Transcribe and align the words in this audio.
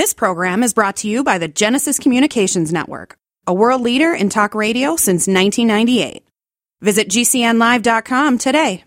This 0.00 0.14
program 0.14 0.62
is 0.62 0.72
brought 0.72 0.96
to 0.96 1.08
you 1.08 1.22
by 1.22 1.36
the 1.36 1.46
Genesis 1.46 1.98
Communications 1.98 2.72
Network, 2.72 3.18
a 3.46 3.52
world 3.52 3.82
leader 3.82 4.14
in 4.14 4.30
talk 4.30 4.54
radio 4.54 4.96
since 4.96 5.28
1998. 5.28 6.26
Visit 6.80 7.10
GCNlive.com 7.10 8.38
today. 8.38 8.82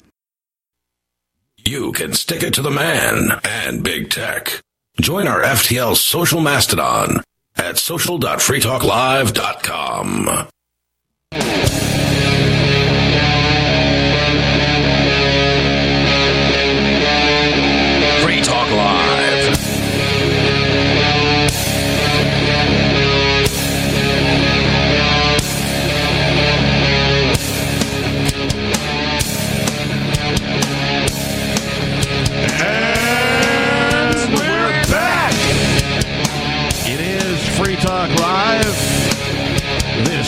You 1.57 1.91
can 1.91 2.13
stick 2.13 2.41
it 2.41 2.55
to 2.55 2.63
the 2.63 2.71
man 2.71 3.29
and 3.43 3.83
big 3.83 4.09
tech. 4.09 4.59
Join 4.99 5.27
our 5.27 5.43
FTL 5.43 5.95
social 5.95 6.41
mastodon 6.41 7.21
at 7.57 7.77
social.freetalklive.com. 7.77 10.47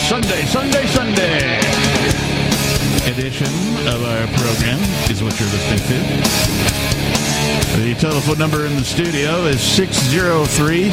Sunday, 0.08 0.42
Sunday, 0.46 0.86
Sunday 0.86 1.58
edition 3.10 3.46
of 3.88 4.04
our 4.04 4.26
program 4.38 4.78
is 5.10 5.22
what 5.22 5.38
you're 5.38 5.48
listening 5.48 5.78
to. 5.78 5.94
The 7.82 7.94
telephone 7.98 8.38
number 8.38 8.66
in 8.66 8.76
the 8.76 8.84
studio 8.84 9.44
is 9.46 9.60
603 9.60 10.90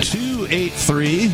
283 0.00 1.28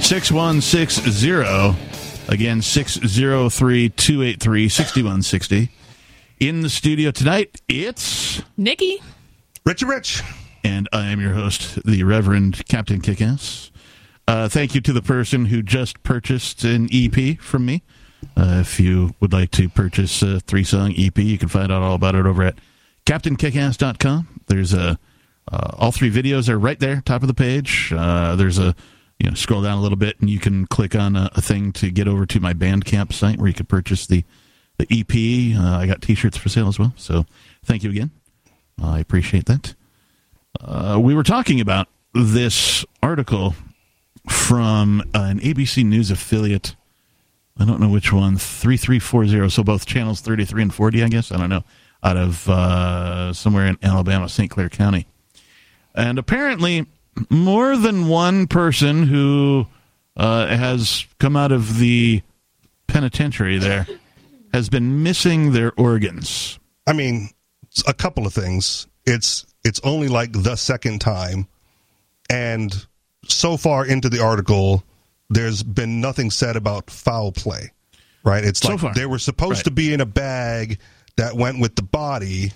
6160. 0.00 2.32
Again, 2.32 2.62
603 2.62 3.88
283 3.90 4.68
6160. 4.68 5.70
In 6.40 6.60
the 6.60 6.70
studio 6.70 7.10
tonight, 7.10 7.60
it's 7.68 8.42
Nikki. 8.56 8.98
Richie 9.64 9.86
Rich. 9.86 10.22
and 10.64 10.88
I 10.92 11.06
am 11.08 11.20
your 11.20 11.32
host, 11.32 11.82
the 11.84 12.04
Reverend 12.04 12.64
Captain 12.68 13.00
Kickass. 13.00 13.70
Uh, 14.28 14.46
thank 14.46 14.74
you 14.74 14.80
to 14.82 14.92
the 14.92 15.00
person 15.00 15.46
who 15.46 15.62
just 15.62 16.02
purchased 16.02 16.62
an 16.62 16.86
EP 16.92 17.38
from 17.38 17.64
me. 17.64 17.82
Uh, 18.36 18.58
if 18.60 18.78
you 18.78 19.14
would 19.20 19.32
like 19.32 19.50
to 19.50 19.70
purchase 19.70 20.20
a 20.20 20.38
three 20.40 20.64
song 20.64 20.92
EP, 20.98 21.16
you 21.16 21.38
can 21.38 21.48
find 21.48 21.72
out 21.72 21.80
all 21.80 21.94
about 21.94 22.14
it 22.14 22.26
over 22.26 22.42
at 22.42 22.56
CaptainKickass.com. 23.06 24.42
There's 24.46 24.74
a 24.74 24.98
uh, 25.50 25.70
all 25.78 25.92
three 25.92 26.10
videos 26.10 26.50
are 26.50 26.58
right 26.58 26.78
there, 26.78 27.00
top 27.06 27.22
of 27.22 27.28
the 27.28 27.32
page. 27.32 27.90
Uh, 27.96 28.36
there's 28.36 28.58
a 28.58 28.74
you 29.18 29.30
know 29.30 29.34
scroll 29.34 29.62
down 29.62 29.78
a 29.78 29.80
little 29.80 29.96
bit 29.96 30.20
and 30.20 30.28
you 30.28 30.38
can 30.38 30.66
click 30.66 30.94
on 30.94 31.16
a, 31.16 31.30
a 31.34 31.40
thing 31.40 31.72
to 31.72 31.90
get 31.90 32.06
over 32.06 32.26
to 32.26 32.38
my 32.38 32.52
Bandcamp 32.52 33.14
site 33.14 33.38
where 33.38 33.48
you 33.48 33.54
can 33.54 33.64
purchase 33.64 34.06
the 34.06 34.24
the 34.76 34.86
EP. 34.90 35.58
Uh, 35.58 35.78
I 35.78 35.86
got 35.86 36.02
T-shirts 36.02 36.36
for 36.36 36.50
sale 36.50 36.68
as 36.68 36.78
well. 36.78 36.92
So 36.98 37.24
thank 37.64 37.82
you 37.82 37.88
again. 37.88 38.10
I 38.82 38.98
appreciate 38.98 39.46
that. 39.46 39.74
Uh, 40.60 41.00
we 41.02 41.14
were 41.14 41.22
talking 41.22 41.62
about 41.62 41.88
this 42.12 42.84
article 43.02 43.54
from 44.28 45.02
an 45.14 45.40
ABC 45.40 45.84
News 45.84 46.10
affiliate. 46.10 46.74
I 47.58 47.64
don't 47.64 47.80
know 47.80 47.88
which 47.88 48.12
one, 48.12 48.36
3340. 48.36 49.50
So 49.50 49.62
both 49.64 49.86
channels 49.86 50.20
33 50.20 50.62
and 50.62 50.74
40, 50.74 51.02
I 51.02 51.08
guess. 51.08 51.32
I 51.32 51.38
don't 51.38 51.50
know. 51.50 51.64
Out 52.02 52.16
of 52.16 52.48
uh, 52.48 53.32
somewhere 53.32 53.66
in 53.66 53.78
Alabama, 53.82 54.28
St. 54.28 54.50
Clair 54.50 54.68
County. 54.68 55.08
And 55.94 56.18
apparently, 56.18 56.86
more 57.28 57.76
than 57.76 58.06
one 58.06 58.46
person 58.46 59.02
who 59.02 59.66
uh, 60.16 60.46
has 60.46 61.06
come 61.18 61.36
out 61.36 61.50
of 61.50 61.78
the 61.78 62.22
penitentiary 62.86 63.58
there 63.58 63.86
has 64.52 64.68
been 64.68 65.02
missing 65.02 65.52
their 65.52 65.72
organs. 65.76 66.58
I 66.86 66.92
mean, 66.92 67.30
a 67.86 67.94
couple 67.94 68.26
of 68.26 68.32
things. 68.32 68.86
It's 69.04 69.46
it's 69.64 69.80
only 69.84 70.08
like 70.08 70.32
the 70.32 70.56
second 70.56 71.00
time, 71.00 71.48
and 72.30 72.86
so 73.30 73.56
far 73.56 73.86
into 73.86 74.08
the 74.08 74.22
article, 74.22 74.82
there's 75.30 75.62
been 75.62 76.00
nothing 76.00 76.30
said 76.30 76.56
about 76.56 76.90
foul 76.90 77.32
play. 77.32 77.70
Right? 78.24 78.44
It's 78.44 78.60
So 78.60 78.70
like 78.72 78.80
far. 78.80 78.94
they 78.94 79.06
were 79.06 79.18
supposed 79.18 79.58
Right. 79.58 79.64
to 79.64 79.70
be 79.70 79.92
in 79.92 80.00
a 80.00 80.06
bag 80.06 80.78
that 81.16 81.36
went 81.36 81.60
with 81.60 81.76
the 81.76 81.82
body. 81.82 82.52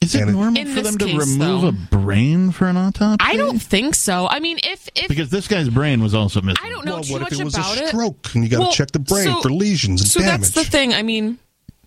Is 0.00 0.14
it 0.14 0.26
normal 0.28 0.64
for 0.64 0.68
this 0.70 0.84
them 0.84 0.98
to 0.98 1.04
case, 1.04 1.14
remove 1.18 1.60
though. 1.62 1.68
a 1.68 1.72
brain 1.72 2.52
for 2.52 2.66
an 2.68 2.76
autopsy? 2.78 3.18
I 3.20 3.36
don't 3.36 3.60
think 3.60 3.94
so. 3.94 4.26
I 4.28 4.40
mean, 4.40 4.58
if 4.62 4.88
if 4.94 5.08
because 5.08 5.28
this 5.28 5.46
guy's 5.46 5.68
brain 5.68 6.02
was 6.02 6.14
also 6.14 6.40
missing. 6.40 6.64
I 6.64 6.70
don't 6.70 6.86
know 6.86 6.94
well, 6.94 7.02
too 7.04 7.12
what 7.12 7.22
much 7.22 7.32
if 7.32 7.40
it 7.40 7.44
was 7.44 7.54
about 7.54 7.76
a 7.78 7.82
it. 7.84 7.88
stroke 7.88 8.34
and 8.34 8.42
you 8.42 8.48
got 8.48 8.56
to 8.56 8.62
Well, 8.62 8.72
check 8.72 8.90
the 8.92 8.98
brain 8.98 9.26
so- 9.26 9.42
for 9.42 9.50
lesions 9.52 10.00
and 10.00 10.10
So 10.10 10.20
damage? 10.20 10.40
that's 10.40 10.50
the 10.52 10.64
thing. 10.64 10.94
I 10.94 11.02
mean, 11.02 11.38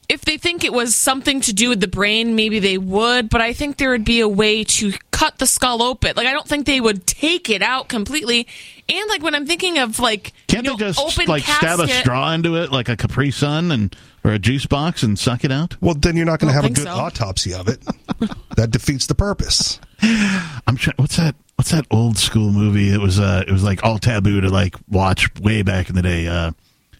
if 0.09 0.21
they 0.21 0.37
think 0.37 0.63
it 0.63 0.73
was 0.73 0.95
something 0.95 1.41
to 1.41 1.53
do 1.53 1.69
with 1.69 1.79
the 1.79 1.87
brain, 1.87 2.35
maybe 2.35 2.59
they 2.59 2.77
would. 2.77 3.29
But 3.29 3.41
I 3.41 3.53
think 3.53 3.77
there 3.77 3.89
would 3.91 4.05
be 4.05 4.19
a 4.19 4.27
way 4.27 4.63
to 4.63 4.93
cut 5.11 5.37
the 5.37 5.47
skull 5.47 5.81
open. 5.81 6.13
Like 6.15 6.27
I 6.27 6.33
don't 6.33 6.47
think 6.47 6.65
they 6.65 6.81
would 6.81 7.07
take 7.07 7.49
it 7.49 7.61
out 7.61 7.87
completely. 7.87 8.47
And 8.89 9.09
like 9.09 9.23
when 9.23 9.35
I'm 9.35 9.45
thinking 9.45 9.77
of 9.79 9.99
like 9.99 10.33
Can't 10.47 10.65
you 10.65 10.71
know, 10.71 10.77
they 10.77 10.85
just 10.85 10.99
open 10.99 11.27
like 11.27 11.43
stab 11.43 11.79
a 11.79 11.87
straw 11.87 12.31
into 12.33 12.57
it 12.57 12.71
like 12.71 12.89
a 12.89 12.97
Capri 12.97 13.31
Sun 13.31 13.71
and 13.71 13.95
or 14.23 14.31
a 14.31 14.39
juice 14.39 14.65
box 14.65 15.03
and 15.03 15.17
suck 15.17 15.43
it 15.43 15.51
out? 15.51 15.75
Well, 15.81 15.95
then 15.95 16.15
you're 16.15 16.25
not 16.25 16.39
going 16.39 16.49
to 16.49 16.55
have 16.55 16.65
a 16.65 16.73
good 16.73 16.83
so. 16.83 16.91
autopsy 16.91 17.53
of 17.53 17.67
it. 17.67 17.81
that 18.55 18.71
defeats 18.71 19.07
the 19.07 19.15
purpose. 19.15 19.79
I'm 20.01 20.77
trying. 20.77 20.95
What's 20.97 21.17
that? 21.17 21.35
What's 21.55 21.71
that 21.71 21.85
old 21.91 22.17
school 22.17 22.51
movie? 22.51 22.89
It 22.89 22.99
was 22.99 23.19
uh, 23.19 23.43
it 23.47 23.51
was 23.51 23.63
like 23.63 23.83
all 23.83 23.99
taboo 23.99 24.41
to 24.41 24.49
like 24.49 24.75
watch 24.89 25.33
way 25.39 25.61
back 25.61 25.89
in 25.89 25.95
the 25.95 26.01
day. 26.01 26.27
Uh, 26.27 26.51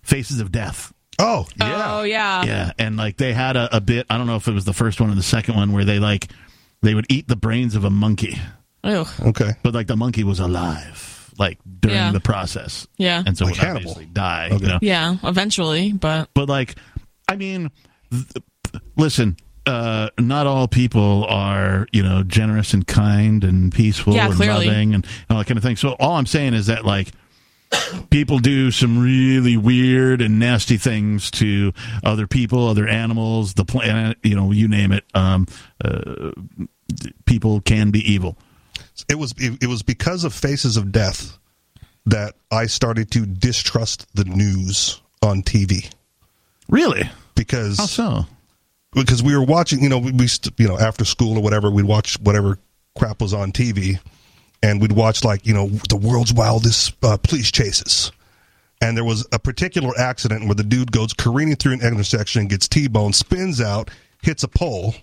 Faces 0.02 0.42
of 0.42 0.52
Death. 0.52 0.93
Oh, 1.20 1.48
yeah. 1.60 1.86
Oh 2.00 2.04
yeah. 2.04 2.44
Yeah, 2.44 2.72
and 2.80 2.98
like 2.98 3.18
they 3.18 3.34
had 3.34 3.56
a, 3.56 3.76
a 3.78 3.82
bit. 3.82 4.06
I 4.10 4.18
don't 4.18 4.28
know 4.28 4.36
if 4.36 4.48
it 4.48 4.54
was 4.54 4.66
the 4.66 4.74
first 4.74 5.00
one 5.00 5.10
or 5.12 5.16
the 5.16 5.24
second 5.24 5.56
one 5.56 5.72
where 5.72 5.86
they 5.86 6.00
like 6.00 6.30
they 6.82 6.94
would 6.96 7.06
eat 7.10 7.28
the 7.28 7.36
brains 7.36 7.76
of 7.76 7.84
a 7.86 7.90
monkey, 7.90 8.38
Ugh. 8.84 9.08
Okay. 9.28 9.52
but 9.64 9.74
like 9.74 9.88
the 9.88 9.96
monkey 9.96 10.24
was 10.24 10.40
alive, 10.40 11.32
like 11.38 11.60
during 11.80 11.96
Yeah. 11.98 12.12
the 12.12 12.20
process. 12.20 12.88
Yeah. 12.98 13.24
and 13.26 13.38
so 13.38 13.46
Like 13.46 13.56
would 13.56 13.62
Hannibal. 13.64 13.80
obviously 13.92 14.06
die. 14.08 14.50
Okay. 14.52 14.58
You 14.66 14.68
know? 14.68 14.80
Yeah. 14.82 15.16
Eventually, 15.24 15.94
but 15.94 16.30
But 16.34 16.50
like, 16.50 16.76
I 17.28 17.36
mean, 17.36 17.72
th- 18.12 18.26
listen. 18.98 19.38
Uh, 19.66 20.10
not 20.20 20.46
all 20.46 20.68
people 20.68 21.24
are, 21.30 21.88
you 21.94 22.04
know, 22.04 22.22
generous 22.24 22.74
and 22.74 22.86
kind 22.86 23.46
and 23.46 23.72
peaceful 23.74 24.14
Yeah, 24.14 24.26
and 24.26 24.36
clearly. 24.36 24.68
loving 24.68 24.94
and 24.94 25.08
all 25.30 25.38
that 25.38 25.48
kind 25.48 25.58
of 25.58 25.64
thing. 25.64 25.78
So 25.78 25.92
all 26.02 26.18
I'm 26.18 26.26
saying 26.26 26.54
is 26.54 26.66
that 26.68 26.84
like 26.84 27.14
people 28.10 28.40
do 28.40 28.72
some 28.72 29.00
really 29.02 29.58
weird 29.58 30.22
and 30.22 30.40
nasty 30.40 30.78
things 30.78 31.32
to 31.32 31.74
other 32.04 32.28
people, 32.28 32.68
other 32.68 32.88
animals, 32.88 33.54
the 33.56 33.66
planet, 33.66 34.18
you 34.24 34.36
know, 34.36 34.52
you 34.52 34.68
name 34.68 34.92
it. 34.92 35.04
Um, 35.14 35.48
uh, 35.84 36.32
people 37.26 37.62
can 37.62 37.92
be 37.92 38.00
evil. 38.12 38.38
it 39.10 39.16
was 39.16 39.34
it, 39.38 39.64
it 39.64 39.68
was 39.68 39.84
because 39.84 40.24
of 40.24 40.34
faces 40.34 40.78
of 40.78 40.92
death 40.92 41.38
that 42.06 42.36
I 42.52 42.66
started 42.66 43.10
to 43.12 43.26
distrust 43.26 44.08
the 44.16 44.26
news 44.26 45.02
on 45.22 45.42
TV 45.42 45.90
Really? 46.70 47.10
because 47.36 47.78
How 47.78 47.86
so? 47.86 48.26
because 48.94 49.24
we 49.24 49.36
were 49.36 49.44
watching 49.46 49.82
you 49.82 49.90
know 49.90 49.98
we, 50.00 50.12
we 50.12 50.28
you 50.58 50.68
know 50.68 50.78
after 50.78 51.06
school 51.06 51.38
or 51.38 51.42
whatever 51.42 51.72
we'd 51.72 51.86
watch 51.86 52.20
whatever 52.20 52.60
crap 52.98 53.22
was 53.22 53.34
on 53.34 53.52
TV 53.52 54.00
and 54.64 54.82
we'd 54.82 54.94
watch 54.94 55.24
like 55.24 55.46
you 55.46 55.54
know 55.54 55.68
the 55.90 55.96
world's 55.98 56.34
wildest 56.34 56.96
uh, 57.04 57.18
police 57.18 57.52
chases 57.52 58.12
and 58.82 58.98
there 58.98 59.04
was 59.04 59.26
a 59.32 59.38
particular 59.40 59.92
accident 59.98 60.46
where 60.46 60.56
the 60.56 60.64
dude 60.64 60.92
goes 60.92 61.14
careening 61.14 61.56
through 61.56 61.74
an 61.74 61.82
intersection 61.82 62.48
gets 62.48 62.68
T-boned 62.68 63.14
spins 63.16 63.62
out 63.62 63.92
hits 64.24 64.42
a 64.44 64.48
pole 64.48 64.96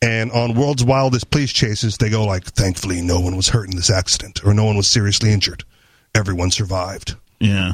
and 0.00 0.30
on 0.30 0.54
world's 0.54 0.84
wildest 0.84 1.30
police 1.30 1.52
chases 1.52 1.96
they 1.96 2.10
go 2.10 2.24
like 2.24 2.44
thankfully 2.44 3.00
no 3.02 3.18
one 3.20 3.34
was 3.36 3.48
hurt 3.48 3.68
in 3.68 3.74
this 3.76 3.90
accident 3.90 4.44
or 4.44 4.54
no 4.54 4.64
one 4.64 4.76
was 4.76 4.86
seriously 4.86 5.32
injured 5.32 5.64
everyone 6.14 6.50
survived 6.50 7.16
Yeah. 7.40 7.72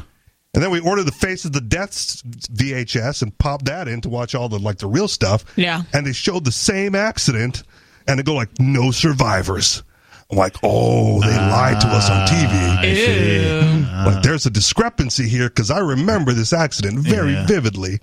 and 0.53 0.63
then 0.63 0.71
we 0.71 0.79
ordered 0.79 1.03
the 1.03 1.11
Face 1.11 1.45
of 1.45 1.51
the 1.53 1.61
Deaths 1.61 2.21
VHS 2.23 3.21
and 3.21 3.37
popped 3.37 3.65
that 3.65 3.87
in 3.87 4.01
to 4.01 4.09
watch 4.09 4.33
all 4.35 4.49
the 4.49 4.57
like 4.59 4.77
the 4.77 4.87
real 4.87 5.07
stuff. 5.07 5.43
Yeah. 5.57 5.83
And 5.93 6.05
they 6.07 6.13
showed 6.13 6.45
the 6.45 6.51
same 6.51 6.95
accident 6.95 7.63
and 8.07 8.17
they 8.19 8.23
go 8.23 8.33
like 8.35 8.49
no 8.59 8.91
survivors. 8.91 9.83
I'm 10.31 10.37
like, 10.37 10.55
oh, 10.63 11.21
they 11.21 11.35
lied 11.37 11.79
to 11.81 11.87
us 11.87 12.09
on 12.09 12.27
TV. 12.27 12.77
I 12.79 12.93
see. 12.93 14.05
like 14.11 14.23
there's 14.23 14.45
a 14.45 14.49
discrepancy 14.49 15.27
here 15.29 15.49
because 15.49 15.69
I 15.69 15.79
remember 15.79 16.33
this 16.33 16.51
accident 16.53 16.99
very 16.99 17.33
Yeah. 17.33 17.45
vividly. 17.45 17.99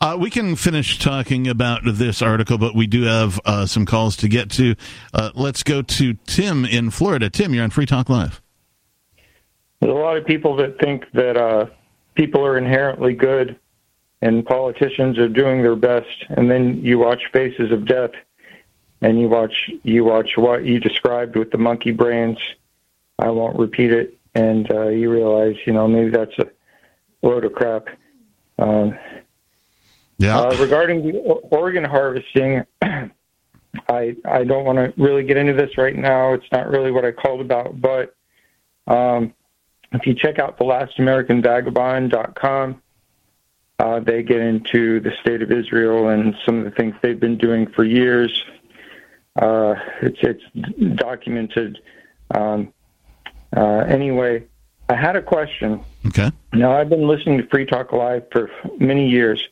Uh, 0.00 0.16
we 0.20 0.28
can 0.30 0.56
finish 0.56 0.98
talking 0.98 1.48
about 1.48 1.80
this 1.84 2.20
article, 2.20 2.58
but 2.58 2.74
we 2.76 2.86
do 2.86 3.02
have 3.04 3.40
uh, 3.46 3.64
some 3.66 3.86
calls 3.86 4.14
to 4.18 4.28
get 4.28 4.50
to. 4.50 4.74
Uh, 5.14 5.30
let's 5.34 5.62
go 5.62 5.80
to 5.82 6.14
Tim 6.26 6.64
in 6.66 6.90
Florida. 6.90 7.30
Tim, 7.30 7.54
you're 7.54 7.64
on 7.64 7.70
Free 7.70 7.86
Talk 7.86 8.08
Live. 8.10 8.40
There's 9.80 9.92
a 9.92 9.96
lot 9.98 10.16
of 10.16 10.26
people 10.26 10.54
that 10.56 10.78
think 10.78 11.04
that 11.14 11.36
uh, 11.36 11.66
people 12.14 12.44
are 12.44 12.56
inherently 12.58 13.14
good 13.14 13.58
and 14.22 14.44
politicians 14.46 15.18
are 15.18 15.28
doing 15.28 15.62
their 15.62 15.76
best, 15.76 16.06
and 16.30 16.50
then 16.50 16.80
you 16.82 16.98
watch 16.98 17.20
Faces 17.32 17.70
of 17.72 17.86
Death, 17.86 18.10
and 19.02 19.20
you 19.20 19.28
watch 19.28 19.70
you 19.82 20.04
watch 20.04 20.36
what 20.36 20.64
you 20.64 20.80
described 20.80 21.36
with 21.36 21.50
the 21.50 21.58
monkey 21.58 21.92
brains. 21.92 22.38
I 23.18 23.30
won't 23.30 23.58
repeat 23.58 23.92
it, 23.92 24.18
and 24.34 24.70
uh, 24.70 24.88
you 24.88 25.10
realize, 25.10 25.56
you 25.66 25.72
know, 25.72 25.88
maybe 25.88 26.10
that's 26.10 26.38
a 26.38 26.46
load 27.22 27.44
of 27.44 27.52
crap. 27.52 27.88
Um, 28.58 28.98
Yeah. 30.18 30.38
uh, 30.38 30.56
regarding 30.58 31.06
the 31.06 31.18
organ 31.18 31.84
harvesting, 31.84 32.64
I 32.82 33.10
I 34.24 34.44
don't 34.44 34.64
want 34.64 34.78
to 34.78 34.92
really 35.02 35.24
get 35.24 35.36
into 35.36 35.52
this 35.52 35.76
right 35.76 35.96
now. 35.96 36.32
It's 36.32 36.50
not 36.52 36.68
really 36.68 36.90
what 36.90 37.04
I 37.04 37.12
called 37.12 37.40
about, 37.40 37.80
but 37.80 38.14
um, 38.86 39.34
if 39.92 40.06
you 40.06 40.14
check 40.14 40.38
out 40.38 40.58
thelastamericanvagabond.com, 40.58 42.82
uh, 43.78 44.00
they 44.00 44.22
get 44.22 44.40
into 44.40 45.00
the 45.00 45.12
state 45.20 45.42
of 45.42 45.52
Israel 45.52 46.08
and 46.08 46.34
some 46.44 46.58
of 46.58 46.64
the 46.64 46.70
things 46.70 46.94
they've 47.02 47.20
been 47.20 47.36
doing 47.36 47.66
for 47.68 47.84
years. 47.84 48.44
Uh, 49.36 49.74
it's 50.02 50.18
it's 50.22 50.96
documented. 50.96 51.78
Um, 52.34 52.72
uh, 53.56 53.84
anyway, 53.88 54.44
I 54.88 54.94
had 54.94 55.16
a 55.16 55.22
question. 55.22 55.80
okay. 56.06 56.30
Now, 56.52 56.72
I've 56.72 56.88
been 56.88 57.06
listening 57.06 57.38
to 57.38 57.46
Free 57.48 57.66
Talk 57.66 57.92
Live 57.92 58.24
for 58.32 58.50
many 58.78 59.08
years, 59.08 59.42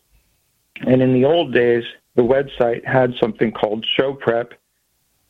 and 0.81 1.03
in 1.03 1.13
the 1.13 1.25
old 1.25 1.53
days, 1.53 1.85
the 2.15 2.23
website 2.23 2.85
had 2.85 3.15
something 3.21 3.53
called 3.53 3.85
Show 3.97 4.15
Prep, 4.15 4.55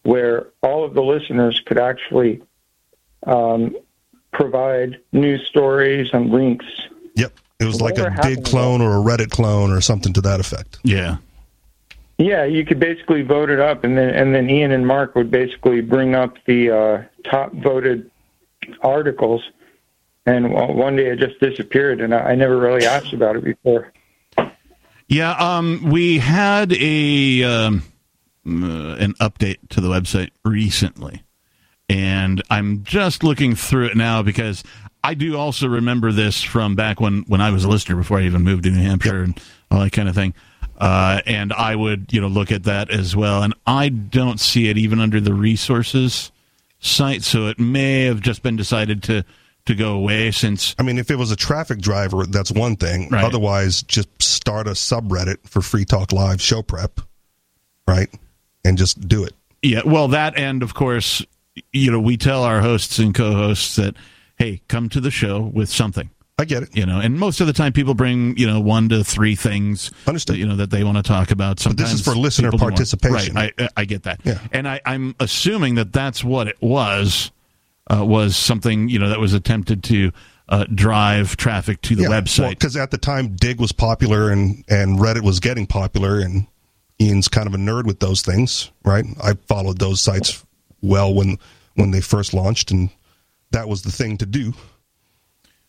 where 0.02 0.48
all 0.62 0.84
of 0.84 0.94
the 0.94 1.02
listeners 1.02 1.60
could 1.66 1.78
actually 1.78 2.42
um, 3.26 3.74
provide 4.32 5.00
news 5.12 5.46
stories 5.48 6.08
and 6.12 6.30
links. 6.30 6.66
Yep. 7.16 7.32
It 7.60 7.64
was 7.64 7.80
like 7.80 7.98
a 7.98 8.14
Digg 8.22 8.44
clone 8.44 8.82
or 8.82 8.96
a 8.96 9.00
Reddit 9.00 9.30
clone 9.30 9.70
or 9.70 9.80
something 9.80 10.12
to 10.14 10.20
that 10.22 10.40
effect. 10.40 10.78
Yeah. 10.82 11.16
Yeah, 12.19 12.44
you 12.44 12.64
could 12.64 12.78
basically 12.78 13.22
vote 13.22 13.50
it 13.50 13.58
up, 13.58 13.82
and 13.82 13.99
then 13.99 14.11
and 14.11 14.34
then 14.34 14.49
Ian 14.49 14.70
and 14.70 14.87
Mark 14.87 15.14
would 15.16 15.31
basically 15.31 15.81
bring 15.81 16.14
up 16.14 16.37
the 16.46 16.70
uh, 16.70 17.28
top 17.28 17.52
voted 17.52 18.11
articles. 18.82 19.43
And 20.26 20.52
one 20.52 20.96
day 20.96 21.08
it 21.08 21.19
just 21.19 21.38
disappeared, 21.38 22.00
and 22.00 22.14
I, 22.14 22.34
never 22.34 22.56
really 22.56 22.87
asked 22.87 23.12
about 23.12 23.37
it 23.37 23.44
before. 23.44 23.93
Yeah, 25.06 25.32
um, 25.32 25.90
we 25.90 26.19
had 26.19 26.72
a 26.72 27.43
um, 27.43 27.82
uh, 28.46 28.96
an 28.99 29.12
update 29.20 29.69
to 29.70 29.82
the 29.82 29.88
website 29.88 30.31
recently, 30.43 31.25
and 31.90 32.43
I'm 32.49 32.84
just 32.84 33.22
looking 33.22 33.55
through 33.55 33.87
it 33.88 33.96
now 33.96 34.22
because 34.22 34.64
I 35.02 35.12
do 35.12 35.37
also 35.37 35.69
remember 35.69 36.11
this 36.11 36.43
from 36.43 36.75
back 36.75 37.00
when 37.00 37.25
when 37.26 37.43
I 37.43 37.50
was 37.50 37.64
a 37.64 37.69
listener 37.69 37.96
before 37.96 38.19
I 38.19 38.22
even 38.22 38.43
moved 38.43 38.62
to 38.62 38.70
New 38.70 38.82
Hampshire 38.82 39.22
and 39.22 39.38
all 39.70 39.81
that 39.81 39.93
kind 39.93 40.08
of 40.08 40.14
thing. 40.14 40.32
Uh, 40.79 41.21
and 41.26 41.53
I 41.53 41.76
would 41.76 42.12
you 42.12 42.21
know 42.21 42.29
look 42.29 42.50
at 42.50 42.65
that 42.65 42.91
as 42.91 43.15
well, 43.15 43.43
and 43.43 43.55
I 43.67 43.88
don't 43.88 44.41
see 44.41 44.69
it 44.69 44.79
even 44.79 45.00
under 45.00 45.21
the 45.21 45.35
resources 45.35 46.32
site, 46.81 47.23
so 47.23 47.47
it 47.47 47.59
may 47.59 48.05
have 48.05 48.21
just 48.21 48.43
been 48.43 48.56
decided 48.56 49.03
to 49.05 49.25
to 49.67 49.75
go 49.75 49.94
away 49.94 50.31
since 50.31 50.75
I 50.79 50.82
mean, 50.82 50.99
if 50.99 51.11
it 51.11 51.17
was 51.17 51.31
a 51.31 51.37
traffic 51.37 51.79
driver, 51.79 52.26
that's 52.26 52.53
one 52.53 52.76
thing. 52.76 53.09
Right. 53.09 53.25
Otherwise, 53.25 53.82
just 53.82 54.09
start 54.23 54.67
a 54.67 54.73
subreddit 54.73 55.49
for 55.49 55.62
Free 55.62 55.85
Talk 55.85 56.12
Live 56.12 56.41
show 56.41 56.62
prep, 56.62 57.00
right? 57.88 58.09
And 58.65 58.76
just 58.76 59.09
do 59.09 59.25
it. 59.25 59.32
Yeah, 59.62 59.81
well, 59.85 60.09
that 60.09 60.37
and 60.37 60.62
of 60.62 60.75
course, 60.75 61.25
you 61.73 61.91
know, 61.91 62.00
we 62.00 62.17
tell 62.17 62.43
our 62.43 62.61
hosts 62.61 62.99
and 62.99 63.15
co-hosts 63.15 63.76
that, 63.76 63.94
hey, 64.37 64.61
come 64.69 64.88
to 64.91 65.00
the 65.00 65.11
show 65.11 65.41
with 65.41 65.71
something, 65.71 66.11
I 66.38 66.44
get 66.44 66.64
it. 66.64 66.76
you 66.76 66.84
know, 66.84 66.98
and 67.00 67.19
most 67.19 67.40
of 67.40 67.46
the 67.46 67.52
time 67.52 67.72
people 67.72 67.94
bring, 67.94 68.36
you 68.36 68.46
know, 68.46 68.58
one 68.60 68.88
to 68.88 69.04
three 69.04 69.36
things, 69.36 69.92
Understood. 70.06 70.36
you 70.36 70.46
know, 70.46 70.56
that 70.56 70.70
they 70.70 70.82
want 70.82 70.96
to 70.96 71.02
talk 71.04 71.31
about. 71.31 71.62
But 71.62 71.76
this 71.76 71.92
is 71.92 72.02
for 72.02 72.14
listener 72.16 72.48
people 72.48 72.58
do 72.58 72.62
more. 72.64 72.70
participation. 72.72 73.34
right? 73.36 73.52
I, 73.58 73.69
I 73.76 73.84
get 73.84 74.02
that, 74.04 74.20
Yeah. 74.25 74.38
and 74.52 74.66
I, 74.66 74.81
I'm 74.84 75.14
assuming 75.20 75.76
that 75.76 75.92
that's 75.92 76.25
what 76.25 76.48
it 76.48 76.60
was, 76.60 77.31
uh, 77.88 78.04
was 78.04 78.36
something 78.36 78.88
you 78.88 78.98
know 78.98 79.10
that 79.10 79.20
was 79.20 79.32
attempted 79.32 79.84
to 79.84 80.10
uh, 80.48 80.64
drive 80.75 81.36
traffic 81.36 81.81
to 81.82 81.94
the 81.94 82.04
website. 82.04 82.50
Because 82.50 82.76
at 82.76 82.90
the 82.90 82.98
time, 82.98 83.37
Digg 83.37 83.60
was 83.60 83.72
popular 83.72 84.30
and, 84.30 84.64
and 84.69 84.98
Reddit 84.98 85.22
was 85.22 85.38
getting 85.40 85.66
popular, 85.66 86.19
and 86.19 86.46
Ian's 87.00 87.28
kind 87.28 87.46
of 87.46 87.54
a 87.54 87.58
nerd 87.58 87.84
with 87.87 88.00
those 88.00 88.22
things, 88.22 88.70
right? 88.84 89.04
I 89.22 89.34
followed 89.46 89.78
those 89.78 90.00
sites 90.00 90.44
well 90.82 91.14
when 91.14 91.38
when 91.76 91.92
they 91.92 92.00
first 92.00 92.34
launched, 92.34 92.72
and 92.72 92.90
that 93.52 93.69
was 93.69 93.82
the 93.82 93.92
thing 93.92 94.19
to 94.19 94.26
do. 94.26 94.52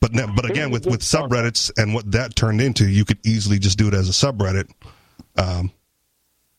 But 0.06 0.14
now, 0.14 0.32
but 0.36 0.46
again, 0.48 0.70
with 0.70 0.86
with 0.86 1.00
subreddits 1.02 1.72
and 1.82 1.96
what 1.96 2.12
that 2.12 2.36
turned 2.36 2.62
into, 2.62 2.88
you 2.88 3.06
could 3.06 3.18
easily 3.26 3.58
just 3.58 3.76
do 3.80 3.88
it 3.88 3.96
as 3.96 4.08
a 4.08 4.12
subreddit. 4.12 4.70
Um, 5.36 5.72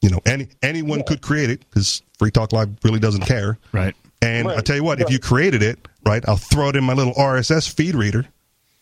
you 0.03 0.11
know, 0.11 0.19
any 0.27 0.49
anyone 0.65 1.05
could 1.05 1.23
create 1.23 1.49
it 1.51 1.61
because 1.61 2.03
Free 2.19 2.33
Talk 2.33 2.53
Live 2.53 2.71
really 2.83 2.99
doesn't 2.99 3.23
care. 3.25 3.57
right. 3.73 3.95
And 4.21 4.49
Right. 4.49 4.59
I 4.59 4.63
tell 4.63 4.75
you 4.75 4.83
what, 4.83 5.01
if 5.01 5.11
you 5.11 5.21
created 5.21 5.63
it, 5.63 5.79
right, 6.05 6.25
I'll 6.29 6.37
throw 6.39 6.71
it 6.71 6.77
in 6.77 6.83
my 6.83 6.95
little 6.95 7.13
RSS 7.15 7.73
feed 7.73 7.95
reader, 7.95 8.27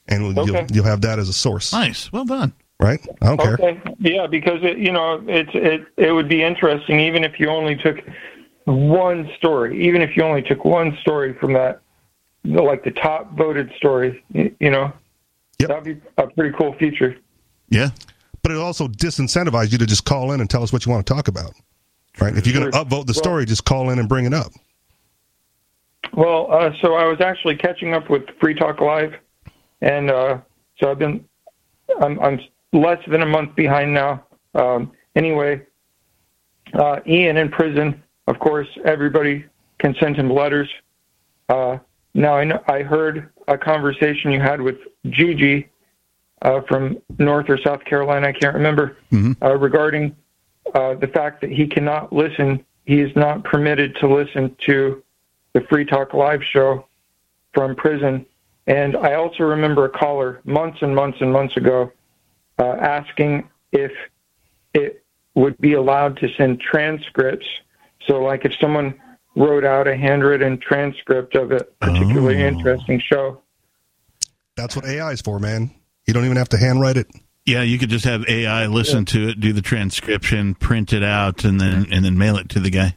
and 0.09 0.39
Okay. 0.39 0.51
you'll 0.51 0.67
you'll 0.73 0.85
have 0.85 1.03
that 1.03 1.19
as 1.19 1.29
a 1.29 1.35
source, 1.35 1.71
Nice. 1.75 2.11
Well 2.11 2.25
done. 2.25 2.55
right? 2.81 3.07
I 3.21 3.27
don't 3.27 3.39
care. 3.41 3.55
Okay. 3.61 3.81
Yeah, 3.99 4.27
because 4.29 4.61
it, 4.63 4.79
you 4.79 4.93
know, 4.93 5.23
it's 5.29 5.51
it 5.53 5.87
it 5.99 6.13
would 6.13 6.29
be 6.29 6.43
interesting 6.43 7.01
even 7.01 7.23
if 7.23 7.39
you 7.39 7.51
only 7.51 7.77
took 7.77 7.99
one 8.65 9.29
story, 9.37 9.87
even 9.87 10.01
if 10.01 10.17
you 10.17 10.23
only 10.23 10.41
took 10.41 10.65
one 10.65 10.97
story 11.03 11.35
from 11.35 11.53
that, 11.53 11.81
you 11.83 11.83
know, 11.83 11.83
like 12.45 12.85
the 12.85 12.91
top 12.91 13.37
voted 13.37 13.73
story, 13.77 14.23
you, 14.33 14.71
know, 14.71 14.93
Yep. 15.59 15.69
that'd 15.69 15.85
be 15.85 16.01
a 16.19 16.27
pretty 16.29 16.57
cool 16.57 16.75
feature. 16.75 17.17
Yeah. 17.69 17.91
But 18.43 18.53
it 18.53 18.59
also 18.59 18.89
disincentivize 18.89 19.73
you 19.73 19.79
to 19.79 19.87
just 19.87 20.05
call 20.05 20.33
in 20.33 20.41
and 20.41 20.51
tell 20.51 20.63
us 20.63 20.73
what 20.73 20.85
you 20.85 20.93
want 20.93 21.07
to 21.07 21.15
talk 21.15 21.29
about, 21.29 21.55
right? 22.21 22.37
If 22.37 22.47
you're 22.47 22.59
going 22.59 22.71
to 22.71 22.79
upvote 22.79 23.07
the 23.07 23.15
story, 23.15 23.47
just 23.47 23.65
call 23.65 23.89
in 23.91 23.99
and 23.99 24.09
bring 24.09 24.27
it 24.27 24.35
up. 24.35 24.53
Well, 26.13 26.53
uh, 26.53 26.71
so 26.83 26.95
I 26.95 27.07
was 27.07 27.21
actually 27.21 27.57
catching 27.57 27.95
up 27.95 28.11
with 28.11 28.23
Free 28.39 28.55
Talk 28.55 28.81
Live, 28.81 29.15
and 29.81 30.11
uh, 30.11 30.39
so 30.79 30.91
I've 30.91 30.99
been, 30.99 31.25
I'm, 32.01 32.21
I'm 32.21 32.41
less 32.73 32.99
than 33.09 33.23
a 33.23 33.27
month 33.27 33.57
behind 33.57 33.95
now. 33.95 34.25
Um, 34.55 34.93
anyway, 35.17 35.63
uh, 36.75 37.01
Ian 37.07 37.39
in 37.39 37.51
prison. 37.51 38.03
Of 38.27 38.39
course, 38.39 38.69
everybody 38.85 39.45
can 39.79 39.95
send 39.99 40.17
him 40.17 40.31
letters. 40.31 40.69
Uh, 41.49 41.79
now 42.15 42.37
I 42.37 42.45
know 42.45 42.63
I 42.69 42.83
heard 42.83 43.31
a 43.49 43.59
conversation 43.59 44.33
you 44.33 44.41
had 44.41 44.61
with 44.61 44.77
Gigi 45.11 45.69
uh, 46.43 46.61
from 46.63 46.99
North 47.19 47.49
or 47.49 47.59
South 47.59 47.85
Carolina. 47.85 48.29
I 48.29 48.33
can't 48.33 48.55
remember 48.55 48.97
uh, 49.43 49.57
regarding 49.57 50.15
uh, 50.75 50.95
the 50.95 51.09
fact 51.09 51.41
that 51.41 51.51
he 51.51 51.67
cannot 51.67 52.13
listen. 52.13 52.65
He 52.85 53.01
is 53.01 53.15
not 53.17 53.45
permitted 53.45 53.97
to 53.97 54.13
listen 54.13 54.55
to 54.67 55.03
the 55.55 55.61
Free 55.63 55.85
Talk 55.85 56.15
Live 56.15 56.43
show 56.45 56.87
from 57.53 57.75
prison. 57.75 58.27
And 58.67 58.97
I 58.97 59.15
also 59.15 59.45
remember 59.45 59.85
a 59.85 59.91
caller 59.91 60.41
months 60.45 60.79
and 60.83 60.95
months 60.95 61.19
and 61.21 61.33
months 61.33 61.57
ago 61.57 61.93
uh, 62.59 62.77
asking 62.81 63.49
if 63.73 63.93
it 64.73 65.05
would 65.35 65.59
be 65.59 65.75
allowed 65.75 66.17
to 66.19 66.29
send 66.35 66.61
transcripts. 66.61 67.47
So, 68.07 68.23
like 68.23 68.45
if 68.45 68.55
someone 68.61 68.95
wrote 69.37 69.65
out 69.65 69.89
a 69.89 69.97
handwritten 69.97 70.59
transcript 70.59 71.35
of 71.35 71.51
a 71.53 71.65
particularly 71.81 72.43
Oh. 72.45 72.49
interesting 72.49 73.01
show. 73.05 73.41
That's 74.57 74.77
what 74.77 74.85
AI 74.85 75.11
is 75.13 75.21
for, 75.21 75.39
man. 75.39 75.71
You 76.07 76.15
don't 76.15 76.25
even 76.25 76.37
have 76.37 76.49
to 76.51 76.59
handwrite 76.59 76.97
it. 76.97 77.09
Yeah, 77.47 77.63
you 77.63 77.79
could 77.79 77.91
just 77.91 78.05
have 78.05 78.25
AI 78.29 78.67
listen 78.67 79.05
to 79.07 79.29
it, 79.31 79.41
do 79.41 79.53
the 79.53 79.61
transcription, 79.63 80.55
print 80.55 80.93
it 80.93 81.03
out, 81.03 81.45
and 81.45 81.61
then 81.61 81.87
and 81.91 82.05
then 82.05 82.17
mail 82.17 82.37
it 82.37 82.49
to 82.51 82.61
the 82.61 82.71
guy. 82.71 82.95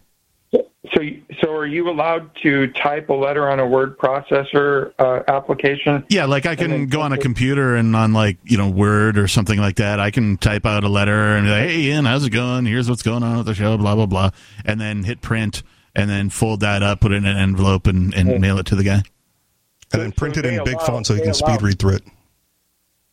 So, 0.53 1.01
so 1.41 1.51
are 1.53 1.65
you 1.65 1.89
allowed 1.89 2.29
to 2.43 2.67
type 2.67 3.09
a 3.09 3.13
letter 3.13 3.49
on 3.49 3.59
a 3.59 3.67
word 3.67 3.97
processor 3.97 4.93
uh, 4.99 5.21
application? 5.27 6.05
Yeah, 6.09 6.25
like 6.25 6.45
I 6.45 6.55
can 6.55 6.87
go 6.87 7.01
on 7.01 7.11
a 7.11 7.17
computer 7.17 7.75
and 7.75 7.93
on 7.93 8.13
like 8.13 8.37
you 8.45 8.57
know 8.57 8.69
Word 8.69 9.17
or 9.17 9.27
something 9.27 9.59
like 9.59 9.75
that. 9.77 9.99
I 9.99 10.11
can 10.11 10.37
type 10.37 10.65
out 10.65 10.85
a 10.85 10.89
letter 10.89 11.35
and 11.35 11.45
be 11.45 11.51
like, 11.51 11.69
"Hey, 11.69 11.79
Ian, 11.87 12.05
how's 12.05 12.25
it 12.25 12.29
going? 12.29 12.65
Here's 12.65 12.89
what's 12.89 13.03
going 13.03 13.23
on 13.23 13.37
with 13.37 13.47
the 13.47 13.53
show." 13.55 13.77
Blah 13.77 13.95
blah 13.95 14.05
blah, 14.05 14.29
and 14.63 14.79
then 14.79 15.03
hit 15.03 15.19
print 15.21 15.61
and 15.97 16.09
then 16.09 16.29
fold 16.29 16.61
that 16.61 16.81
up, 16.83 17.01
put 17.01 17.11
it 17.11 17.15
in 17.15 17.25
an 17.25 17.35
envelope, 17.35 17.87
and, 17.87 18.13
and 18.13 18.39
mail 18.39 18.57
it 18.59 18.67
to 18.67 18.75
the 18.75 18.83
guy. 18.85 19.01
And 19.91 20.01
then 20.01 20.11
So 20.11 20.15
print 20.17 20.37
it 20.37 20.45
in 20.45 20.63
big 20.63 20.75
allow- 20.75 20.85
font 20.85 21.07
so 21.07 21.13
you 21.15 21.21
can 21.23 21.33
speed 21.33 21.47
allow- 21.49 21.57
read 21.59 21.79
through 21.79 21.95
it. 21.95 22.03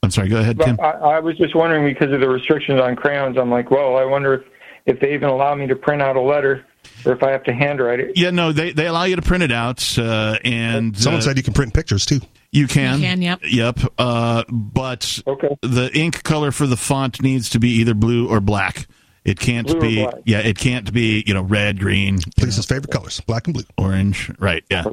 I'm 0.03 0.11
sorry. 0.11 0.29
Go 0.29 0.39
ahead, 0.39 0.61
Tim. 0.61 0.79
I, 0.81 0.91
I 0.91 1.21
was 1.21 1.37
just 1.39 1.55
wondering 1.55 1.85
because 1.87 2.13
of 2.13 2.21
the 2.21 2.29
restrictions 2.29 2.79
on 2.79 2.95
crayons. 2.95 3.39
I'm 3.39 3.51
like, 3.51 3.71
well, 3.71 3.97
I 3.97 4.05
wonder 4.05 4.35
if, 4.35 4.43
if 4.85 5.01
they 5.01 5.15
even 5.15 5.31
allow 5.31 5.55
me 5.55 5.67
to 5.67 5.77
print 5.77 6.03
out 6.03 6.17
a 6.17 6.21
letter 6.21 6.67
or 7.07 7.13
if 7.13 7.23
I 7.23 7.31
have 7.31 7.43
to 7.45 7.55
handwrite 7.55 8.01
it. 8.01 8.13
Yeah, 8.15 8.29
no, 8.31 8.53
they 8.53 8.73
they 8.73 8.87
allow 8.87 9.05
you 9.05 9.17
to 9.17 9.23
print 9.23 9.43
it 9.45 9.51
out, 9.53 9.99
uh, 9.99 10.37
and 10.45 10.95
Someone 10.99 11.21
uh, 11.21 11.23
said 11.23 11.39
you 11.39 11.43
can 11.43 11.55
print 11.55 11.73
pictures 11.73 12.05
too. 12.05 12.21
you 12.53 12.67
can. 12.67 12.99
You 13.01 13.07
can, 13.07 13.23
yep. 13.23 13.41
Yep. 13.45 13.79
Uh, 13.97 14.45
but 14.51 15.23
Okay. 15.27 15.57
the 15.63 15.91
ink 15.99 16.23
color 16.23 16.51
for 16.53 16.67
the 16.67 16.77
font 16.77 17.23
needs 17.23 17.49
to 17.51 17.59
be 17.59 17.71
either 17.77 17.95
blue 17.95 18.29
or 18.29 18.41
black. 18.41 18.87
It 19.25 19.41
can't 19.41 19.67
Blue 19.67 19.81
be. 19.81 20.07
Yeah, 20.27 20.41
it 20.41 20.59
can't 20.59 20.93
be. 20.93 21.25
You 21.27 21.35
know, 21.35 21.43
red, 21.43 21.81
green, 21.81 22.17
you 22.17 22.45
Lisa's 22.45 22.67
favorite 22.67 22.91
colors, 22.91 23.21
black 23.21 23.47
and 23.47 23.55
blue. 23.55 23.65
orange. 23.79 24.31
Right. 24.39 24.65
Yeah. 24.71 24.85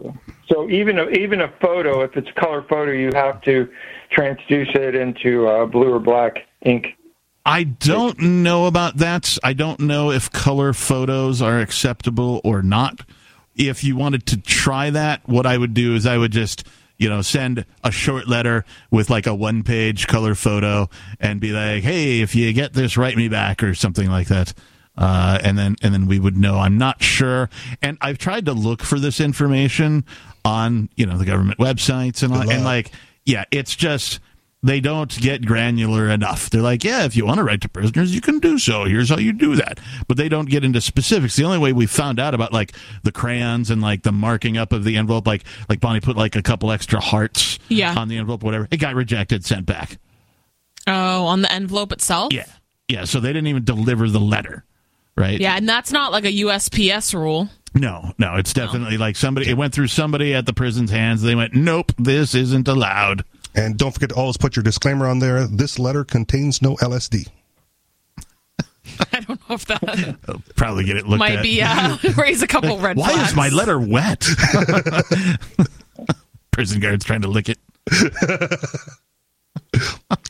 So 0.48 0.70
even 0.70 0.98
a, 1.00 1.10
even 1.10 1.42
a 1.42 1.52
photo, 1.62 2.02
if 2.02 2.16
it's 2.16 2.30
a 2.30 2.40
color 2.40 2.64
photo, 2.70 2.92
you 2.92 3.10
have 3.14 3.42
to 3.42 3.70
transduce 4.16 4.74
it 4.76 4.96
into 4.96 5.48
uh, 5.48 5.66
blue 5.66 5.94
or 5.94 6.00
black 6.00 6.48
ink. 6.62 6.98
I 7.46 7.64
don't 7.64 8.20
know 8.20 8.68
about 8.68 8.98
that. 8.98 9.38
I 9.44 9.54
don't 9.54 9.80
know 9.80 10.12
if 10.12 10.32
color 10.32 10.74
photos 10.74 11.42
are 11.42 11.60
acceptable 11.60 12.40
or 12.44 12.62
not. 12.62 13.02
If 13.56 13.84
you 13.84 13.96
wanted 13.96 14.28
to 14.28 14.38
try 14.38 14.92
that, 14.92 15.28
what 15.28 15.46
I 15.46 15.58
would 15.58 15.74
do 15.74 15.96
is 15.96 16.06
I 16.06 16.18
would 16.18 16.32
just, 16.32 16.66
you 17.02 17.10
know, 17.10 17.24
send 17.24 17.66
a 17.84 17.92
short 17.92 18.28
letter 18.28 18.64
with 18.92 19.10
like 19.10 19.26
a 19.26 19.34
one 19.34 19.64
page 19.64 20.06
color 20.08 20.36
photo 20.36 20.88
and 21.20 21.42
be 21.42 21.52
like, 21.52 21.82
hey, 21.82 22.22
if 22.22 22.36
you 22.36 22.54
get 22.54 22.74
this, 22.74 22.96
write 22.96 23.18
me 23.18 23.28
back 23.28 23.64
or 23.64 23.74
something 23.74 24.08
like 24.08 24.28
that. 24.28 24.54
Uh, 24.96 25.40
and 25.44 25.58
then 25.58 25.76
and 25.82 25.96
then 25.96 26.06
we 26.06 26.20
would 26.20 26.38
know. 26.38 26.60
I'm 26.60 26.78
not 26.78 27.02
sure, 27.02 27.50
and 27.82 27.98
I've 28.02 28.18
tried 28.18 28.46
to 28.46 28.54
look 28.54 28.84
for 28.84 29.00
this 29.00 29.20
information 29.20 30.06
on 30.46 30.90
you 30.96 31.06
know 31.06 31.18
the 31.18 31.26
government 31.26 31.60
websites 31.60 32.24
and 32.24 32.34
and 32.52 32.64
like 32.64 32.92
yeah, 33.26 33.46
it's 33.52 33.76
just 33.76 34.20
they 34.64 34.80
don't 34.80 35.10
get 35.20 35.46
granular 35.46 36.08
enough. 36.10 36.50
They're 36.50 36.62
like, 36.62 36.84
yeah, 36.84 37.04
if 37.06 37.16
you 37.16 37.26
want 37.26 37.38
to 37.40 37.44
write 37.44 37.62
to 37.62 37.70
prisoners, 37.70 38.14
you 38.14 38.22
can 38.22 38.40
do 38.40 38.60
so. 38.60 38.86
Here's 38.86 39.10
how 39.10 39.18
you 39.18 39.34
do 39.34 39.56
that. 39.56 39.80
But 40.08 40.18
they 40.18 40.30
don't 40.30 40.50
get 40.50 40.64
into 40.64 40.82
specifics. 40.82 41.36
The 41.36 41.44
only 41.46 41.58
way 41.58 41.74
we 41.74 41.88
found 41.88 42.20
out 42.20 42.34
about 42.36 42.54
like 42.54 42.74
the 43.04 43.12
crayons 43.12 43.72
and 43.72 43.82
like 43.82 44.04
the 44.04 44.12
marking 44.12 44.58
up 44.58 44.72
of 44.72 44.84
the 44.84 44.98
envelope, 44.98 45.26
like 45.26 45.44
like 45.68 45.80
Bonnie 45.80 46.00
put 46.00 46.16
like 46.16 46.36
a 46.36 46.42
couple 46.44 46.72
extra 46.72 47.00
hearts 47.00 47.58
Yeah. 47.70 47.96
on 47.98 48.08
the 48.08 48.18
envelope, 48.18 48.44
whatever. 48.44 48.68
It 48.70 48.78
got 48.78 48.94
rejected, 48.96 49.44
sent 49.46 49.66
back. 49.66 49.98
Oh, 50.88 51.26
on 51.26 51.42
the 51.42 51.52
envelope 51.52 51.92
itself? 51.92 52.34
Yeah. 52.34 52.46
Yeah. 52.88 53.06
So 53.06 53.20
they 53.20 53.30
didn't 53.34 53.48
even 53.48 53.64
deliver 53.64 54.10
the 54.10 54.20
letter. 54.20 54.64
Right. 55.18 55.40
Yeah, 55.42 55.58
and 55.58 55.68
that's 55.68 55.92
not 55.92 56.12
like 56.14 56.24
a 56.24 56.32
USPS 56.32 57.14
rule. 57.14 57.50
No, 57.74 58.12
no, 58.18 58.36
it's 58.36 58.54
definitely 58.54 58.98
like 58.98 59.16
somebody. 59.16 59.50
It 59.50 59.58
went 59.58 59.74
through 59.74 59.88
somebody 59.88 60.34
at 60.34 60.46
the 60.46 60.54
prison's 60.54 60.90
hands. 60.92 61.22
They 61.22 61.36
went, 61.36 61.54
nope, 61.54 61.92
this 61.98 62.34
isn't 62.36 62.68
allowed. 62.68 63.24
And 63.56 63.78
don't 63.78 63.92
forget 63.92 64.10
to 64.10 64.16
always 64.16 64.38
put 64.38 64.56
your 64.56 64.64
disclaimer 64.64 65.08
on 65.08 65.20
there. 65.20 65.46
This 65.46 65.78
letter 65.78 66.04
contains 66.04 66.62
no 66.62 66.76
LSD. 66.78 67.28
I 69.14 69.20
don't 69.20 69.50
know 69.50 69.56
if 69.56 69.66
that 69.66 70.18
I'll 70.28 70.42
probably 70.56 70.86
get 70.86 70.98
it 70.98 71.06
looked 71.06 71.20
might 71.20 71.38
at. 71.38 71.44
be 71.44 71.62
uh, 71.62 71.98
raise 72.18 72.42
a 72.42 72.48
couple 72.48 72.78
red 72.80 72.96
flags. 72.98 73.10
Why 73.10 73.14
flags. 73.14 73.30
is 73.32 73.36
my 73.36 73.50
letter 73.50 73.80
wet? 73.80 74.28
Prison 76.52 76.80
guards 76.80 77.06
trying 77.06 77.22
to 77.22 77.28
lick 77.28 77.50
it. 77.50 77.60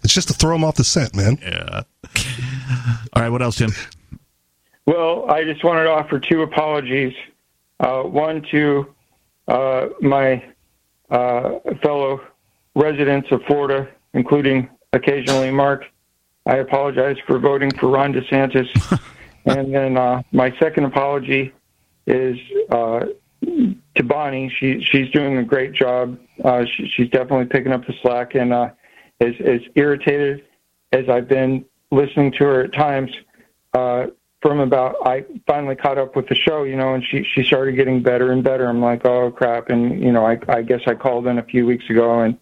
It's 0.03 0.13
just 0.13 0.27
to 0.27 0.33
throw 0.33 0.53
them 0.53 0.63
off 0.63 0.75
the 0.75 0.83
scent, 0.83 1.15
man. 1.15 1.37
Yeah. 1.41 1.83
All 3.13 3.21
right. 3.21 3.29
What 3.29 3.41
else, 3.41 3.57
Tim? 3.57 3.71
Well, 4.85 5.29
I 5.29 5.43
just 5.43 5.63
wanted 5.63 5.83
to 5.83 5.91
offer 5.91 6.19
two 6.19 6.41
apologies. 6.41 7.13
Uh, 7.79 8.03
one 8.03 8.43
to 8.51 8.93
uh, 9.47 9.87
my 10.01 10.43
uh, 11.09 11.59
fellow 11.81 12.21
residents 12.75 13.31
of 13.31 13.41
Florida, 13.43 13.87
including 14.13 14.69
occasionally 14.93 15.51
Mark. 15.51 15.85
I 16.45 16.57
apologize 16.57 17.17
for 17.27 17.39
voting 17.39 17.71
for 17.71 17.87
Ron 17.89 18.13
DeSantis. 18.13 18.99
and 19.45 19.73
then 19.73 19.97
uh, 19.97 20.21
my 20.31 20.55
second 20.59 20.85
apology 20.85 21.53
is 22.07 22.37
uh, 22.71 23.05
to 23.41 24.03
Bonnie. 24.03 24.53
She 24.59 24.81
she's 24.91 25.09
doing 25.11 25.37
a 25.37 25.43
great 25.43 25.73
job. 25.73 26.17
Uh, 26.43 26.65
she, 26.65 26.91
she's 26.95 27.09
definitely 27.09 27.45
picking 27.45 27.71
up 27.71 27.85
the 27.85 27.93
slack, 28.01 28.35
and 28.35 28.53
uh, 28.53 28.69
as 29.19 29.33
as 29.45 29.61
irritated 29.75 30.45
as 30.91 31.07
I've 31.09 31.27
been 31.27 31.65
listening 31.91 32.31
to 32.33 32.43
her 32.45 32.63
at 32.63 32.73
times. 32.73 33.11
Uh, 33.73 34.07
from 34.41 34.59
about 34.59 34.95
I 35.05 35.23
finally 35.45 35.75
caught 35.75 35.99
up 35.99 36.15
with 36.15 36.27
the 36.27 36.35
show, 36.35 36.63
you 36.63 36.75
know, 36.75 36.95
and 36.95 37.03
she 37.05 37.23
she 37.35 37.43
started 37.43 37.75
getting 37.75 38.01
better 38.01 38.31
and 38.31 38.43
better. 38.43 38.67
I'm 38.67 38.81
like, 38.81 39.05
oh 39.05 39.31
crap, 39.31 39.69
and 39.69 40.03
you 40.03 40.11
know, 40.11 40.25
I 40.25 40.39
I 40.49 40.63
guess 40.63 40.81
I 40.87 40.95
called 40.95 41.27
in 41.27 41.37
a 41.37 41.43
few 41.43 41.65
weeks 41.65 41.87
ago, 41.89 42.21
and 42.21 42.37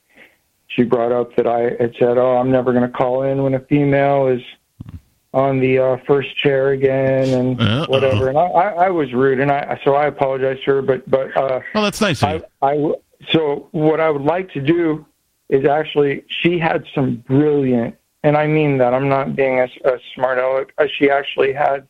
she 0.69 0.83
brought 0.83 1.11
up 1.11 1.35
that 1.35 1.47
I 1.47 1.61
had 1.81 1.93
said, 1.99 2.17
oh, 2.17 2.37
I'm 2.37 2.51
never 2.51 2.71
going 2.71 2.89
to 2.89 2.95
call 2.95 3.23
in 3.23 3.43
when 3.43 3.53
a 3.55 3.59
female 3.59 4.27
is 4.27 4.41
on 5.33 5.59
the 5.59 5.77
uh, 5.77 5.97
first 6.07 6.35
chair 6.41 6.69
again 6.69 7.27
and 7.29 7.61
Uh-oh. 7.61 7.85
whatever. 7.91 8.29
And 8.29 8.37
I, 8.37 8.45
I 8.45 8.67
I 8.85 8.89
was 8.89 9.13
rude, 9.13 9.39
and 9.39 9.51
I 9.51 9.79
so 9.83 9.93
I 9.95 10.07
apologize 10.07 10.57
to 10.65 10.71
her, 10.75 10.81
but 10.81 11.07
but 11.09 11.35
uh, 11.37 11.59
Oh, 11.75 11.83
that's 11.83 12.01
nice 12.01 12.23
I, 12.23 12.41
you. 12.73 12.95
So 13.31 13.67
what 13.71 13.99
I 13.99 14.09
would 14.09 14.21
like 14.23 14.51
to 14.53 14.61
do 14.61 15.05
is 15.49 15.65
actually 15.67 16.23
she 16.41 16.57
had 16.57 16.83
some 16.95 17.17
brilliant, 17.27 17.95
and 18.23 18.35
I 18.37 18.47
mean 18.47 18.77
that 18.79 18.93
I'm 18.93 19.07
not 19.09 19.35
being 19.35 19.59
a, 19.59 19.67
a 19.85 19.99
smart 20.15 20.39
aleck. 20.39 20.73
uh, 20.79 20.85
She 20.97 21.09
actually 21.11 21.53
had 21.53 21.87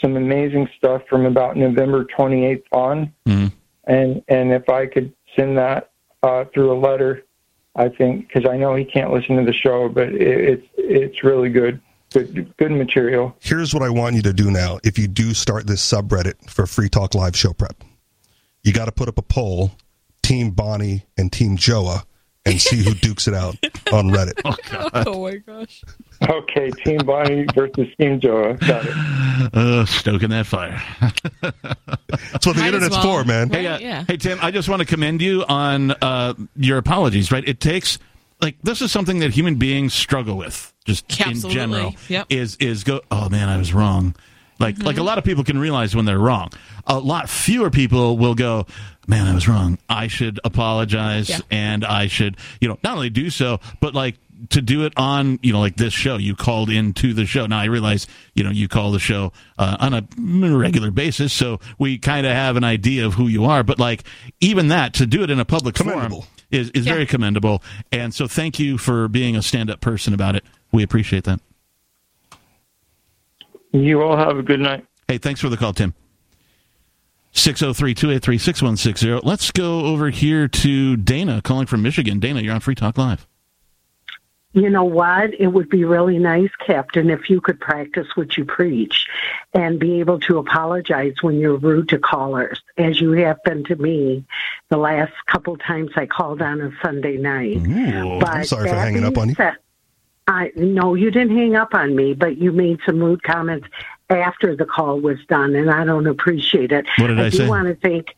some 0.00 0.16
amazing 0.16 0.68
stuff 0.76 1.02
from 1.08 1.26
about 1.26 1.56
November 1.56 2.04
28th 2.04 2.64
on, 2.72 3.12
Mhm. 3.28 3.52
and 3.84 4.22
and 4.28 4.52
if 4.52 4.68
I 4.68 4.86
could 4.86 5.12
send 5.36 5.58
that 5.58 5.90
uh, 6.24 6.44
through 6.52 6.72
a 6.72 6.78
letter, 6.78 7.22
I 7.76 7.88
think 7.88 8.28
because 8.28 8.48
I 8.48 8.56
know 8.56 8.74
he 8.74 8.84
can't 8.84 9.12
listen 9.12 9.36
to 9.36 9.44
the 9.44 9.52
show, 9.52 9.88
but 9.88 10.08
it, 10.08 10.20
it's 10.22 10.66
it's 10.76 11.24
really 11.24 11.48
good, 11.48 11.80
good 12.12 12.54
good 12.56 12.70
material. 12.70 13.36
Here's 13.40 13.74
what 13.74 13.82
I 13.82 13.88
want 13.88 14.16
you 14.16 14.22
to 14.22 14.32
do 14.32 14.50
now. 14.50 14.78
If 14.84 14.98
you 14.98 15.08
do 15.08 15.34
start 15.34 15.66
this 15.66 15.84
subreddit 15.86 16.50
for 16.50 16.66
Free 16.66 16.88
Talk 16.88 17.14
Live 17.14 17.36
show 17.36 17.52
prep, 17.52 17.82
you 18.62 18.72
got 18.72 18.84
to 18.86 18.92
put 18.92 19.08
up 19.08 19.18
a 19.18 19.22
poll, 19.22 19.72
Team 20.22 20.50
Bonnie 20.50 21.04
and 21.16 21.32
Team 21.32 21.56
Joa, 21.56 22.04
and 22.46 22.60
see 22.60 22.82
who 22.82 22.94
dukes 22.94 23.26
it 23.28 23.34
out 23.34 23.56
on 23.92 24.10
Reddit. 24.10 24.40
oh 25.06 25.22
my 25.22 25.36
gosh. 25.36 25.82
Okay, 26.28 26.70
Team 26.84 26.98
Bonnie 26.98 27.46
versus 27.54 27.88
Team 28.00 28.20
Joe. 28.20 28.54
Got 28.54 28.84
it. 28.86 28.92
Uh, 29.54 29.84
stoking 29.86 30.30
that 30.30 30.46
fire. 30.46 30.80
That's 31.42 32.46
what 32.46 32.54
the 32.56 32.62
Might 32.62 32.68
internet's 32.74 32.96
well. 32.96 33.22
for, 33.22 33.24
man. 33.24 33.48
Right, 33.48 33.60
Hey, 33.60 33.66
uh, 33.66 33.78
yeah. 33.78 34.04
hey, 34.06 34.16
Tim, 34.16 34.38
I 34.42 34.50
just 34.50 34.68
want 34.68 34.80
to 34.80 34.86
commend 34.86 35.20
you 35.22 35.44
on 35.48 35.90
uh, 35.92 36.34
your 36.56 36.78
apologies. 36.78 37.30
Right, 37.32 37.46
it 37.46 37.60
takes 37.60 37.98
like 38.40 38.56
this 38.62 38.80
is 38.82 38.92
something 38.92 39.18
that 39.20 39.32
human 39.32 39.56
beings 39.56 39.94
struggle 39.94 40.36
with, 40.36 40.72
just 40.84 41.04
in 41.20 41.28
Absolutely. 41.28 41.54
general. 41.54 41.94
Yep. 42.08 42.26
Is 42.30 42.56
is 42.56 42.84
go? 42.84 43.00
Oh 43.10 43.28
man, 43.28 43.48
I 43.48 43.56
was 43.56 43.72
wrong. 43.74 44.14
Like 44.64 44.78
like 44.82 44.96
a 44.96 44.98
Mm-hmm. 44.98 45.06
lot 45.06 45.18
of 45.18 45.24
people 45.24 45.44
can 45.44 45.58
realize 45.58 45.94
when 45.94 46.04
they're 46.04 46.18
wrong. 46.18 46.50
A 46.86 46.98
lot 46.98 47.28
fewer 47.28 47.70
people 47.70 48.16
will 48.18 48.34
go. 48.34 48.66
Man, 49.06 49.26
I 49.26 49.34
was 49.34 49.46
wrong. 49.46 49.78
I 49.88 50.06
should 50.08 50.40
apologize, 50.44 51.28
Yeah. 51.28 51.38
and 51.50 51.84
I 51.84 52.06
should, 52.06 52.36
you 52.60 52.68
know, 52.68 52.78
not 52.82 52.94
only 52.96 53.10
do 53.10 53.28
so, 53.30 53.60
but 53.80 53.94
like 53.94 54.16
to 54.50 54.60
do 54.62 54.84
it 54.84 54.92
on, 54.96 55.38
you 55.42 55.52
know, 55.52 55.60
like 55.60 55.76
this 55.76 55.92
show. 55.92 56.16
You 56.16 56.34
called 56.34 56.68
into 56.70 57.12
the 57.14 57.24
show. 57.26 57.46
Now 57.46 57.58
I 57.60 57.64
realize, 57.66 58.06
you 58.34 58.42
know, 58.44 58.50
you 58.50 58.66
call 58.66 58.92
the 58.92 58.98
show 58.98 59.32
uh, 59.58 59.76
on 59.78 59.94
a 59.94 60.56
regular 60.56 60.90
basis, 60.90 61.32
so 61.32 61.60
we 61.78 61.98
kind 61.98 62.26
of 62.26 62.32
have 62.32 62.56
an 62.56 62.64
idea 62.64 63.06
of 63.06 63.14
who 63.14 63.28
you 63.28 63.44
are. 63.44 63.62
But 63.62 63.78
like 63.78 64.04
even 64.40 64.68
that, 64.68 64.94
to 64.94 65.06
do 65.06 65.22
it 65.22 65.30
in 65.30 65.38
a 65.38 65.44
public 65.44 65.76
forum 65.76 65.92
Commendable. 65.92 66.26
is 66.50 66.70
is 66.70 66.84
very 66.86 67.04
commendable. 67.06 67.62
And 67.92 68.14
so, 68.14 68.26
thank 68.26 68.58
you 68.58 68.78
for 68.78 69.08
being 69.08 69.36
a 69.36 69.42
stand 69.42 69.70
up 69.70 69.80
person 69.80 70.14
about 70.14 70.34
it. 70.34 70.44
We 70.72 70.82
appreciate 70.82 71.24
that. 71.24 71.40
You 73.74 74.02
all 74.02 74.16
have 74.16 74.38
a 74.38 74.42
good 74.42 74.60
night. 74.60 74.86
Hey, 75.08 75.18
thanks 75.18 75.40
for 75.40 75.48
the 75.48 75.56
call, 75.56 75.72
Tim. 75.72 75.94
603 77.32 77.92
283 77.94 78.38
6160. 78.38 79.26
Let's 79.28 79.50
go 79.50 79.80
over 79.86 80.10
here 80.10 80.46
to 80.46 80.96
Dana 80.96 81.42
calling 81.42 81.66
from 81.66 81.82
Michigan. 81.82 82.20
Dana, 82.20 82.40
you're 82.40 82.54
on 82.54 82.60
Free 82.60 82.76
Talk 82.76 82.96
Live. 82.96 83.26
You 84.52 84.70
know 84.70 84.84
what? 84.84 85.34
It 85.34 85.48
would 85.48 85.68
be 85.68 85.82
really 85.84 86.18
nice, 86.18 86.50
Captain, 86.64 87.10
if 87.10 87.28
you 87.28 87.40
could 87.40 87.58
practice 87.58 88.06
what 88.14 88.36
you 88.36 88.44
preach 88.44 89.08
and 89.52 89.80
be 89.80 89.98
able 89.98 90.20
to 90.20 90.38
apologize 90.38 91.14
when 91.22 91.40
you're 91.40 91.56
rude 91.56 91.88
to 91.88 91.98
callers, 91.98 92.62
as 92.78 93.00
you 93.00 93.10
have 93.12 93.42
been 93.42 93.64
to 93.64 93.74
me 93.74 94.24
the 94.68 94.76
last 94.76 95.12
couple 95.26 95.56
times 95.56 95.90
I 95.96 96.06
called 96.06 96.40
on 96.40 96.60
a 96.60 96.70
Sunday 96.80 97.16
night. 97.16 97.56
Ooh. 97.66 98.20
But 98.20 98.28
I'm 98.30 98.44
sorry 98.44 98.68
for 98.68 98.76
hanging 98.76 99.04
up 99.04 99.18
on 99.18 99.30
you. 99.30 99.34
said- 99.34 99.56
I 100.26 100.52
no, 100.56 100.94
you 100.94 101.10
didn't 101.10 101.36
hang 101.36 101.54
up 101.56 101.74
on 101.74 101.94
me, 101.94 102.14
but 102.14 102.38
you 102.38 102.52
made 102.52 102.80
some 102.86 102.98
rude 102.98 103.22
comments 103.22 103.68
after 104.08 104.56
the 104.56 104.64
call 104.64 105.00
was 105.00 105.18
done, 105.28 105.54
and 105.54 105.70
I 105.70 105.84
don't 105.84 106.06
appreciate 106.06 106.72
it. 106.72 106.86
What 106.98 107.08
did 107.08 107.20
I 107.20 107.26
I 107.26 107.30
do 107.30 107.36
say? 107.38 107.48
want 107.48 107.68
to 107.68 107.74
thank 107.74 108.14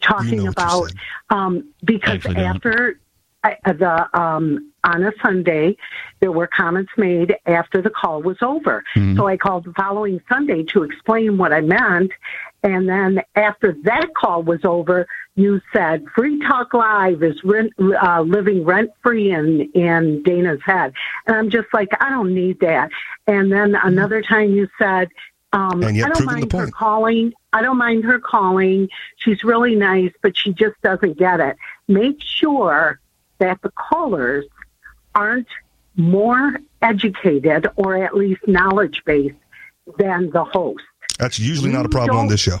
talking 0.00 0.38
You 0.38 0.44
know 0.44 0.50
about 0.50 0.92
um, 1.30 1.68
because 1.84 2.24
after 2.26 2.98
I, 3.44 3.56
the 3.64 4.18
um, 4.18 4.72
on 4.84 5.04
a 5.04 5.12
Sunday, 5.22 5.76
there 6.20 6.32
were 6.32 6.46
comments 6.46 6.90
made 6.96 7.36
after 7.46 7.80
the 7.80 7.90
call 7.90 8.22
was 8.22 8.36
over. 8.42 8.84
Mm-hmm. 8.96 9.16
So 9.16 9.26
I 9.26 9.36
called 9.36 9.64
the 9.64 9.72
following 9.74 10.20
Sunday 10.28 10.64
to 10.64 10.82
explain 10.82 11.38
what 11.38 11.52
I 11.52 11.60
meant. 11.60 12.12
And 12.62 12.88
then 12.88 13.22
after 13.36 13.76
that 13.84 14.14
call 14.14 14.42
was 14.42 14.64
over, 14.64 15.06
you 15.36 15.60
said 15.72 16.04
Free 16.14 16.40
Talk 16.40 16.74
Live 16.74 17.22
is 17.22 17.42
rent, 17.44 17.72
uh, 17.78 18.22
living 18.22 18.64
rent 18.64 18.90
free 19.02 19.30
in, 19.30 19.70
in 19.72 20.22
Dana's 20.24 20.60
head. 20.64 20.92
And 21.26 21.36
I'm 21.36 21.50
just 21.50 21.68
like, 21.72 21.88
I 22.00 22.10
don't 22.10 22.34
need 22.34 22.58
that. 22.60 22.90
And 23.26 23.52
then 23.52 23.76
another 23.76 24.22
time 24.22 24.50
you 24.50 24.68
said, 24.78 25.08
um, 25.52 25.82
I 25.82 25.92
don't 25.92 26.24
mind 26.24 26.52
her 26.52 26.70
calling. 26.70 27.32
I 27.52 27.62
don't 27.62 27.78
mind 27.78 28.04
her 28.04 28.18
calling. 28.18 28.88
She's 29.16 29.42
really 29.44 29.74
nice, 29.74 30.12
but 30.20 30.36
she 30.36 30.52
just 30.52 30.80
doesn't 30.82 31.16
get 31.16 31.40
it. 31.40 31.56
Make 31.86 32.20
sure 32.20 33.00
that 33.38 33.62
the 33.62 33.70
callers 33.70 34.44
aren't 35.14 35.48
more 35.96 36.58
educated 36.82 37.66
or 37.76 38.02
at 38.02 38.14
least 38.14 38.46
knowledge 38.46 39.02
based 39.06 39.36
than 39.98 40.30
the 40.30 40.44
host. 40.44 40.84
That's 41.18 41.38
usually 41.38 41.70
not 41.70 41.84
a 41.86 41.88
problem 41.88 42.16
on 42.18 42.28
this 42.28 42.40
show. 42.40 42.58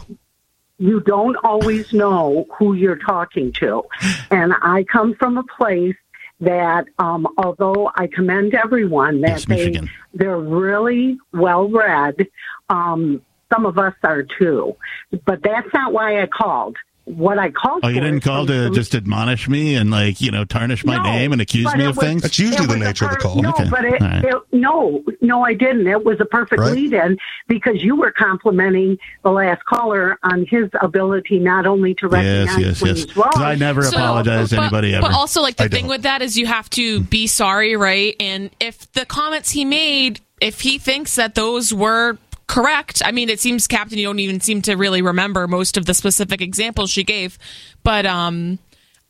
You 0.78 1.00
don't 1.00 1.36
always 1.42 1.92
know 1.92 2.46
who 2.58 2.74
you're 2.74 2.96
talking 2.98 3.52
to. 3.54 3.84
And 4.30 4.52
I 4.62 4.84
come 4.84 5.14
from 5.14 5.38
a 5.38 5.42
place 5.56 5.96
that 6.40 6.86
um, 6.98 7.26
although 7.36 7.90
I 7.96 8.06
commend 8.06 8.54
everyone 8.54 9.20
that 9.22 9.30
Yes, 9.30 9.44
they 9.46 9.56
Michigan. 9.56 9.90
they're 10.14 10.38
really 10.38 11.18
well 11.32 11.68
read, 11.68 12.28
um, 12.68 13.22
some 13.52 13.66
of 13.66 13.78
us 13.78 13.94
are 14.04 14.22
too. 14.22 14.76
But 15.24 15.42
that's 15.42 15.68
not 15.74 15.92
why 15.92 16.22
I 16.22 16.26
called. 16.26 16.76
What 17.08 17.38
I 17.38 17.50
called 17.50 17.80
Oh, 17.84 17.88
you 17.88 18.00
didn't 18.00 18.18
is 18.18 18.24
call 18.24 18.46
some- 18.46 18.68
to 18.68 18.70
just 18.70 18.94
admonish 18.94 19.48
me 19.48 19.74
and 19.76 19.90
like 19.90 20.20
you 20.20 20.30
know 20.30 20.44
tarnish 20.44 20.84
my 20.84 20.96
No, 20.96 21.02
name 21.04 21.32
and 21.32 21.40
accuse 21.40 21.74
me 21.74 21.84
of 21.84 21.96
was- 21.96 22.04
things? 22.06 22.22
That's 22.22 22.38
usually 22.38 22.66
the 22.66 22.74
was 22.74 22.82
a 22.82 22.84
nature 22.84 23.04
of 23.06 23.10
the 23.12 23.16
call. 23.16 23.40
No, 23.42 23.50
Okay. 23.50 23.68
but 23.70 23.84
it, 23.84 24.00
All 24.02 24.08
right. 24.08 24.24
it, 24.24 24.34
no, 24.52 25.02
no, 25.22 25.42
I 25.44 25.54
didn't. 25.54 25.86
It 25.86 26.04
was 26.04 26.20
a 26.20 26.24
perfect 26.26 26.60
Right. 26.60 26.72
lead-in 26.72 27.16
because 27.48 27.82
you 27.82 27.96
were 27.96 28.12
complimenting 28.12 28.98
the 29.24 29.30
last 29.30 29.64
caller 29.64 30.18
on 30.22 30.44
his 30.48 30.68
ability 30.82 31.38
not 31.38 31.66
only 31.66 31.94
to 31.94 32.08
recognize 32.08 32.58
Yes, 32.58 32.66
yes, 32.66 32.82
when 32.82 32.96
yes. 32.96 33.04
he's 33.06 33.16
wrong. 33.16 33.30
'Cause 33.32 33.42
I 33.42 33.54
never 33.54 33.82
So- 33.82 33.96
apologize 33.96 34.50
to 34.50 34.56
but- 34.56 34.62
anybody 34.62 34.94
ever. 34.94 35.06
But 35.06 35.14
also, 35.14 35.40
like 35.40 35.56
the 35.56 35.64
I 35.64 35.68
thing 35.68 35.82
don't. 35.84 35.90
with 35.90 36.02
that 36.02 36.20
is 36.22 36.36
you 36.36 36.46
have 36.46 36.68
to 36.70 37.00
be 37.00 37.26
sorry, 37.26 37.74
right? 37.76 38.14
And 38.20 38.50
if 38.60 38.90
the 38.92 39.06
comments 39.06 39.50
he 39.52 39.64
made, 39.64 40.20
if 40.40 40.60
he 40.60 40.78
thinks 40.78 41.14
that 41.16 41.34
those 41.34 41.72
were 41.72 42.18
correct, 42.48 43.02
I 43.04 43.12
mean, 43.12 43.28
it 43.28 43.38
seems 43.38 43.68
Captain, 43.68 43.98
you 43.98 44.06
don't 44.06 44.18
even 44.18 44.40
seem 44.40 44.62
to 44.62 44.74
really 44.74 45.02
remember 45.02 45.46
most 45.46 45.76
of 45.76 45.86
the 45.86 45.94
specific 45.94 46.40
examples 46.40 46.90
she 46.90 47.04
gave. 47.04 47.38
But 47.84 48.06
um, 48.06 48.58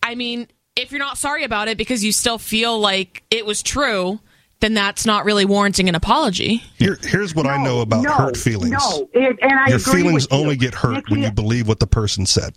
I 0.02 0.14
mean, 0.14 0.48
if 0.76 0.92
you're 0.92 0.98
not 0.98 1.16
sorry 1.16 1.44
about 1.44 1.68
it 1.68 1.78
because 1.78 2.04
you 2.04 2.12
still 2.12 2.38
feel 2.38 2.78
like 2.78 3.22
it 3.30 3.46
was 3.46 3.62
true, 3.62 4.20
then 4.60 4.74
that's 4.74 5.06
not 5.06 5.24
really 5.24 5.44
warranting 5.44 5.88
an 5.88 5.94
apology. 5.94 6.62
Here, 6.78 6.98
here's 7.00 7.34
what 7.34 7.46
I 7.46 7.62
know 7.62 7.80
about 7.80 8.02
no, 8.02 8.12
hurt 8.12 8.36
feelings. 8.36 8.72
No, 8.72 9.08
it, 9.12 9.38
and 9.40 9.52
I 9.58 9.68
Your 9.68 9.78
agree 9.78 10.02
feelings 10.02 10.24
with 10.24 10.32
you. 10.32 10.38
only 10.38 10.56
get 10.56 10.74
hurt 10.74 11.08
when 11.08 11.22
you 11.22 11.30
believe 11.30 11.68
what 11.68 11.78
the 11.78 11.86
person 11.86 12.26
said. 12.26 12.54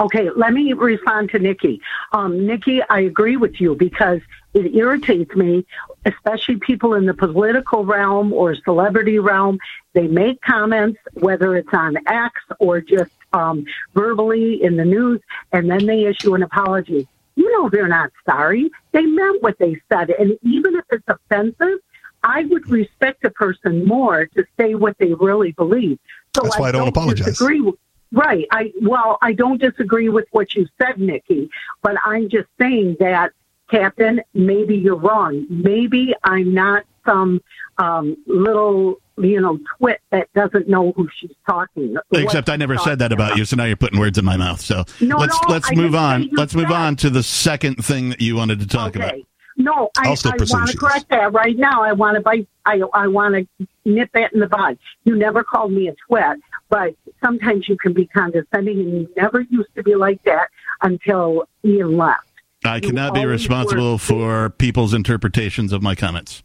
Okay, 0.00 0.30
let 0.34 0.52
me 0.52 0.72
respond 0.72 1.30
to 1.30 1.38
Nikki. 1.38 1.80
Um, 2.12 2.44
Nikki, 2.44 2.80
I 2.90 3.00
agree 3.00 3.36
with 3.36 3.60
you 3.60 3.76
because 3.76 4.20
it 4.52 4.74
irritates 4.74 5.34
me, 5.36 5.64
especially 6.04 6.56
people 6.56 6.94
in 6.94 7.06
the 7.06 7.14
political 7.14 7.84
realm 7.84 8.32
or 8.32 8.54
celebrity 8.54 9.18
realm. 9.18 9.58
They 9.92 10.06
make 10.08 10.40
comments, 10.40 10.98
whether 11.14 11.56
it's 11.56 11.72
on 11.72 11.96
X 12.06 12.34
or 12.58 12.80
just 12.80 13.12
um, 13.32 13.64
verbally 13.94 14.62
in 14.62 14.76
the 14.76 14.84
news, 14.84 15.20
and 15.52 15.70
then 15.70 15.86
they 15.86 16.04
issue 16.04 16.34
an 16.34 16.42
apology. 16.42 17.06
You 17.34 17.50
know 17.52 17.68
they're 17.68 17.88
not 17.88 18.10
sorry. 18.26 18.70
They 18.92 19.06
meant 19.06 19.42
what 19.42 19.58
they 19.58 19.80
said. 19.90 20.10
And 20.10 20.38
even 20.42 20.76
if 20.76 20.84
it's 20.90 21.04
offensive, 21.08 21.78
I 22.22 22.44
would 22.44 22.68
respect 22.68 23.24
a 23.24 23.30
person 23.30 23.84
more 23.84 24.26
to 24.26 24.44
say 24.58 24.74
what 24.74 24.98
they 24.98 25.14
really 25.14 25.52
believe. 25.52 25.98
So 26.36 26.42
That's 26.42 26.58
why 26.58 26.68
I 26.68 26.72
don't 26.72 26.88
apologize. 26.88 27.26
Disagree 27.26 27.60
with, 27.60 27.76
Right. 28.12 28.46
I 28.50 28.72
well, 28.82 29.16
I 29.22 29.32
don't 29.32 29.58
disagree 29.58 30.10
with 30.10 30.26
what 30.32 30.54
you 30.54 30.68
said, 30.80 30.98
Nikki, 30.98 31.48
but 31.80 31.96
I'm 32.04 32.28
just 32.28 32.48
saying 32.60 32.98
that, 33.00 33.32
Captain, 33.72 34.20
maybe 34.34 34.76
you're 34.76 34.96
wrong. 34.96 35.46
Maybe 35.48 36.14
I'm 36.24 36.52
not 36.52 36.84
some 37.06 37.40
um, 37.78 38.16
little, 38.26 39.00
you 39.16 39.40
know, 39.40 39.58
twit 39.78 40.00
that 40.10 40.32
doesn't 40.34 40.68
know 40.68 40.92
who 40.92 41.08
she's 41.18 41.32
talking. 41.48 41.94
To. 41.94 42.02
Except 42.20 42.50
I 42.50 42.56
never 42.56 42.76
said 42.76 42.98
that 42.98 43.08
talking 43.08 43.24
about 43.24 43.38
you, 43.38 43.46
so 43.46 43.56
now 43.56 43.64
you're 43.64 43.76
putting 43.76 43.98
words 43.98 44.18
in 44.18 44.26
my 44.26 44.36
mouth. 44.36 44.60
So 44.60 44.84
No, 45.00 45.16
let's 45.16 45.40
no, 45.42 45.48
let's 45.48 45.70
I 45.70 45.74
move 45.74 45.94
on. 45.94 46.28
Let's 46.32 46.54
move 46.54 46.70
on 46.70 46.96
to 46.96 47.08
the 47.08 47.22
second 47.22 47.82
thing 47.82 48.10
that 48.10 48.20
you 48.20 48.36
wanted 48.36 48.60
to 48.60 48.66
talk 48.66 48.94
about. 48.94 49.14
No, 49.56 49.90
I, 49.96 50.08
I 50.08 50.08
want 50.08 50.70
to 50.70 50.78
correct 50.78 51.08
that 51.08 51.32
right 51.32 51.56
now. 51.56 51.82
I 51.82 51.92
want 51.92 52.16
to 52.16 52.20
bite. 52.20 52.46
I 52.66 52.82
I 52.92 53.06
want 53.06 53.34
to 53.34 53.66
nip 53.86 54.10
that 54.12 54.34
in 54.34 54.40
the 54.40 54.48
bud. 54.48 54.78
You 55.04 55.16
never 55.16 55.44
called 55.44 55.72
me 55.72 55.88
a 55.88 55.94
twit, 56.06 56.40
but 56.68 56.94
sometimes 57.24 57.68
you 57.68 57.76
can 57.76 57.94
be 57.94 58.06
condescending, 58.06 58.80
and 58.80 58.92
you 58.92 59.08
never 59.16 59.40
used 59.40 59.74
to 59.76 59.82
be 59.82 59.94
like 59.94 60.22
that 60.24 60.48
until 60.82 61.48
Ian 61.64 61.96
left. 61.96 62.31
I 62.64 62.80
cannot 62.80 63.14
be 63.14 63.24
responsible 63.24 63.98
for 63.98 64.50
people's 64.50 64.94
interpretations 64.94 65.72
of 65.72 65.82
my 65.82 65.94
comments. 65.94 66.42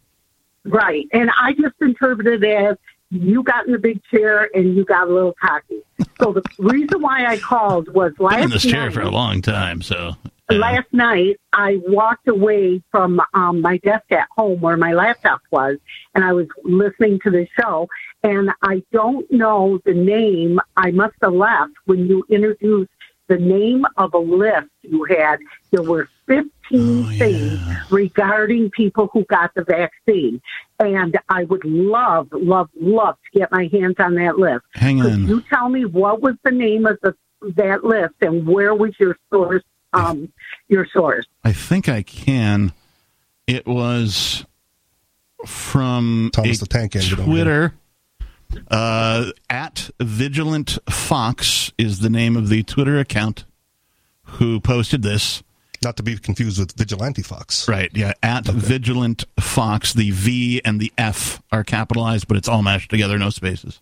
Right. 0.65 1.07
And 1.13 1.29
I 1.39 1.53
just 1.53 1.75
interpreted 1.81 2.43
it 2.43 2.55
as 2.55 2.77
you 3.09 3.43
got 3.43 3.65
in 3.65 3.71
the 3.71 3.79
big 3.79 4.01
chair 4.11 4.49
and 4.53 4.75
you 4.75 4.83
got 4.83 5.07
a 5.07 5.13
little 5.13 5.35
cocky. 5.39 5.81
So 6.19 6.33
the 6.33 6.43
reason 6.57 7.01
why 7.01 7.25
I 7.25 7.37
called 7.37 7.93
was 7.93 8.13
last 8.19 8.35
Been 8.35 8.43
in 8.45 8.49
this 8.49 8.63
chair 8.63 8.85
night, 8.85 8.93
for 8.93 9.01
a 9.01 9.09
long 9.09 9.41
time, 9.41 9.81
so 9.81 10.15
uh, 10.49 10.55
last 10.55 10.91
night 10.91 11.39
I 11.53 11.79
walked 11.87 12.27
away 12.27 12.81
from 12.91 13.21
um, 13.33 13.61
my 13.61 13.77
desk 13.77 14.11
at 14.11 14.27
home 14.35 14.59
where 14.59 14.77
my 14.77 14.93
laptop 14.93 15.41
was, 15.51 15.77
and 16.15 16.23
I 16.23 16.33
was 16.33 16.47
listening 16.63 17.19
to 17.23 17.31
the 17.31 17.47
show. 17.59 17.87
And 18.23 18.49
I 18.61 18.83
don't 18.91 19.29
know 19.31 19.79
the 19.85 19.93
name. 19.93 20.59
I 20.75 20.91
must 20.91 21.15
have 21.21 21.33
left 21.33 21.73
when 21.85 22.07
you 22.07 22.25
introduced 22.29 22.91
the 23.27 23.37
name 23.37 23.85
of 23.97 24.13
a 24.13 24.17
list 24.19 24.67
you 24.81 25.03
had. 25.05 25.39
There 25.71 25.83
were 25.83 26.09
15 26.27 26.49
Oh, 26.73 27.09
things 27.17 27.53
yeah. 27.53 27.83
regarding 27.89 28.69
people 28.71 29.09
who 29.13 29.23
got 29.25 29.53
the 29.55 29.63
vaccine. 29.63 30.41
And 30.79 31.17
I 31.29 31.45
would 31.45 31.63
love, 31.63 32.27
love, 32.33 32.69
love 32.79 33.15
to 33.31 33.39
get 33.39 33.51
my 33.53 33.69
hands 33.71 33.95
on 33.99 34.15
that 34.15 34.37
list. 34.37 34.65
hang 34.73 34.99
Could 34.99 35.13
on. 35.13 35.27
you 35.27 35.41
tell 35.49 35.69
me 35.69 35.85
what 35.85 36.21
was 36.21 36.35
the 36.43 36.51
name 36.51 36.85
of 36.85 36.97
the 37.01 37.15
that 37.55 37.83
list 37.85 38.15
and 38.21 38.45
where 38.47 38.73
was 38.75 38.91
your 38.99 39.15
source? 39.31 39.63
Um, 39.93 40.31
your 40.67 40.85
source. 40.91 41.25
I 41.45 41.53
think 41.53 41.87
I 41.87 42.01
can. 42.03 42.73
It 43.47 43.65
was 43.65 44.45
from 45.45 46.31
Thomas 46.33 46.57
a 46.57 46.61
the 46.61 46.67
Tank 46.67 46.95
Engine 46.95 47.19
over 47.19 47.29
Twitter. 47.31 47.73
Uh, 48.69 49.31
at 49.49 49.89
Vigilant 49.99 50.77
Fox 50.89 51.71
is 51.77 51.99
the 51.99 52.09
name 52.09 52.35
of 52.35 52.49
the 52.49 52.63
Twitter 52.63 52.99
account 52.99 53.45
who 54.23 54.59
posted 54.59 55.01
this. 55.01 55.43
Not 55.83 55.95
to 55.97 56.03
be 56.03 56.17
confused 56.17 56.59
with 56.59 56.71
Vigilante 56.75 57.21
Fox. 57.21 57.67
Right, 57.67 57.91
yeah, 57.93 58.13
at 58.23 58.45
Vigilant 58.45 59.25
Fox. 59.39 59.93
The 59.93 60.09
V 60.11 60.59
and 60.65 60.79
the 60.79 60.91
F 60.97 61.41
are 61.51 61.63
capitalized, 61.63 62.27
but 62.27 62.35
it's 62.35 62.47
all 62.47 62.63
mashed 62.63 62.89
together, 62.89 63.17
no 63.19 63.29
spaces. 63.29 63.79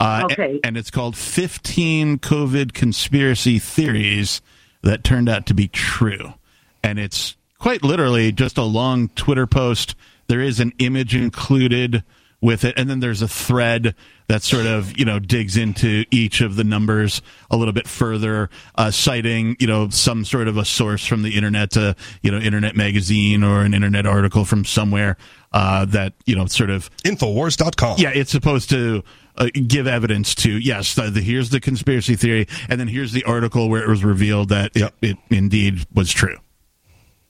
Uh, 0.00 0.26
Okay. 0.30 0.58
And 0.64 0.76
it's 0.76 0.90
called 0.90 1.16
15 1.16 2.18
COVID 2.18 2.72
conspiracy 2.72 3.60
theories 3.60 4.40
that 4.82 5.04
turned 5.04 5.28
out 5.28 5.46
to 5.46 5.54
be 5.54 5.68
true. 5.68 6.34
And 6.82 6.98
it's 6.98 7.36
quite 7.58 7.84
literally 7.84 8.32
just 8.32 8.58
a 8.58 8.64
long 8.64 9.08
Twitter 9.10 9.46
post. 9.46 9.94
There 10.26 10.40
is 10.40 10.58
an 10.58 10.72
image 10.80 11.14
included 11.14 12.02
with 12.42 12.64
it. 12.64 12.74
And 12.76 12.90
then 12.90 13.00
there's 13.00 13.22
a 13.22 13.28
thread 13.28 13.94
that 14.26 14.42
sort 14.42 14.66
of, 14.66 14.98
you 14.98 15.04
know, 15.04 15.18
digs 15.18 15.56
into 15.56 16.04
each 16.10 16.40
of 16.40 16.56
the 16.56 16.64
numbers 16.64 17.22
a 17.50 17.56
little 17.56 17.72
bit 17.72 17.86
further, 17.88 18.50
uh, 18.74 18.90
citing, 18.90 19.56
you 19.60 19.66
know, 19.66 19.88
some 19.88 20.24
sort 20.24 20.48
of 20.48 20.56
a 20.56 20.64
source 20.64 21.06
from 21.06 21.22
the 21.22 21.36
internet 21.36 21.70
to, 21.70 21.94
you 22.22 22.30
know, 22.30 22.38
internet 22.38 22.74
magazine 22.76 23.42
or 23.44 23.62
an 23.62 23.72
internet 23.72 24.06
article 24.06 24.44
from 24.44 24.64
somewhere, 24.64 25.16
uh, 25.52 25.84
that, 25.86 26.14
you 26.26 26.34
know, 26.34 26.46
sort 26.46 26.70
of 26.70 26.90
Infowars.com. 27.04 27.96
yeah, 27.98 28.10
it's 28.14 28.30
supposed 28.32 28.68
to 28.70 29.02
uh, 29.36 29.48
give 29.66 29.86
evidence 29.86 30.34
to 30.34 30.50
yes. 30.58 30.94
The, 30.94 31.10
the, 31.10 31.20
here's 31.20 31.50
the 31.50 31.60
conspiracy 31.60 32.16
theory, 32.16 32.46
and 32.68 32.80
then 32.80 32.88
here's 32.88 33.12
the 33.12 33.24
article 33.24 33.70
where 33.70 33.82
it 33.82 33.88
was 33.88 34.02
revealed 34.04 34.48
that 34.48 34.72
Yep. 34.74 34.94
it, 35.00 35.10
it 35.30 35.36
indeed 35.36 35.86
was 35.94 36.10
true. 36.12 36.36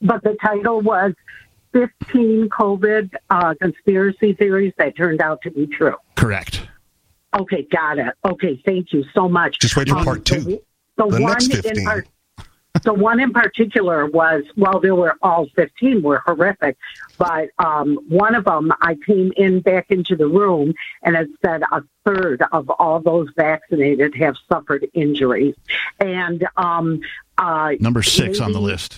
But 0.01 0.23
the 0.23 0.35
title 0.43 0.81
was 0.81 1.13
15 1.73 2.49
COVID 2.49 3.13
uh, 3.29 3.53
conspiracy 3.59 4.33
theories 4.33 4.73
that 4.77 4.95
turned 4.95 5.21
out 5.21 5.41
to 5.41 5.51
be 5.51 5.67
true. 5.67 5.95
Correct. 6.15 6.61
Okay, 7.37 7.63
got 7.71 7.97
it. 7.97 8.13
Okay, 8.23 8.61
thank 8.65 8.93
you 8.93 9.03
so 9.13 9.27
much. 9.27 9.59
Just 9.59 9.75
wait 9.75 9.89
for 9.89 9.97
Um, 9.97 10.05
part 10.05 10.23
two. 10.25 10.39
The, 10.41 10.61
the 10.97 11.07
The 11.07 11.21
one 11.21 11.21
next 11.21 11.47
in 11.53 11.61
15. 11.75 12.03
the 12.83 12.93
one 12.93 13.19
in 13.19 13.31
particular 13.31 14.05
was 14.05 14.43
well, 14.55 14.79
there 14.79 14.93
were 14.95 15.15
all 15.23 15.47
15 15.55 16.03
were 16.03 16.21
horrific, 16.25 16.77
but 17.17 17.49
um, 17.57 17.97
one 18.07 18.35
of 18.35 18.45
them 18.45 18.71
I 18.81 18.95
came 19.05 19.31
in 19.35 19.61
back 19.61 19.87
into 19.89 20.15
the 20.15 20.27
room 20.27 20.73
and 21.01 21.15
it 21.15 21.29
said 21.43 21.63
a 21.71 21.81
third 22.05 22.43
of 22.51 22.69
all 22.69 22.99
those 22.99 23.29
vaccinated 23.35 24.13
have 24.15 24.35
suffered 24.51 24.85
injuries, 24.93 25.55
and 25.99 26.47
um, 26.57 27.01
uh, 27.39 27.71
Number 27.79 28.03
six 28.03 28.39
on 28.39 28.51
the 28.53 28.61
list. 28.61 28.97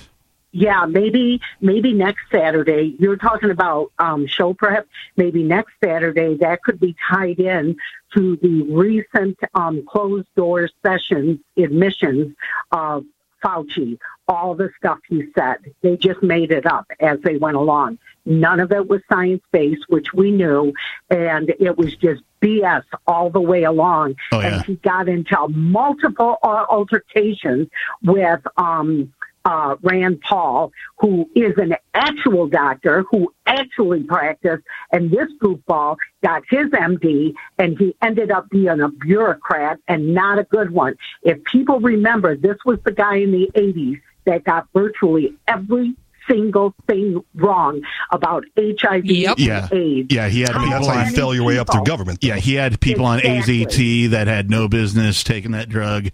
Yeah, 0.56 0.86
maybe 0.86 1.42
maybe 1.60 1.92
next 1.92 2.22
Saturday. 2.32 2.96
You're 2.98 3.18
talking 3.18 3.52
about 3.52 3.92
um, 4.00 4.26
show 4.26 4.54
prep. 4.54 4.88
Maybe 5.18 5.44
next 5.44 5.74
Saturday 5.84 6.38
that 6.38 6.64
could 6.64 6.80
be 6.80 6.96
tied 7.10 7.40
in 7.40 7.76
to 8.16 8.38
the 8.38 8.62
recent 8.72 9.38
um, 9.54 9.86
closed 9.86 10.28
door 10.38 10.70
sessions 10.82 11.40
admissions 11.58 12.38
of 12.72 13.04
Fauci. 13.44 14.00
All 14.30 14.56
the 14.56 14.70
stuff 14.78 15.00
he 15.10 15.26
said, 15.38 15.58
they 15.82 15.98
just 15.98 16.24
made 16.24 16.52
it 16.52 16.66
up 16.66 16.88
as 17.02 17.20
they 17.22 17.36
went 17.36 17.58
along. 17.58 18.00
None 18.26 18.62
of 18.62 18.72
it 18.72 18.88
was 18.88 19.02
science 19.12 19.44
based, 19.52 19.84
which 19.90 20.14
we 20.14 20.32
knew, 20.32 20.74
and 21.10 21.54
it 21.60 21.78
was 21.78 21.98
just 21.98 22.24
BS 22.42 22.84
all 23.06 23.30
the 23.30 23.42
way 23.42 23.64
along. 23.64 24.16
Oh, 24.32 24.40
yeah. 24.40 24.56
And 24.56 24.66
he 24.66 24.76
got 24.76 25.10
into 25.10 25.38
multiple 25.50 26.38
uh, 26.42 26.66
altercations 26.70 27.68
with. 28.02 28.40
Um, 28.56 29.14
uh, 29.46 29.76
Rand 29.84 30.20
Paul, 30.22 30.72
who 31.00 31.30
is 31.36 31.54
an 31.58 31.76
actual 31.94 32.48
doctor 32.48 33.06
who 33.12 33.32
actually 33.46 34.04
practiced, 34.04 34.64
and 34.92 35.12
this 35.12 35.28
goofball 35.42 35.98
got 36.24 36.42
his 36.50 36.66
MD, 36.72 37.34
and 37.60 37.78
he 37.78 37.96
ended 38.02 38.32
up 38.32 38.50
being 38.50 38.82
a 38.82 38.90
bureaucrat 38.90 39.80
and 39.88 40.14
not 40.14 40.40
a 40.40 40.44
good 40.46 40.72
one. 40.72 40.96
If 41.24 41.44
people 41.44 41.80
remember, 41.80 42.36
this 42.36 42.58
was 42.66 42.80
the 42.84 42.92
guy 42.92 43.18
in 43.18 43.32
the 43.32 43.50
80s 43.56 44.02
that 44.26 44.44
got 44.44 44.68
virtually 44.74 45.36
every 45.48 45.94
single 46.28 46.74
thing 46.88 47.24
wrong 47.36 47.82
about 48.12 48.44
HIV 48.58 49.06
Yep. 49.06 49.38
and 49.38 49.46
Yeah. 49.46 49.68
AIDS. 49.72 50.12
Yeah, 50.12 50.28
he 50.28 50.42
had 50.42 50.50
I 50.56 50.70
that's 50.70 50.80
people 50.80 50.88
how 50.90 50.94
you 51.02 51.06
on, 51.08 51.14
fail 51.14 51.36
your 51.36 51.44
way 51.44 51.60
up 51.60 51.72
through 51.72 51.84
government. 51.84 52.20
though. 52.22 52.30
yeah, 52.30 52.38
he 52.38 52.56
had 52.56 52.80
people 52.82 53.06
on 53.06 53.20
AZT 53.20 54.08
that 54.10 54.26
had 54.26 54.50
no 54.50 54.68
business 54.68 55.24
taking 55.24 55.52
that 55.52 55.70
drug. 55.70 56.10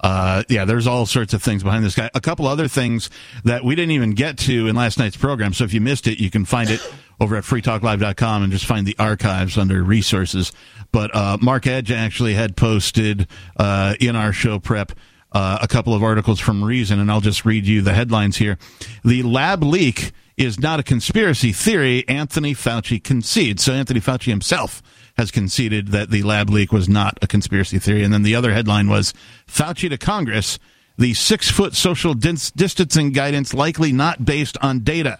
Uh, 0.00 0.42
yeah, 0.48 0.64
there's 0.64 0.86
all 0.86 1.06
sorts 1.06 1.32
of 1.32 1.42
things 1.42 1.62
behind 1.62 1.84
this 1.84 1.94
guy. 1.94 2.10
A 2.14 2.20
couple 2.20 2.46
other 2.46 2.68
things 2.68 3.10
that 3.44 3.64
we 3.64 3.74
didn't 3.74 3.92
even 3.92 4.12
get 4.12 4.36
to 4.38 4.66
in 4.66 4.76
last 4.76 4.98
night's 4.98 5.16
program. 5.16 5.54
So 5.54 5.64
if 5.64 5.72
you 5.72 5.80
missed 5.80 6.06
it, 6.06 6.18
you 6.18 6.30
can 6.30 6.44
find 6.44 6.70
it 6.70 6.80
over 7.20 7.36
at 7.36 7.44
freetalklive.com 7.44 8.42
and 8.42 8.52
just 8.52 8.66
find 8.66 8.86
the 8.86 8.96
archives 8.98 9.56
under 9.56 9.82
resources. 9.82 10.52
But 10.92 11.14
uh, 11.14 11.38
Mark 11.40 11.66
Edge 11.66 11.90
actually 11.90 12.34
had 12.34 12.56
posted 12.56 13.26
uh, 13.56 13.94
in 14.00 14.16
our 14.16 14.32
show 14.32 14.58
prep 14.58 14.92
uh, 15.32 15.58
a 15.60 15.68
couple 15.68 15.94
of 15.94 16.02
articles 16.02 16.40
from 16.40 16.62
Reason, 16.62 16.98
and 17.00 17.10
I'll 17.10 17.20
just 17.20 17.44
read 17.44 17.66
you 17.66 17.82
the 17.82 17.92
headlines 17.92 18.36
here. 18.36 18.58
The 19.04 19.22
lab 19.22 19.62
leak 19.62 20.12
is 20.36 20.60
not 20.60 20.78
a 20.80 20.82
conspiracy 20.82 21.52
theory, 21.52 22.06
Anthony 22.08 22.54
Fauci 22.54 23.02
concedes. 23.02 23.64
So 23.64 23.72
Anthony 23.72 24.00
Fauci 24.00 24.26
himself 24.30 24.82
has 25.16 25.30
conceded 25.30 25.88
that 25.88 26.10
the 26.10 26.22
lab 26.22 26.50
leak 26.50 26.72
was 26.72 26.88
not 26.88 27.18
a 27.22 27.26
conspiracy 27.26 27.78
theory. 27.78 28.04
And 28.04 28.12
then 28.12 28.22
the 28.22 28.34
other 28.34 28.52
headline 28.52 28.88
was 28.88 29.14
Fauci 29.46 29.88
to 29.88 29.96
Congress, 29.96 30.58
the 30.98 31.14
six 31.14 31.50
foot 31.50 31.74
social 31.74 32.12
dis- 32.14 32.50
distancing 32.50 33.12
guidance 33.12 33.54
likely 33.54 33.92
not 33.92 34.24
based 34.24 34.58
on 34.60 34.80
data. 34.80 35.18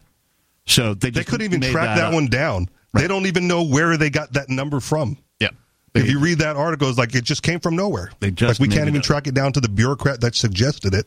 So 0.66 0.94
they, 0.94 1.11
They 1.11 1.24
couldn't 1.24 1.46
even 1.46 1.61
track 1.62 1.96
that, 1.96 2.07
up. 2.07 2.14
one 2.14 2.26
down. 2.26 2.68
They 2.92 3.07
don't 3.09 3.26
even 3.26 3.46
know 3.46 3.62
where 3.62 3.96
they 3.96 4.11
got 4.11 4.33
that 4.35 4.48
number 4.48 4.81
from. 4.81 5.18
Yeah. 5.38 5.50
If 5.94 6.11
you 6.11 6.18
read 6.18 6.38
that 6.38 6.57
article, 6.57 6.88
it's 6.88 6.98
like 6.98 7.14
it 7.14 7.24
just 7.24 7.42
came 7.42 7.61
from 7.61 7.76
nowhere. 7.76 8.11
They 8.20 8.31
just 8.31 8.59
like 8.61 8.68
we 8.68 8.74
can't 8.74 8.88
even 8.88 9.00
up. 9.00 9.05
track 9.05 9.26
it 9.26 9.35
down 9.35 9.52
to 9.52 9.61
the 9.61 9.68
bureaucrat 9.68 10.20
that 10.22 10.35
suggested 10.35 10.92
it, 10.94 11.07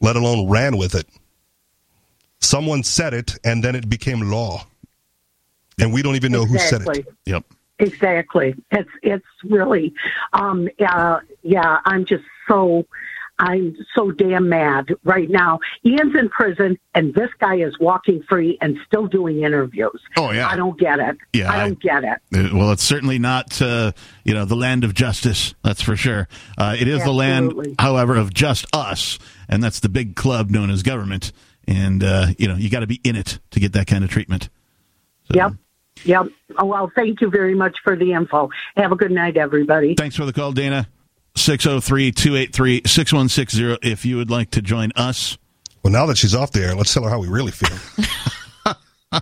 let 0.00 0.16
alone 0.16 0.48
ran 0.48 0.76
with 0.76 0.94
it. 0.94 1.06
Someone 2.40 2.82
said 2.82 3.14
it, 3.14 3.34
and 3.44 3.62
then 3.64 3.74
it 3.74 3.88
became 3.88 4.20
law, 4.30 4.66
and 5.80 5.92
we 5.92 6.02
don't 6.02 6.16
even 6.16 6.32
know 6.32 6.44
who 6.44 6.58
said 6.58 6.82
it. 6.82 7.06
Yep. 7.24 7.44
Exactly. 7.78 8.54
It's 8.70 8.88
it's 9.02 9.26
really, 9.44 9.92
um, 10.32 10.68
uh, 10.86 11.20
yeah. 11.42 11.80
I'm 11.84 12.04
just 12.06 12.24
so, 12.48 12.86
I'm 13.38 13.76
so 13.94 14.10
damn 14.12 14.48
mad 14.48 14.94
right 15.04 15.28
now. 15.28 15.60
Ian's 15.84 16.14
in 16.16 16.28
prison, 16.30 16.78
and 16.94 17.14
this 17.14 17.28
guy 17.38 17.56
is 17.56 17.78
walking 17.78 18.22
free 18.28 18.56
and 18.62 18.78
still 18.86 19.06
doing 19.08 19.42
interviews. 19.42 20.00
Oh, 20.16 20.30
yeah. 20.30 20.48
I 20.48 20.56
don't 20.56 20.78
get 20.78 21.00
it. 21.00 21.18
Yeah, 21.34 21.52
I 21.52 21.56
I- 21.56 21.68
don't 21.68 21.80
get 21.82 22.04
it. 22.04 22.18
Uh, 22.34 22.56
Well, 22.56 22.70
it's 22.72 22.82
certainly 22.82 23.18
not, 23.18 23.60
uh, 23.60 23.92
you 24.24 24.32
know, 24.32 24.46
the 24.46 24.56
land 24.56 24.84
of 24.84 24.94
justice. 24.94 25.54
That's 25.62 25.82
for 25.82 25.96
sure. 25.96 26.28
Uh, 26.56 26.76
it 26.78 26.88
is 26.88 27.02
the 27.04 27.12
land, 27.12 27.76
however, 27.78 28.16
of 28.16 28.32
just 28.32 28.64
us, 28.74 29.18
and 29.50 29.62
that's 29.62 29.80
the 29.80 29.90
big 29.90 30.16
club 30.16 30.48
known 30.50 30.70
as 30.70 30.82
government. 30.82 31.32
And 31.66 32.02
uh, 32.04 32.28
you 32.38 32.48
know, 32.48 32.56
you 32.56 32.68
got 32.70 32.80
to 32.80 32.86
be 32.86 33.00
in 33.04 33.16
it 33.16 33.38
to 33.50 33.60
get 33.60 33.72
that 33.72 33.86
kind 33.86 34.04
of 34.04 34.10
treatment. 34.10 34.48
Yep. 35.32 35.52
Yep. 36.04 36.26
Oh, 36.58 36.66
well, 36.66 36.92
thank 36.94 37.20
you 37.20 37.30
very 37.30 37.54
much 37.54 37.76
for 37.82 37.96
the 37.96 38.12
info. 38.12 38.50
Have 38.76 38.92
a 38.92 38.96
good 38.96 39.10
night, 39.10 39.36
everybody. 39.36 39.94
Thanks 39.94 40.14
for 40.14 40.24
the 40.26 40.32
call, 40.32 40.52
Dana. 40.52 40.88
603-283-6160 41.36 43.78
if 43.82 44.04
you 44.06 44.16
would 44.16 44.30
like 44.30 44.50
to 44.52 44.62
join 44.62 44.90
us. 44.96 45.36
Well, 45.82 45.92
now 45.92 46.06
that 46.06 46.16
she's 46.18 46.34
off 46.34 46.52
the 46.52 46.62
air, 46.62 46.74
let's 46.74 46.92
tell 46.94 47.02
her 47.04 47.10
how 47.10 47.18
we 47.18 47.28
really 47.28 47.52
feel. 47.52 47.76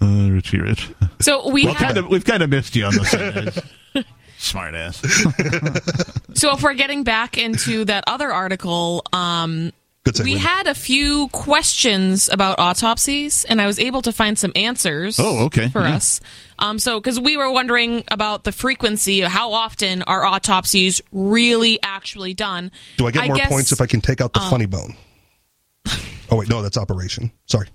Uh, 0.00 0.30
Richie 0.30 0.58
Rich. 0.60 0.88
So 1.20 1.48
we 1.50 1.64
Well, 1.64 1.74
have, 1.74 1.86
kind 1.86 1.98
of, 1.98 2.08
we've 2.08 2.24
kind 2.24 2.42
of 2.42 2.50
missed 2.50 2.74
you 2.74 2.84
on 2.86 2.94
the 2.94 3.04
Sundays. 3.04 4.04
Smart 4.38 4.74
ass. 4.74 4.98
so 6.34 6.52
if 6.52 6.62
we're 6.62 6.74
getting 6.74 7.04
back 7.04 7.38
into 7.38 7.84
that 7.84 8.04
other 8.06 8.32
article, 8.32 9.02
um, 9.12 9.66
Good 9.66 9.66
segue. 9.66 9.72
We 10.22 10.36
had 10.36 10.66
a 10.66 10.74
few 10.74 11.28
questions 11.28 12.28
about 12.30 12.58
autopsies, 12.58 13.44
and 13.44 13.60
I 13.60 13.66
was 13.66 13.78
able 13.78 14.02
to 14.02 14.12
find 14.12 14.38
some 14.38 14.52
answers. 14.54 15.18
Oh, 15.18 15.44
okay. 15.46 15.68
For 15.68 15.80
Yeah. 15.82 15.96
us, 15.96 16.20
um, 16.58 16.78
so 16.78 17.00
because 17.00 17.18
we 17.18 17.36
were 17.36 17.50
wondering 17.50 18.04
about 18.08 18.44
the 18.44 18.52
frequency, 18.52 19.20
how 19.20 19.52
often 19.52 20.02
are 20.02 20.24
autopsies 20.24 21.00
really 21.12 21.78
actually 21.82 22.34
done? 22.34 22.70
Do 22.98 23.06
I 23.06 23.10
get 23.10 23.26
more 23.26 23.36
guess- 23.36 23.48
points 23.48 23.72
if 23.72 23.80
I 23.80 23.86
can 23.86 24.00
take 24.00 24.20
out 24.20 24.32
the 24.34 24.40
um, 24.40 24.50
funny 24.50 24.66
bone? 24.66 24.94
Oh 26.30 26.36
wait, 26.36 26.48
no, 26.48 26.62
that's 26.62 26.76
operation. 26.78 27.30
Sorry. 27.46 27.68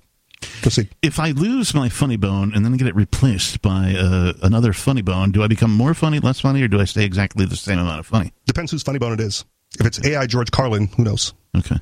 Proceed. 0.62 0.88
if 1.02 1.20
I 1.20 1.32
lose 1.32 1.74
my 1.74 1.90
funny 1.90 2.16
bone 2.16 2.54
and 2.56 2.64
then 2.64 2.78
get 2.78 2.88
it 2.88 2.96
replaced 2.96 3.62
by 3.62 3.94
uh, 3.98 4.34
another 4.42 4.72
funny 4.72 5.02
bone, 5.02 5.32
do 5.32 5.44
I 5.44 5.48
become 5.48 5.72
more 5.76 5.94
funny, 5.94 6.20
less 6.20 6.40
funny, 6.40 6.62
or 6.62 6.68
do 6.70 6.80
I 6.80 6.86
stay 6.86 7.04
exactly 7.04 7.46
the 7.46 7.58
same 7.58 7.78
amount 7.78 8.00
of 8.00 8.06
funny? 8.08 8.32
Depends 8.46 8.72
whose 8.72 8.82
funny 8.84 9.00
bone 9.00 9.12
it 9.14 9.20
is. 9.20 9.44
If 9.80 9.86
it's 9.86 10.04
AI 10.06 10.28
George 10.28 10.50
Carlin, 10.52 10.88
who 10.96 11.04
knows? 11.04 11.34
Okay. 11.58 11.76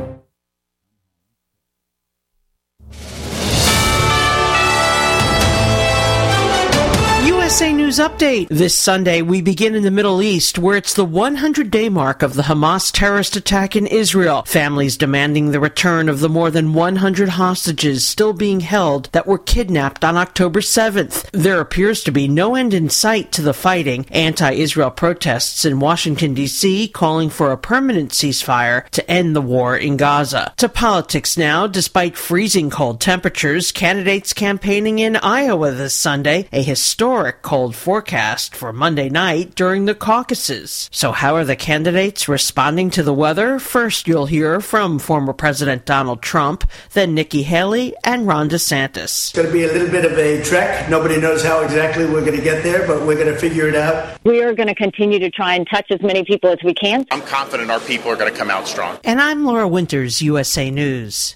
News 7.91 7.99
Update. 7.99 8.47
This 8.47 8.73
Sunday, 8.73 9.21
we 9.21 9.41
begin 9.41 9.75
in 9.75 9.83
the 9.83 9.91
Middle 9.91 10.21
East, 10.21 10.57
where 10.57 10.77
it's 10.77 10.93
the 10.93 11.03
100 11.03 11.69
day 11.69 11.89
mark 11.89 12.23
of 12.23 12.35
the 12.35 12.43
Hamas 12.43 12.89
terrorist 12.89 13.35
attack 13.35 13.75
in 13.75 13.85
Israel. 13.85 14.43
Families 14.43 14.95
demanding 14.95 15.51
the 15.51 15.59
return 15.59 16.07
of 16.07 16.21
the 16.21 16.29
more 16.29 16.49
than 16.49 16.73
100 16.73 17.27
hostages 17.27 18.07
still 18.07 18.31
being 18.31 18.61
held 18.61 19.09
that 19.11 19.27
were 19.27 19.37
kidnapped 19.37 20.05
on 20.05 20.15
October 20.15 20.61
7th. 20.61 21.29
There 21.31 21.59
appears 21.59 22.01
to 22.05 22.13
be 22.13 22.29
no 22.29 22.55
end 22.55 22.73
in 22.73 22.89
sight 22.89 23.33
to 23.33 23.41
the 23.41 23.53
fighting. 23.53 24.05
Anti 24.09 24.51
Israel 24.53 24.91
protests 24.91 25.65
in 25.65 25.81
Washington, 25.81 26.33
D.C., 26.33 26.87
calling 26.87 27.29
for 27.29 27.51
a 27.51 27.57
permanent 27.57 28.11
ceasefire 28.11 28.87
to 28.91 29.11
end 29.11 29.35
the 29.35 29.41
war 29.41 29.75
in 29.75 29.97
Gaza. 29.97 30.53
To 30.55 30.69
politics 30.69 31.37
now, 31.37 31.67
despite 31.67 32.15
freezing 32.15 32.69
cold 32.69 33.01
temperatures, 33.01 33.73
candidates 33.73 34.31
campaigning 34.31 34.99
in 34.99 35.17
Iowa 35.17 35.71
this 35.71 35.93
Sunday, 35.93 36.47
a 36.53 36.63
historic 36.63 37.01
historic 37.31 37.41
cold 37.41 37.75
forecast 37.81 38.55
for 38.55 38.71
Monday 38.71 39.09
night 39.09 39.55
during 39.55 39.85
the 39.85 39.95
caucuses. 39.95 40.87
So, 40.93 41.11
how 41.11 41.35
are 41.35 41.43
the 41.43 41.55
candidates 41.55 42.29
responding 42.29 42.91
to 42.91 43.01
the 43.01 43.13
weather? 43.13 43.57
First, 43.57 44.07
you'll 44.07 44.27
hear 44.27 44.61
from 44.61 44.99
former 44.99 45.33
President 45.33 45.85
Donald 45.85 46.21
Trump, 46.21 46.69
then 46.93 47.15
Nikki 47.15 47.41
Haley 47.41 47.95
and 48.03 48.27
Ron 48.27 48.49
DeSantis. 48.49 49.03
It's 49.03 49.31
going 49.31 49.47
to 49.47 49.53
be 49.53 49.63
a 49.63 49.73
little 49.73 49.89
bit 49.89 50.05
of 50.05 50.15
a 50.15 50.43
trek. 50.43 50.91
Nobody 50.91 51.19
knows 51.19 51.43
how 51.43 51.61
exactly 51.61 52.05
we're 52.05 52.23
going 52.23 52.37
to 52.37 52.43
get 52.43 52.61
there, 52.61 52.85
but 52.85 53.01
we're 53.07 53.15
going 53.15 53.33
to 53.33 53.39
figure 53.39 53.67
it 53.67 53.75
out. 53.75 54.19
We 54.23 54.43
are 54.43 54.53
going 54.53 54.69
to 54.69 54.75
continue 54.75 55.17
to 55.17 55.31
try 55.31 55.55
and 55.55 55.67
touch 55.67 55.87
as 55.89 56.01
many 56.03 56.23
people 56.23 56.51
as 56.51 56.59
we 56.63 56.75
can. 56.75 57.07
I'm 57.09 57.23
confident 57.23 57.71
our 57.71 57.79
people 57.79 58.11
are 58.11 58.15
going 58.15 58.31
to 58.31 58.37
come 58.37 58.51
out 58.51 58.67
strong. 58.67 58.99
And 59.03 59.19
I'm 59.19 59.43
Laura 59.43 59.67
Winters, 59.67 60.21
USA 60.21 60.69
News. 60.69 61.35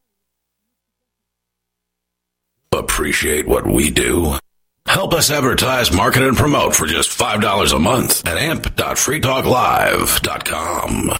Appreciate 3.01 3.47
what 3.47 3.65
we 3.65 3.89
do? 3.89 4.35
Help 4.85 5.15
us 5.15 5.31
advertise, 5.31 5.91
market, 5.91 6.21
and 6.21 6.37
promote 6.37 6.75
for 6.75 6.85
just 6.85 7.09
$5 7.09 7.75
a 7.75 7.79
month 7.79 8.27
at 8.27 8.37
amp.freetalklive.com. 8.37 11.17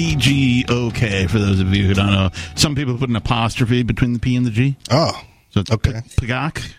P 0.00 0.16
G 0.16 0.64
O 0.70 0.90
K 0.90 1.26
for 1.26 1.38
those 1.38 1.60
of 1.60 1.74
you 1.74 1.86
who 1.86 1.92
don't 1.92 2.10
know. 2.10 2.30
Some 2.54 2.74
people 2.74 2.96
put 2.96 3.10
an 3.10 3.16
apostrophe 3.16 3.82
between 3.82 4.14
the 4.14 4.18
P 4.18 4.34
and 4.34 4.46
the 4.46 4.50
G. 4.50 4.74
Oh, 4.90 5.12
So 5.50 5.60
it's 5.60 5.70
Okay. 5.70 6.00
P- 6.16 6.26
Pagok. 6.26 6.72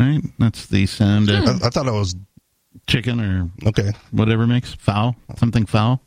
Right? 0.00 0.22
That's 0.38 0.64
the 0.68 0.86
sound 0.86 1.28
hmm. 1.28 1.36
of 1.48 1.62
I, 1.62 1.66
I 1.66 1.68
thought 1.70 1.86
it 1.86 1.92
was 1.92 2.16
chicken 2.86 3.20
or 3.20 3.50
okay. 3.66 3.92
whatever 4.10 4.46
makes 4.46 4.72
foul. 4.72 5.16
Something 5.36 5.66
foul. 5.66 6.00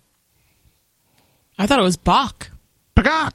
I 1.60 1.68
thought 1.68 1.78
it 1.78 1.84
was 1.84 1.98
Bach. 1.98 2.50
Pagok. 2.96 3.34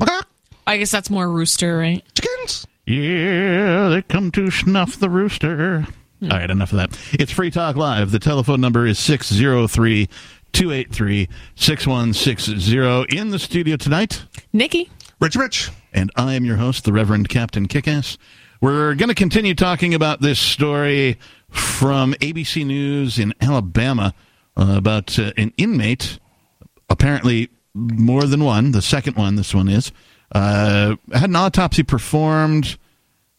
Pagok. 0.00 0.24
I 0.66 0.78
guess 0.78 0.90
that's 0.90 1.10
more 1.10 1.28
rooster, 1.28 1.76
right? 1.76 2.02
Chickens. 2.14 2.66
Yeah, 2.86 3.90
they 3.90 4.00
come 4.00 4.30
to 4.30 4.50
snuff 4.50 4.98
the 4.98 5.10
rooster. 5.10 5.86
Hmm. 6.20 6.32
All 6.32 6.38
right, 6.38 6.50
enough 6.50 6.72
of 6.72 6.78
that. 6.78 6.98
It's 7.12 7.32
Free 7.32 7.50
Talk 7.50 7.76
Live. 7.76 8.12
The 8.12 8.18
telephone 8.18 8.62
number 8.62 8.86
is 8.86 8.98
603 8.98 10.08
283 10.52 11.28
6160. 11.54 13.16
In 13.16 13.30
the 13.30 13.38
studio 13.38 13.76
tonight, 13.76 14.24
Nikki. 14.52 14.90
Rich, 15.20 15.36
Rich. 15.36 15.70
and 15.92 16.10
I 16.16 16.34
am 16.34 16.44
your 16.44 16.56
host, 16.56 16.84
the 16.84 16.92
Reverend 16.92 17.28
Captain 17.28 17.68
Kickass. 17.68 18.16
We're 18.60 18.94
going 18.94 19.08
to 19.08 19.14
continue 19.14 19.54
talking 19.54 19.94
about 19.94 20.20
this 20.20 20.38
story 20.38 21.18
from 21.50 22.14
ABC 22.14 22.64
News 22.64 23.18
in 23.18 23.34
Alabama 23.40 24.14
uh, 24.56 24.74
about 24.76 25.18
uh, 25.18 25.32
an 25.36 25.52
inmate, 25.56 26.18
apparently 26.88 27.50
more 27.74 28.24
than 28.24 28.44
one, 28.44 28.72
the 28.72 28.82
second 28.82 29.16
one, 29.16 29.36
this 29.36 29.54
one 29.54 29.68
is, 29.68 29.92
uh, 30.32 30.96
had 31.12 31.30
an 31.30 31.36
autopsy 31.36 31.82
performed, 31.82 32.76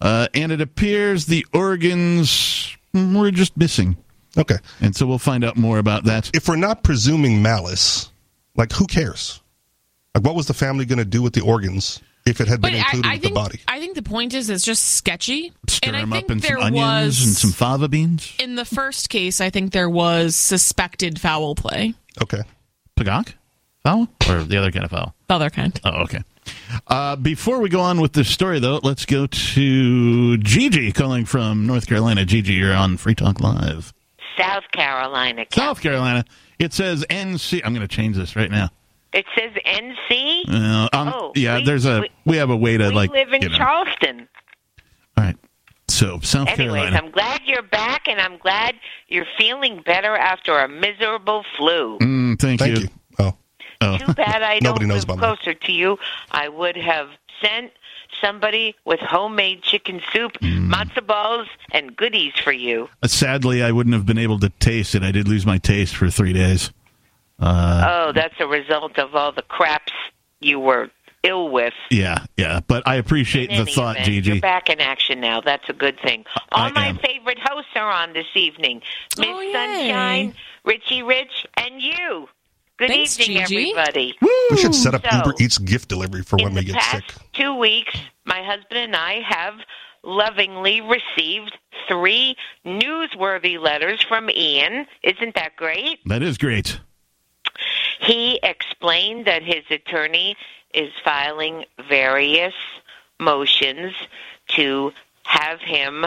uh, 0.02 0.28
and 0.34 0.52
it 0.52 0.60
appears 0.60 1.26
the 1.28 1.46
organs 1.54 2.76
were 2.94 3.32
just 3.32 3.56
missing. 3.56 3.96
Okay. 4.38 4.58
And 4.82 4.96
so 4.96 5.06
we'll 5.06 5.20
find 5.20 5.44
out 5.44 5.58
more 5.58 5.78
about 5.78 6.06
that. 6.06 6.32
If 6.34 6.48
we're 6.48 6.56
not 6.56 6.84
presuming 6.84 7.42
malice, 7.42 8.10
like 8.56 8.72
who 8.72 8.88
cares? 8.88 9.42
Like, 10.16 10.24
what 10.24 10.36
was 10.36 10.48
the 10.48 10.54
family 10.54 10.86
going 10.86 11.00
to 11.00 11.06
do 11.06 11.22
with 11.22 11.34
the 11.34 11.42
organs 11.42 12.00
if 12.26 12.40
it 12.40 12.48
had 12.48 12.62
been 12.62 12.76
I, 12.76 12.78
included 12.78 13.08
I 13.08 13.14
with 13.14 13.22
think 13.22 13.34
the 13.34 13.40
body? 13.40 13.60
I 13.68 13.80
think 13.80 13.96
the 13.96 14.04
point 14.04 14.34
is 14.34 14.50
it's 14.50 14.64
just 14.64 14.84
sketchy. 14.84 15.52
Stir 15.68 15.90
and 15.90 15.98
I 15.98 16.00
them 16.02 16.12
think 16.12 16.26
up 16.26 16.32
in 16.32 16.38
there 16.40 16.58
some 16.58 16.64
onions 16.64 16.84
was 16.86 17.26
and 17.26 17.36
some 17.36 17.52
fava 17.52 17.88
beans. 17.88 18.34
in 18.40 18.56
the 18.56 18.66
first 18.66 19.10
case. 19.10 19.42
I 19.42 19.50
think 19.50 19.72
there 19.72 19.90
was 19.90 20.36
suspected 20.36 21.20
foul 21.20 21.56
play. 21.56 21.94
Okay. 22.22 22.42
Pagok? 22.96 23.34
Foul? 23.84 24.08
Or 24.30 24.44
the 24.44 24.58
other 24.58 24.72
kind 24.72 24.86
of 24.86 24.92
foul? 24.92 25.16
Other 25.30 25.50
kind. 25.50 25.80
Oh, 25.84 26.04
okay. 26.04 26.20
Uh, 26.88 27.16
before 27.16 27.60
we 27.60 27.70
go 27.70 27.82
on 27.82 28.00
with 28.02 28.14
this 28.14 28.30
story, 28.30 28.60
though, 28.60 28.80
let's 28.84 29.06
go 29.06 29.26
to 29.28 30.38
Gigi 30.38 30.92
calling 30.92 31.26
from 31.26 31.66
North 31.66 31.88
Carolina. 31.88 32.24
Gigi, 32.26 32.54
you're 32.54 32.74
on 32.74 32.98
Free 32.98 33.16
Talk 33.16 33.40
Live. 33.40 33.94
South 34.38 34.64
Carolina. 34.72 35.46
South 35.52 35.82
Carolina. 35.82 36.26
It 36.60 36.74
says 36.74 37.06
NC. 37.10 37.62
I'm 37.64 37.74
going 37.74 37.88
to 37.88 37.94
change 37.94 38.16
this 38.16 38.36
right 38.36 38.50
now. 38.52 38.70
It 39.14 39.26
says 39.38 39.52
NC. 39.66 40.50
Uh, 40.50 40.90
um, 40.94 41.14
oh, 41.14 41.32
yeah, 41.36 41.58
we, 41.58 41.66
there's 41.66 41.86
a 41.86 42.02
we, 42.02 42.10
we 42.26 42.38
have 42.38 42.50
a 42.50 42.56
way 42.56 42.78
to 42.78 42.88
we 42.90 42.94
like. 42.94 43.12
live 43.12 43.32
in 43.34 43.42
you 43.44 43.50
know. 43.50 43.58
Charleston. 43.58 44.28
All 45.18 45.24
right. 45.24 45.36
So 45.88 46.20
South 46.22 46.48
Anyways, 46.48 46.58
Carolina. 46.58 46.98
I'm 46.98 47.12
glad 47.12 47.42
you're 47.46 47.62
back, 47.62 48.08
and 48.08 48.20
I'm 48.20 48.38
glad 48.38 48.76
you're 49.10 49.28
feeling 49.38 49.82
better 49.86 50.16
after 50.16 50.58
a 50.58 50.68
miserable 50.68 51.44
flu. 51.58 52.00
Mm, 52.00 52.40
thank, 52.40 52.60
Thank 52.60 52.80
you. 52.80 52.88
Oh, 53.20 53.38
Oh. 53.82 53.98
Too 53.98 54.14
bad 54.14 54.42
I 54.42 54.54
don't 54.60 54.64
Nobody 54.64 54.86
knows 54.86 55.06
live 55.08 55.18
about 55.18 55.20
that. 55.20 55.40
closer 55.44 55.54
to 55.54 55.72
you. 55.72 56.00
I 56.32 56.48
would 56.48 56.78
have 56.78 57.10
sent 57.44 57.72
somebody 58.24 58.76
with 58.86 59.00
homemade 59.00 59.62
chicken 59.64 60.02
soup, 60.14 60.34
Mm. 60.42 60.72
matzo 60.72 61.06
balls, 61.06 61.48
and 61.72 61.96
goodies 61.96 62.34
for 62.44 62.52
you. 62.54 62.90
Uh, 63.02 63.08
Sadly, 63.08 63.62
I 63.64 63.72
wouldn't 63.72 63.94
have 63.96 64.06
been 64.06 64.18
able 64.18 64.40
to 64.40 64.50
taste 64.60 64.96
it. 64.96 65.04
I 65.04 65.12
did 65.12 65.28
lose 65.28 65.46
my 65.46 65.58
taste 65.58 65.96
for 65.96 66.10
three 66.10 66.34
days. 66.34 66.72
Uh, 67.40 67.84
oh, 68.08 68.12
that's 68.14 68.36
a 68.40 68.48
result 68.48 68.98
of 69.00 69.16
all 69.16 69.32
the 69.32 69.42
craps 69.42 69.92
you 70.40 70.60
were 70.60 70.90
ill 71.24 71.50
with. 71.50 71.74
yeah, 71.90 72.26
yeah. 72.38 72.60
But 72.68 72.84
I 72.86 72.96
appreciate 72.96 73.50
In 73.50 73.64
the 73.66 73.72
thought, 73.72 73.96
event, 73.96 74.06
Gigi. 74.06 74.32
You're 74.34 74.42
back 74.42 74.70
in 74.70 74.80
action 74.82 75.20
now. 75.22 75.40
That's 75.42 75.68
a 75.70 75.74
good 75.74 76.00
thing. 76.02 76.26
All 76.52 76.66
I 76.66 76.72
my 76.72 76.88
am. 76.88 76.98
favorite 76.98 77.40
hosts 77.42 77.72
are 77.76 77.90
on 77.92 78.14
this 78.14 78.28
evening 78.36 78.82
Miss 79.18 79.28
Oh. 79.30 79.52
Sunshine, 79.54 80.36
Richie 80.66 81.02
Rich, 81.04 81.46
and 81.58 81.82
you. 81.82 82.28
Good 82.78 82.90
Thanks, 82.90 83.20
evening, 83.20 83.46
Gigi. 83.46 83.72
everybody. 83.72 84.18
We 84.52 84.58
should 84.58 84.76
set 84.76 84.96
up 84.96 85.06
So- 85.10 85.16
Uber 85.18 85.34
Eats 85.40 85.58
gift 85.60 85.88
delivery 85.90 86.24
for 86.24 86.38
when 86.38 86.54
we 86.56 86.64
get 86.66 86.76
past 86.76 86.92
sick. 87.12 87.22
two 87.34 87.56
weeks, 87.56 87.98
my 88.26 88.44
husband 88.44 88.78
and 88.80 88.96
I 88.96 89.22
have 89.22 89.56
lovingly 90.04 90.82
received 90.82 91.58
three 91.88 92.36
newsworthy 92.66 93.60
letters 93.60 94.04
from 94.04 94.30
Ian. 94.30 94.86
Isn't 95.02 95.36
that 95.36 95.56
great? 95.56 96.00
That 96.06 96.22
is 96.24 96.38
great. 96.38 96.80
He 98.02 98.40
explained 98.44 99.26
that 99.28 99.44
his 99.44 99.64
attorney 99.70 100.36
is 100.74 100.92
filing 101.04 101.66
various 101.90 102.54
motions 103.20 103.94
to 104.50 104.92
have 105.24 105.60
him 105.62 106.06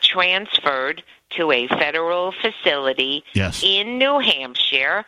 transferred 0.00 1.02
to 1.30 1.50
a 1.50 1.66
federal 1.66 2.32
facility 2.32 3.24
Yes. 3.32 3.62
in 3.64 3.98
New 3.98 4.18
Hampshire. 4.20 5.04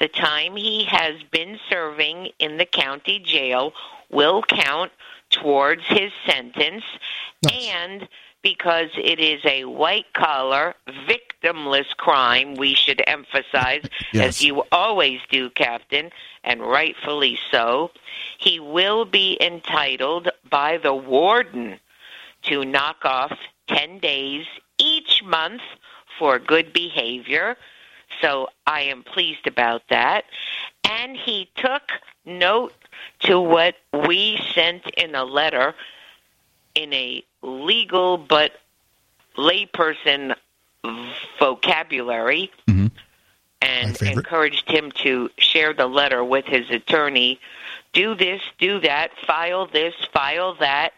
The 0.00 0.08
time 0.08 0.56
he 0.56 0.84
has 0.84 1.22
been 1.30 1.58
serving 1.70 2.30
in 2.38 2.56
the 2.56 2.64
county 2.64 3.18
jail 3.20 3.72
will 4.10 4.42
count 4.42 4.90
towards 5.30 5.82
his 5.86 6.12
sentence. 6.26 6.84
And 7.52 8.08
because 8.42 8.88
it 8.96 9.18
is 9.20 9.44
a 9.44 9.64
white 9.64 10.12
collar, 10.14 10.74
victimless 11.08 11.88
crime, 11.96 12.54
we 12.54 12.74
should 12.74 13.02
emphasize, 13.06 13.82
Yes. 14.12 14.24
as 14.28 14.42
you 14.42 14.62
always 14.72 15.20
do, 15.30 15.50
Captain, 15.50 16.10
and 16.44 16.62
rightfully 16.62 17.38
so, 17.50 17.90
he 18.38 18.60
will 18.60 19.04
be 19.04 19.36
entitled 19.40 20.28
by 20.48 20.78
the 20.78 20.94
warden 20.94 21.78
to 22.42 22.64
knock 22.64 23.04
off 23.04 23.36
10 23.68 23.98
days 23.98 24.46
each 24.78 25.22
month 25.24 25.60
for 26.18 26.38
good 26.38 26.72
behavior. 26.72 27.56
So 28.22 28.48
I 28.66 28.82
am 28.82 29.02
pleased 29.02 29.46
about 29.46 29.82
that. 29.90 30.24
And 30.88 31.16
he 31.16 31.50
took 31.56 31.82
note 32.28 32.72
to 33.20 33.40
what 33.40 33.76
we 34.06 34.40
sent 34.54 34.88
in 34.96 35.14
a 35.14 35.24
letter 35.24 35.74
in 36.74 36.92
a 36.92 37.24
legal 37.42 38.18
but 38.18 38.52
layperson 39.36 40.34
vocabulary 41.38 42.50
mm-hmm. 42.68 42.86
and 43.62 44.02
encouraged 44.02 44.70
him 44.70 44.92
to 44.92 45.30
share 45.38 45.72
the 45.72 45.86
letter 45.86 46.22
with 46.22 46.44
his 46.44 46.68
attorney. 46.70 47.40
Do 47.92 48.14
this, 48.14 48.42
do 48.58 48.80
that, 48.80 49.10
file 49.26 49.66
this, 49.66 49.94
file 50.12 50.54
that 50.60 50.92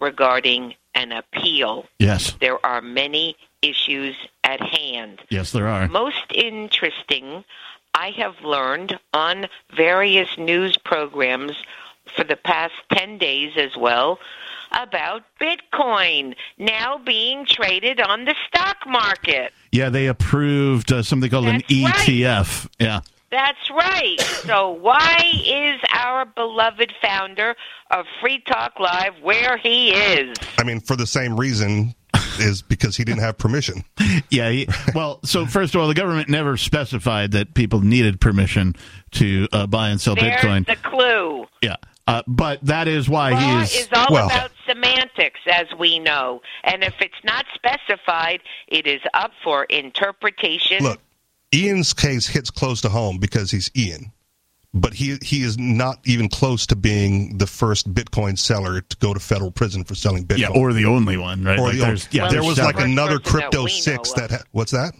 regarding 0.00 0.74
an 0.94 1.12
appeal. 1.12 1.86
Yes. 1.98 2.32
There 2.40 2.64
are 2.64 2.82
many 2.82 3.36
issues 3.62 4.16
at 4.44 4.60
hand. 4.60 5.22
Yes, 5.30 5.52
there 5.52 5.68
are. 5.68 5.88
Most 5.88 6.32
interesting, 6.34 7.44
I 7.94 8.10
have 8.16 8.40
learned 8.42 8.98
on 9.12 9.46
various 9.76 10.38
news 10.38 10.76
programs 10.76 11.52
for 12.16 12.24
the 12.24 12.36
past 12.36 12.74
10 12.92 13.18
days 13.18 13.52
as 13.56 13.76
well 13.76 14.18
about 14.72 15.22
Bitcoin 15.40 16.34
now 16.58 16.98
being 16.98 17.44
traded 17.44 18.00
on 18.00 18.24
the 18.24 18.34
stock 18.48 18.76
market. 18.86 19.52
Yeah, 19.70 19.90
they 19.90 20.06
approved 20.06 20.92
uh, 20.92 21.02
something 21.02 21.30
called 21.30 21.46
an 21.46 21.60
ETF. 21.62 22.68
Yeah. 22.78 23.00
That's 23.30 23.70
right. 23.70 24.20
So, 24.20 24.70
why 24.70 25.22
is 25.46 25.80
our 25.94 26.26
beloved 26.26 26.92
founder 27.00 27.56
of 27.90 28.04
Free 28.20 28.40
Talk 28.46 28.78
Live 28.78 29.14
where 29.22 29.56
he 29.56 29.90
is? 29.90 30.36
I 30.58 30.64
mean, 30.64 30.80
for 30.80 30.96
the 30.96 31.06
same 31.06 31.40
reason, 31.40 31.94
is 32.40 32.62
because 32.62 32.96
he 32.96 33.04
didn't 33.04 33.20
have 33.20 33.38
permission. 33.38 33.84
Yeah. 34.30 34.50
He, 34.50 34.68
well, 34.94 35.20
so 35.24 35.46
first 35.46 35.74
of 35.74 35.80
all, 35.80 35.88
the 35.88 35.94
government 35.94 36.28
never 36.28 36.56
specified 36.56 37.32
that 37.32 37.54
people 37.54 37.80
needed 37.80 38.20
permission 38.20 38.74
to 39.12 39.46
uh, 39.52 39.66
buy 39.66 39.90
and 39.90 40.00
sell 40.00 40.14
There's 40.14 40.40
Bitcoin. 40.40 40.66
the 40.66 40.76
clue. 40.76 41.46
Yeah. 41.62 41.76
Uh, 42.06 42.22
but 42.26 42.64
that 42.64 42.88
is 42.88 43.08
why 43.08 43.30
Law 43.30 43.38
he 43.38 43.62
is. 43.62 43.74
is 43.74 43.88
all 43.94 44.06
well, 44.10 44.26
about 44.26 44.50
semantics, 44.66 45.40
as 45.50 45.66
we 45.78 45.98
know. 45.98 46.40
And 46.64 46.82
if 46.82 46.94
it's 47.00 47.14
not 47.24 47.46
specified, 47.54 48.40
it 48.68 48.86
is 48.86 49.00
up 49.14 49.32
for 49.44 49.64
interpretation. 49.64 50.82
Look, 50.82 51.00
Ian's 51.54 51.92
case 51.92 52.26
hits 52.26 52.50
close 52.50 52.80
to 52.82 52.88
home 52.88 53.18
because 53.18 53.50
he's 53.50 53.70
Ian, 53.76 54.12
but 54.74 54.94
he 54.94 55.18
he 55.22 55.42
is 55.42 55.58
not 55.58 55.98
even 56.04 56.28
close 56.28 56.66
to 56.66 56.76
being 56.76 57.36
the 57.38 57.46
first 57.46 57.92
Bitcoin 57.92 58.38
seller 58.38 58.80
to 58.80 58.96
go 58.98 59.12
to 59.12 59.20
federal 59.20 59.50
prison 59.50 59.84
for 59.84 59.94
selling 59.94 60.24
Bitcoin. 60.26 60.38
Yeah, 60.38 60.48
or 60.48 60.72
the 60.72 60.86
only 60.86 61.16
one, 61.16 61.44
right? 61.44 61.58
Or 61.58 61.64
Like 61.66 61.72
the 61.74 61.80
only, 61.82 61.86
there's- 61.86 62.08
yeah, 62.10 62.28
there 62.28 62.42
was 62.42 62.58
like 62.58 62.80
another 62.80 63.18
Person 63.20 63.40
that 63.40 63.50
crypto 63.50 63.66
six 63.66 64.12
that. 64.14 64.30
Ha- 64.30 64.42
what's 64.52 64.72
that? 64.72 64.94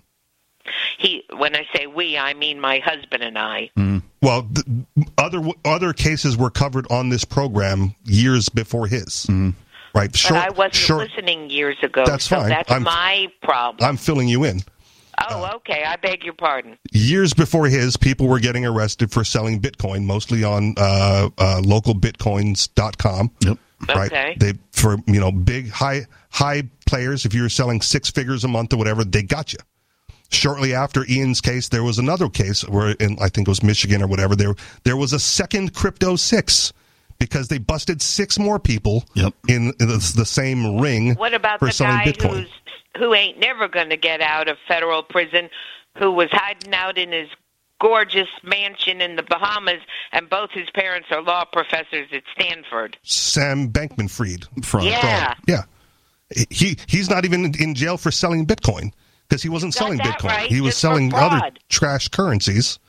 He, 0.99 1.25
when 1.37 1.57
I 1.57 1.67
say 1.75 1.87
we, 1.89 2.17
I 2.17 2.35
mean 2.35 2.61
my 2.61 2.79
husband 2.79 3.23
and 3.25 3.37
I. 3.37 3.71
Hmm. 3.77 3.99
Well, 4.21 4.49
th- 4.55 4.67
other 5.19 5.43
other 5.65 5.93
cases 5.93 6.37
were 6.37 6.51
covered 6.51 6.87
on 6.91 7.09
this 7.09 7.25
program 7.25 7.95
years 8.05 8.49
before 8.49 8.87
his. 8.87 9.25
Hmm. 9.25 9.51
Right. 9.95 10.11
But 10.13 10.33
I 10.33 10.49
wasn't 10.51 10.75
short, 10.75 11.09
listening 11.11 11.51
years 11.51 11.77
ago, 11.83 12.05
That's 12.07 12.25
so 12.25 12.37
fine. 12.37 12.49
that's 12.49 12.71
I'm- 12.71 12.85
my 12.85 13.27
problem. 13.43 13.87
I'm 13.89 13.97
filling 13.97 14.29
you 14.29 14.45
in. 14.45 14.61
Oh, 15.31 15.57
okay. 15.57 15.85
I 15.85 15.97
beg 15.97 16.25
your 16.25 16.35
pardon. 16.35 16.79
years 16.93 17.35
before 17.35 17.67
his, 17.67 17.97
people 17.97 18.29
were 18.29 18.41
getting 18.41 18.65
arrested 18.67 19.11
for 19.11 19.25
selling 19.25 19.61
Bitcoin, 19.61 20.05
mostly 20.05 20.45
on 20.45 20.75
uh, 20.77 21.29
uh, 21.39 21.61
localbitcoins.com. 21.63 23.31
Yep. 23.41 23.59
Right. 23.89 24.13
Okay. 24.13 24.37
They 24.39 24.53
for 24.71 24.97
you 25.07 25.19
know 25.19 25.33
big 25.33 25.69
high 25.71 26.07
high 26.31 26.65
players. 26.87 27.25
If 27.25 27.35
you 27.35 27.43
were 27.43 27.49
selling 27.49 27.81
six 27.81 28.11
figures 28.11 28.45
a 28.45 28.49
month 28.49 28.73
or 28.73 28.77
whatever, 28.77 29.05
they 29.05 29.23
got 29.23 29.53
you. 29.53 29.59
Shortly 30.31 30.73
after 30.73 31.05
Ian's 31.11 31.41
case, 31.41 31.69
there 31.69 31.83
was 31.83 31.99
another 31.99 32.29
case 32.29 32.67
where 32.69 32.93
in 32.93 33.19
I 33.21 33.29
think 33.29 33.49
it 33.49 33.51
was 33.51 33.63
Michigan 33.63 34.03
or 34.03 34.07
whatever. 34.07 34.37
There 34.37 34.55
there 34.85 34.97
was 34.97 35.13
a 35.13 35.19
second 35.19 35.75
crypto 35.75 36.15
six 36.17 36.73
because 37.23 37.47
they 37.47 37.59
busted 37.59 38.03
six 38.03 38.37
more 38.37 38.59
people 38.59 39.05
in, 39.15 39.33
in 39.49 39.69
the, 39.79 40.13
the 40.17 40.27
same 40.27 40.81
ring 40.81 41.15
What 41.15 41.35
about 41.35 41.61
for 41.61 41.69
the 41.69 41.77
guy 41.79 42.05
Bitcoin. 42.05 42.41
who's 42.41 42.51
who 42.99 43.15
ain't 43.15 43.39
never 43.39 43.69
going 43.69 43.91
to 43.91 43.97
get 43.97 44.21
out 44.21 44.49
of 44.49 44.59
federal 44.67 45.05
prison, 45.05 45.49
who 45.99 46.11
was 46.11 46.29
hiding 46.33 46.75
out 46.75 46.99
in 46.99 47.13
his 47.13 47.29
gorgeous 47.81 48.29
mansion 48.43 49.01
in 49.01 49.15
the 49.17 49.23
Bahamas, 49.23 49.81
and 50.11 50.29
both 50.29 50.51
his 50.51 50.69
parents 50.75 51.09
are 51.13 51.23
law 51.23 51.45
professors 51.45 52.09
at 52.13 52.25
Stanford? 52.35 52.99
Sam 53.05 53.71
Bankman 53.71 54.11
Fried. 54.11 54.47
Fraud. 54.65 54.85
Yeah. 54.85 55.35
Yeah. 55.47 55.63
He 56.51 56.77
he's 56.89 57.09
not 57.09 57.25
even 57.25 57.55
in 57.61 57.75
jail 57.75 57.97
for 57.97 58.11
selling 58.11 58.47
Bitcoin 58.47 58.93
because 59.29 59.43
he 59.45 59.49
wasn't 59.49 59.75
selling 59.75 60.01
Bitcoin. 60.01 60.29
right, 60.29 60.51
he 60.51 60.61
was 60.61 60.77
selling 60.77 61.15
other 61.15 61.53
trash 61.69 62.09
currencies. 62.09 62.81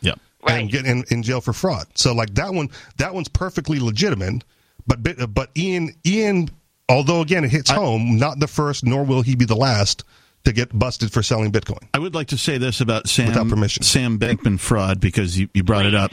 Yep. 0.48 0.60
And 0.60 0.70
get 0.70 0.86
in, 0.86 1.04
in 1.10 1.24
jail 1.24 1.42
for 1.42 1.54
fraud. 1.54 1.88
So 1.96 2.14
like 2.14 2.34
that 2.36 2.54
one 2.54 2.70
that 2.98 3.14
one's 3.14 3.30
perfectly 3.30 3.80
legitimate, 3.80 4.44
but 4.86 5.00
but 5.34 5.50
Ian 5.58 5.96
Ian 6.06 6.50
although 6.90 7.22
again 7.22 7.44
it 7.44 7.52
hits 7.52 7.70
home, 7.70 8.18
not 8.18 8.40
the 8.40 8.48
first 8.48 8.84
nor 8.84 9.04
will 9.04 9.22
he 9.22 9.36
be 9.36 9.46
the 9.46 9.56
last 9.56 10.04
to 10.46 10.52
get 10.52 10.78
busted 10.78 11.12
for 11.12 11.24
selling 11.24 11.52
Bitcoin. 11.52 11.88
I 11.94 12.00
would 12.00 12.14
like 12.14 12.28
to 12.28 12.38
say 12.38 12.58
this 12.58 12.82
about 12.82 13.08
Sam 13.08 13.28
Without 13.28 13.48
permission. 13.48 13.84
Sam 13.84 14.20
Bankman 14.20 14.60
fraud 14.60 15.00
because 15.00 15.40
you, 15.40 15.48
you 15.54 15.64
brought 15.64 15.86
it 15.86 15.96
up. 15.96 16.12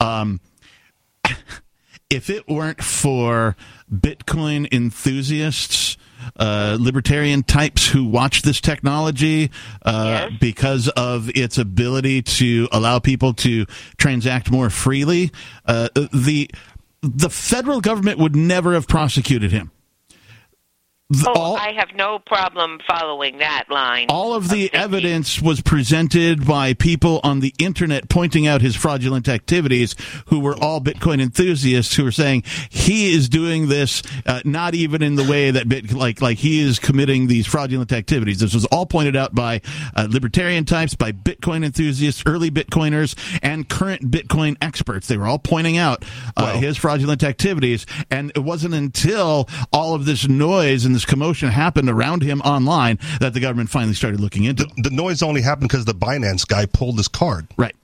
Um, 0.00 0.40
if 2.10 2.28
it 2.28 2.48
weren't 2.48 2.82
for 2.82 3.56
Bitcoin 3.90 4.70
enthusiasts, 4.72 5.96
uh, 6.36 6.76
libertarian 6.78 7.42
types 7.42 7.88
who 7.88 8.04
watch 8.04 8.42
this 8.42 8.60
technology 8.60 9.50
uh, 9.86 10.28
because 10.40 10.88
of 10.88 11.30
its 11.30 11.56
ability 11.56 12.20
to 12.22 12.68
allow 12.72 12.98
people 12.98 13.32
to 13.32 13.64
transact 13.96 14.50
more 14.50 14.68
freely, 14.68 15.30
uh, 15.64 15.88
the 16.12 16.50
the 17.02 17.30
federal 17.30 17.80
government 17.80 18.18
would 18.18 18.36
never 18.36 18.74
have 18.74 18.86
prosecuted 18.86 19.50
him 19.50 19.70
oh, 21.26 21.32
all- 21.32 21.56
I 21.56 21.72
have 21.72 21.94
no 21.94 22.18
problem 22.18 22.80
following 22.86 23.38
that 23.38 23.64
line. 23.70 24.06
All 24.08 24.34
of 24.34 24.48
the 24.48 24.72
evidence 24.72 25.40
was 25.40 25.60
presented 25.60 26.46
by 26.46 26.74
people 26.74 27.20
on 27.24 27.40
the 27.40 27.54
internet 27.58 28.08
pointing 28.08 28.46
out 28.46 28.60
his 28.60 28.76
fraudulent 28.76 29.28
activities, 29.28 29.94
who 30.26 30.40
were 30.40 30.56
all 30.56 30.80
Bitcoin 30.80 31.20
enthusiasts 31.20 31.94
who 31.94 32.04
were 32.04 32.12
saying 32.12 32.42
he 32.68 33.12
is 33.14 33.28
doing 33.28 33.68
this 33.68 34.02
uh, 34.26 34.40
not 34.44 34.74
even 34.74 35.02
in 35.02 35.16
the 35.16 35.24
way 35.24 35.50
that 35.50 35.68
Bit 35.70 35.92
like 35.92 36.20
like 36.20 36.38
he 36.38 36.60
is 36.60 36.78
committing 36.78 37.28
these 37.28 37.46
fraudulent 37.46 37.92
activities. 37.92 38.40
This 38.40 38.54
was 38.54 38.64
all 38.66 38.86
pointed 38.86 39.14
out 39.14 39.34
by 39.34 39.60
uh, 39.94 40.08
libertarian 40.10 40.64
types, 40.64 40.94
by 40.96 41.12
Bitcoin 41.12 41.64
enthusiasts, 41.64 42.24
early 42.26 42.50
Bitcoiners, 42.50 43.16
and 43.42 43.68
current 43.68 44.10
Bitcoin 44.10 44.56
experts. 44.60 45.06
They 45.06 45.16
were 45.16 45.26
all 45.26 45.38
pointing 45.38 45.76
out 45.76 46.04
uh, 46.36 46.58
his 46.58 46.76
fraudulent 46.76 47.22
activities, 47.22 47.86
and 48.10 48.32
it 48.34 48.40
wasn't 48.40 48.74
until 48.74 49.48
all 49.72 49.94
of 49.94 50.06
this 50.06 50.28
noise 50.28 50.84
and 50.84 50.94
this 51.00 51.06
commotion 51.06 51.48
happened 51.48 51.88
around 51.88 52.22
him 52.22 52.42
online 52.42 52.98
that 53.20 53.32
the 53.32 53.40
government 53.40 53.70
finally 53.70 53.94
started 53.94 54.20
looking 54.20 54.44
into. 54.44 54.64
it. 54.64 54.84
The 54.84 54.90
noise 54.90 55.22
only 55.22 55.40
happened 55.40 55.70
because 55.70 55.86
the 55.86 55.94
Binance 55.94 56.46
guy 56.46 56.66
pulled 56.66 56.98
his 56.98 57.08
card. 57.08 57.46
Right. 57.56 57.74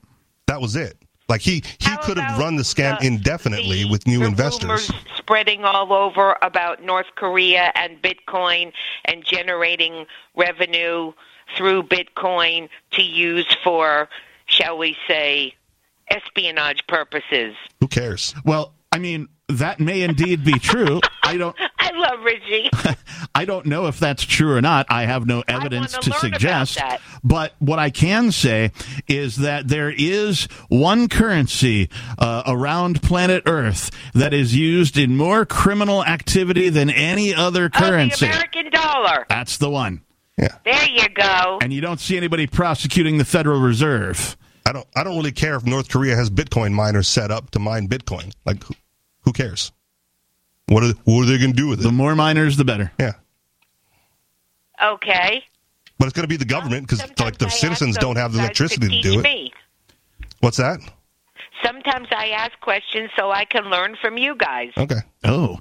That 0.48 0.60
was 0.60 0.76
it. 0.76 0.98
Like 1.28 1.40
he 1.40 1.64
he 1.78 1.96
could 2.02 2.18
have 2.18 2.38
run 2.38 2.56
the 2.56 2.62
scam 2.62 3.02
indefinitely 3.02 3.84
with 3.86 4.06
new 4.06 4.22
investors. 4.22 4.90
spreading 5.16 5.64
all 5.64 5.92
over 5.92 6.36
about 6.42 6.84
North 6.84 7.06
Korea 7.16 7.72
and 7.74 8.00
Bitcoin 8.00 8.72
and 9.06 9.24
generating 9.24 10.06
revenue 10.36 11.12
through 11.56 11.84
Bitcoin 11.84 12.68
to 12.92 13.02
use 13.02 13.46
for, 13.64 14.08
shall 14.44 14.78
we 14.78 14.96
say, 15.08 15.54
espionage 16.10 16.86
purposes. 16.86 17.56
Who 17.80 17.88
cares? 17.88 18.34
Well, 18.44 18.72
I 18.92 18.98
mean, 18.98 19.28
that 19.48 19.80
may 19.80 20.02
indeed 20.02 20.44
be 20.44 20.58
true. 20.58 21.00
I 21.22 21.36
don't 21.36 21.56
I 21.78 21.90
love 21.92 22.24
Richie. 22.24 22.70
I 23.34 23.44
don't 23.44 23.66
know 23.66 23.86
if 23.86 23.98
that's 23.98 24.24
true 24.24 24.54
or 24.54 24.60
not. 24.60 24.86
I 24.88 25.04
have 25.04 25.26
no 25.26 25.44
evidence 25.46 25.92
to 25.92 26.10
learn 26.10 26.18
about 26.18 26.20
suggest. 26.20 26.74
that. 26.76 27.00
But 27.22 27.54
what 27.58 27.78
I 27.78 27.90
can 27.90 28.32
say 28.32 28.72
is 29.06 29.36
that 29.36 29.68
there 29.68 29.90
is 29.90 30.44
one 30.68 31.08
currency 31.08 31.90
uh, 32.18 32.42
around 32.46 33.02
planet 33.02 33.44
Earth 33.46 33.90
that 34.14 34.32
is 34.34 34.54
used 34.54 34.98
in 34.98 35.16
more 35.16 35.46
criminal 35.46 36.04
activity 36.04 36.68
than 36.68 36.90
any 36.90 37.34
other 37.34 37.68
currency. 37.68 38.26
Oh, 38.26 38.30
the 38.30 38.34
American 38.34 38.70
dollar. 38.70 39.26
That's 39.28 39.58
the 39.58 39.70
one. 39.70 40.02
Yeah. 40.38 40.56
There 40.64 40.88
you 40.90 41.08
go. 41.10 41.58
And 41.62 41.72
you 41.72 41.80
don't 41.80 42.00
see 42.00 42.16
anybody 42.16 42.46
prosecuting 42.46 43.18
the 43.18 43.24
Federal 43.24 43.60
Reserve. 43.60 44.36
I 44.66 44.72
don't 44.72 44.86
I 44.96 45.04
don't 45.04 45.16
really 45.16 45.32
care 45.32 45.54
if 45.54 45.64
North 45.64 45.88
Korea 45.88 46.16
has 46.16 46.28
Bitcoin 46.30 46.72
miners 46.72 47.06
set 47.06 47.30
up 47.30 47.50
to 47.52 47.58
mine 47.58 47.88
Bitcoin. 47.88 48.32
Like 48.44 48.62
who, 49.26 49.30
who 49.30 49.32
cares? 49.32 49.72
What 50.68 50.82
are 50.82 50.92
what 51.04 51.22
are 51.22 51.26
they 51.26 51.38
going 51.38 51.50
to 51.52 51.56
do 51.56 51.68
with 51.68 51.80
it? 51.80 51.82
The 51.82 51.92
more 51.92 52.14
miners, 52.16 52.56
the 52.56 52.64
better. 52.64 52.90
Yeah, 52.98 53.12
Okay. 54.82 55.42
but 55.98 56.06
it's 56.06 56.12
going 56.14 56.24
to 56.24 56.28
be 56.28 56.36
the 56.36 56.44
government 56.44 56.86
because 56.88 57.02
like 57.20 57.38
the 57.38 57.48
citizens 57.48 57.96
don't 57.96 58.16
have 58.16 58.32
the 58.32 58.40
electricity 58.40 58.86
to 58.86 58.92
teach 58.92 59.02
do 59.02 59.20
it. 59.20 59.22
me. 59.22 59.52
What's 60.40 60.56
that? 60.58 60.80
Sometimes 61.64 62.08
I 62.10 62.28
ask 62.28 62.52
questions 62.60 63.10
so 63.18 63.30
I 63.30 63.44
can 63.46 63.64
learn 63.70 63.96
from 64.02 64.18
you 64.18 64.36
guys. 64.36 64.70
Okay. 64.76 65.00
Oh, 65.24 65.58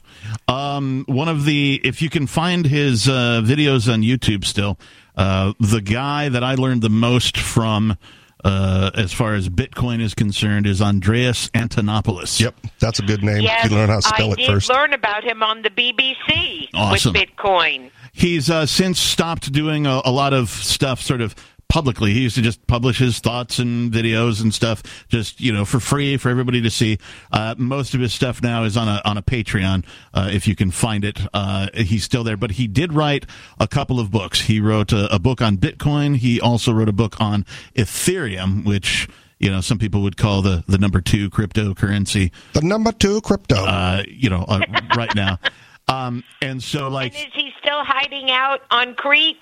um, 0.48 1.06
one 1.08 1.30
of 1.30 1.46
the 1.46 1.80
if 1.84 2.02
you 2.02 2.10
can 2.10 2.28
find 2.28 2.66
his 2.66 3.08
uh, 3.08 3.42
videos 3.44 3.92
on 3.92 4.02
YouTube 4.02 4.44
still, 4.44 4.78
uh, 5.16 5.54
the 5.60 5.82
guy 5.82 6.30
that 6.30 6.44
I 6.44 6.56
learned 6.56 6.82
the 6.82 6.90
most 6.90 7.38
from. 7.38 7.98
Uh, 8.46 8.92
as 8.94 9.12
far 9.12 9.34
as 9.34 9.50
Bitcoin 9.50 10.00
is 10.00 10.14
concerned, 10.14 10.68
is 10.68 10.80
Andreas 10.80 11.50
Antonopoulos. 11.56 12.40
Yep, 12.40 12.54
that's 12.80 13.00
a 13.00 13.02
good 13.02 13.24
name. 13.24 13.42
Yes, 13.42 13.68
you 13.68 13.76
learn 13.76 13.90
how 13.90 13.96
to 13.96 14.02
spell 14.04 14.30
I 14.30 14.34
it 14.34 14.38
did 14.38 14.48
first. 14.48 14.70
learn 14.70 14.94
about 14.94 15.24
him 15.24 15.42
on 15.42 15.64
the 15.64 15.72
BBC 15.72 16.70
Awesome. 16.76 17.14
with 17.14 17.24
Bitcoin. 17.24 17.90
He's 18.14 18.52
uh, 18.52 18.68
since 18.68 19.00
stopped 19.00 19.52
doing 19.52 19.88
a, 19.88 20.00
a 20.06 20.12
lot 20.12 20.32
of 20.34 20.50
stuff 20.50 21.02
sort 21.02 21.22
of 21.22 21.34
publicly. 21.76 22.14
He 22.14 22.22
used 22.22 22.36
to 22.36 22.42
just 22.42 22.66
publish 22.68 23.00
his 23.00 23.20
thoughts 23.20 23.60
and 23.60 23.92
videos 23.92 24.42
and 24.42 24.54
stuff 24.54 24.82
just, 25.10 25.42
you 25.42 25.52
know, 25.52 25.66
for 25.66 25.82
free 25.82 26.16
for 26.16 26.30
everybody 26.30 26.62
to 26.62 26.70
see. 26.70 27.00
Uh, 27.34 27.54
most 27.58 27.94
of 27.94 28.00
his 28.00 28.14
stuff 28.14 28.42
now 28.42 28.64
is 28.64 28.78
on 28.78 28.88
a, 28.88 29.02
on 29.04 29.18
a 29.18 29.22
Patreon, 29.22 29.84
uh, 30.14 30.30
if 30.32 30.48
you 30.48 30.56
can 30.56 30.72
find 30.72 31.04
it. 31.04 31.20
Uh, 31.34 31.68
he's 31.74 32.06
still 32.06 32.24
there, 32.24 32.38
but 32.38 32.52
he 32.52 32.66
did 32.66 32.94
write 32.94 33.26
a 33.60 33.68
couple 33.68 34.00
of 34.00 34.10
books. 34.10 34.40
He 34.40 34.62
wrote 34.62 34.94
a, 34.94 35.14
a 35.14 35.20
book 35.20 35.42
on 35.42 35.58
Bitcoin. 35.58 36.16
He 36.16 36.40
also 36.40 36.72
wrote 36.72 36.88
a 36.88 36.94
book 36.94 37.20
on 37.20 37.46
Ethereum, 37.76 38.64
which, 38.64 39.10
you 39.38 39.52
know, 39.52 39.60
some 39.60 39.78
people 39.78 40.02
would 40.04 40.16
call 40.16 40.42
the, 40.42 40.64
the 40.70 40.78
number 40.78 41.02
two 41.02 41.30
cryptocurrency. 41.30 42.32
The 42.54 42.62
number 42.62 42.94
two 42.94 43.20
crypto. 43.20 43.66
Uh, 43.66 44.04
you 44.08 44.30
know, 44.30 44.46
uh, 44.48 44.62
right 44.96 45.14
now. 45.14 45.40
Um, 45.88 46.24
and 46.42 46.64
so 46.64 46.88
like, 46.88 47.14
Is 47.14 47.28
he 47.36 47.52
still 47.60 47.84
hiding 47.84 48.32
out 48.32 48.62
on 48.72 48.96
Crete, 48.96 49.38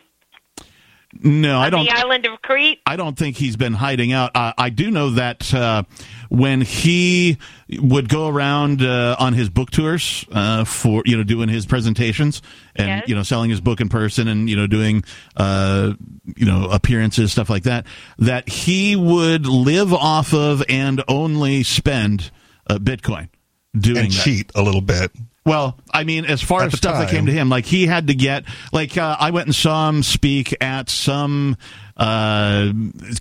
no, 1.22 1.60
I 1.60 1.70
don't. 1.70 1.86
the 1.86 1.92
island 1.92 2.26
of 2.26 2.42
Crete? 2.42 2.80
I 2.86 2.96
don't 2.96 3.18
think 3.18 3.38
he's 3.38 3.56
been 3.56 3.74
hiding 3.74 4.12
out. 4.14 4.32
Uh, 4.36 4.54
I 4.58 4.70
do 4.70 4.90
know 4.92 5.12
that 5.12 5.54
uh, 5.54 5.84
when 6.30 6.62
he 6.62 7.38
would 7.80 8.10
go 8.10 8.28
around 8.28 8.82
uh, 8.82 9.16
on 9.20 9.34
his 9.34 9.50
book 9.50 9.70
tours 9.72 10.26
uh, 10.32 10.64
for 10.64 11.04
you 11.06 11.16
know 11.18 11.24
doing 11.24 11.50
his 11.50 11.66
presentations 11.66 12.42
and 12.76 12.88
Yes. 12.88 13.04
you 13.08 13.16
know 13.16 13.24
selling 13.24 13.50
his 13.50 13.62
book 13.62 13.80
in 13.82 13.90
person 13.90 14.28
and 14.28 14.50
you 14.50 14.56
know 14.56 14.68
doing 14.68 15.04
uh, 15.38 15.94
you 16.36 16.46
know 16.46 16.70
appearances 16.70 17.32
stuff 17.32 17.50
like 17.50 17.64
that, 17.64 17.86
that 18.18 18.50
he 18.50 18.96
would 18.96 19.46
live 19.46 19.94
off 19.94 20.34
of 20.34 20.64
and 20.70 21.04
only 21.08 21.64
spend 21.64 22.32
uh, 22.70 22.78
Bitcoin 22.78 23.30
doing 23.78 23.98
and 23.98 24.12
that. 24.12 24.24
cheat 24.24 24.52
a 24.56 24.62
little 24.62 24.82
bit. 24.82 25.12
Well, 25.46 25.78
I 25.94 26.06
mean, 26.06 26.24
as 26.26 26.42
far 26.42 26.62
At 26.62 26.68
as 26.68 26.78
stuff 26.78 26.98
that 27.00 27.10
came 27.10 27.26
to 27.26 27.32
him, 27.32 27.50
like 27.50 27.66
he 27.66 27.86
had 27.86 28.08
to 28.08 28.16
get, 28.16 28.46
like 28.72 28.98
uh, 28.98 29.18
I 29.20 29.32
went 29.32 29.48
and 29.48 29.56
saw 29.56 29.90
him 29.90 30.02
speak 30.02 30.56
at 30.62 30.90
some 30.90 31.58
uh, 31.98 32.72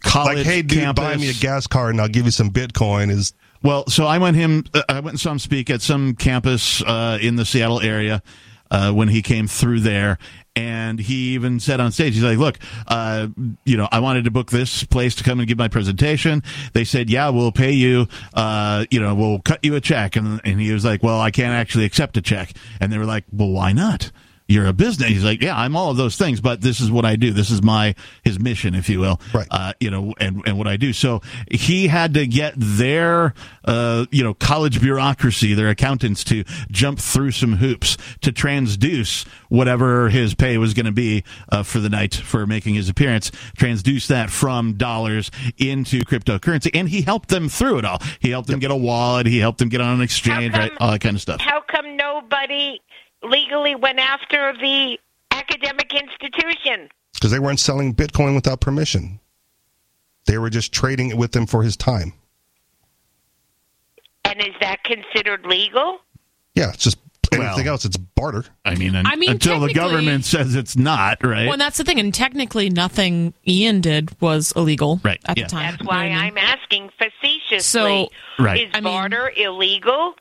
college 0.00 0.38
Like, 0.38 0.46
hey, 0.46 0.62
dude, 0.62 0.78
campus. 0.78 1.04
buy 1.04 1.16
me 1.16 1.30
a 1.30 1.34
gas 1.34 1.66
card 1.66 1.90
and 1.90 2.00
I'll 2.00 2.08
give 2.08 2.24
you 2.24 2.30
some 2.30 2.50
Bitcoin. 2.50 3.10
Is 3.10 3.34
Well, 3.62 3.88
so 3.88 4.06
I 4.06 4.18
went 4.18 4.36
him. 4.36 4.64
Uh, 4.72 4.82
I 4.88 4.94
went 5.00 5.14
and 5.14 5.20
saw 5.20 5.32
him 5.32 5.40
speak 5.40 5.68
at 5.68 5.82
some 5.82 6.14
campus 6.14 6.80
uh, 6.82 7.18
in 7.20 7.34
the 7.34 7.44
Seattle 7.44 7.80
area 7.80 8.22
uh, 8.72 8.90
when 8.90 9.08
he 9.08 9.20
came 9.20 9.46
through 9.46 9.80
there, 9.80 10.18
and 10.56 10.98
he 10.98 11.34
even 11.34 11.60
said 11.60 11.78
on 11.78 11.92
stage, 11.92 12.14
he's 12.14 12.24
like, 12.24 12.38
"Look, 12.38 12.58
uh, 12.88 13.28
you 13.64 13.76
know, 13.76 13.86
I 13.92 14.00
wanted 14.00 14.24
to 14.24 14.30
book 14.30 14.50
this 14.50 14.82
place 14.84 15.14
to 15.16 15.24
come 15.24 15.38
and 15.38 15.46
give 15.46 15.58
my 15.58 15.68
presentation. 15.68 16.42
They 16.72 16.84
said, 16.84 17.08
yeah, 17.10 17.28
we'll 17.28 17.52
pay 17.52 17.72
you. 17.72 18.08
Uh, 18.34 18.86
you 18.90 18.98
know, 18.98 19.14
we'll 19.14 19.40
cut 19.40 19.60
you 19.62 19.76
a 19.76 19.80
check." 19.80 20.16
And 20.16 20.40
and 20.44 20.60
he 20.60 20.72
was 20.72 20.84
like, 20.84 21.02
"Well, 21.02 21.20
I 21.20 21.30
can't 21.30 21.52
actually 21.52 21.84
accept 21.84 22.16
a 22.16 22.22
check." 22.22 22.52
And 22.80 22.90
they 22.90 22.98
were 22.98 23.04
like, 23.04 23.24
"Well, 23.30 23.50
why 23.50 23.72
not?" 23.72 24.10
You're 24.52 24.66
a 24.66 24.72
business. 24.74 25.08
He's 25.08 25.24
like, 25.24 25.40
yeah, 25.40 25.58
I'm 25.58 25.74
all 25.76 25.90
of 25.90 25.96
those 25.96 26.16
things, 26.16 26.42
but 26.42 26.60
this 26.60 26.80
is 26.80 26.90
what 26.90 27.06
I 27.06 27.16
do. 27.16 27.32
This 27.32 27.50
is 27.50 27.62
my 27.62 27.94
his 28.22 28.38
mission, 28.38 28.74
if 28.74 28.88
you 28.90 29.00
will. 29.00 29.18
Right. 29.32 29.46
Uh, 29.50 29.72
you 29.80 29.90
know, 29.90 30.12
and 30.20 30.42
and 30.46 30.58
what 30.58 30.68
I 30.68 30.76
do. 30.76 30.92
So 30.92 31.22
he 31.50 31.88
had 31.88 32.12
to 32.14 32.26
get 32.26 32.52
their 32.56 33.32
uh, 33.64 34.04
you 34.10 34.22
know 34.22 34.34
college 34.34 34.80
bureaucracy, 34.80 35.54
their 35.54 35.70
accountants, 35.70 36.22
to 36.24 36.44
jump 36.70 36.98
through 36.98 37.30
some 37.30 37.54
hoops 37.54 37.96
to 38.20 38.30
transduce 38.30 39.26
whatever 39.48 40.10
his 40.10 40.34
pay 40.34 40.58
was 40.58 40.74
going 40.74 40.86
to 40.86 40.92
be 40.92 41.24
uh, 41.48 41.62
for 41.62 41.78
the 41.78 41.88
night 41.88 42.14
for 42.14 42.46
making 42.46 42.74
his 42.74 42.90
appearance. 42.90 43.30
Transduce 43.56 44.06
that 44.08 44.28
from 44.28 44.74
dollars 44.74 45.30
into 45.56 46.00
cryptocurrency, 46.00 46.70
and 46.74 46.90
he 46.90 47.00
helped 47.00 47.30
them 47.30 47.48
through 47.48 47.78
it 47.78 47.84
all. 47.86 48.00
He 48.20 48.30
helped 48.30 48.48
them 48.48 48.58
get 48.58 48.70
a 48.70 48.76
wallet. 48.76 49.26
He 49.26 49.38
helped 49.38 49.60
them 49.60 49.70
get 49.70 49.80
on 49.80 49.96
an 49.96 50.02
exchange, 50.02 50.52
right? 50.52 50.72
All 50.78 50.90
that 50.90 51.00
kind 51.00 51.16
of 51.16 51.22
stuff. 51.22 51.40
How 51.40 51.62
come 51.62 51.96
nobody 51.96 52.80
legally 53.22 53.74
went 53.74 53.98
after 53.98 54.52
the 54.60 54.98
academic 55.30 55.92
institution? 55.92 56.88
because 57.22 57.30
they 57.30 57.38
weren't 57.38 57.60
selling 57.60 57.94
Bitcoin 57.94 58.34
without 58.34 58.60
permission. 58.60 59.20
They 60.26 60.38
were 60.38 60.50
just 60.50 60.72
trading 60.72 61.10
it 61.10 61.16
with 61.16 61.36
him 61.36 61.46
for 61.46 61.62
his 61.62 61.76
time. 61.76 62.14
And 64.24 64.40
is 64.40 64.54
that 64.60 64.82
considered 64.82 65.46
legal? 65.46 65.98
Yeah, 66.56 66.70
it's 66.70 66.82
just 66.82 66.98
anything 67.32 67.68
else. 67.68 67.84
It's 67.84 67.96
barter. 67.96 68.44
I 68.64 68.74
mean, 68.74 68.96
I 68.96 69.14
mean, 69.14 69.30
until 69.30 69.60
the 69.60 69.72
government 69.72 70.24
says 70.24 70.56
it's 70.56 70.76
not, 70.76 71.22
right? 71.22 71.44
Well, 71.44 71.52
and 71.52 71.60
that's 71.60 71.78
the 71.78 71.84
thing. 71.84 72.00
And 72.00 72.12
technically, 72.12 72.70
nothing 72.70 73.34
Ian 73.46 73.80
did 73.80 74.20
was 74.20 74.52
illegal 74.56 75.00
right. 75.04 75.20
at 75.26 75.38
yeah. 75.38 75.44
the 75.44 75.50
time. 75.50 75.76
That's 75.78 75.84
why 75.84 76.06
I'm 76.06 76.36
asking 76.36 76.90
facetiously. 76.98 77.60
So- 77.60 78.08
Right. 78.38 78.72
Is 78.74 78.80
barter 78.80 79.30
illegal? 79.36 80.14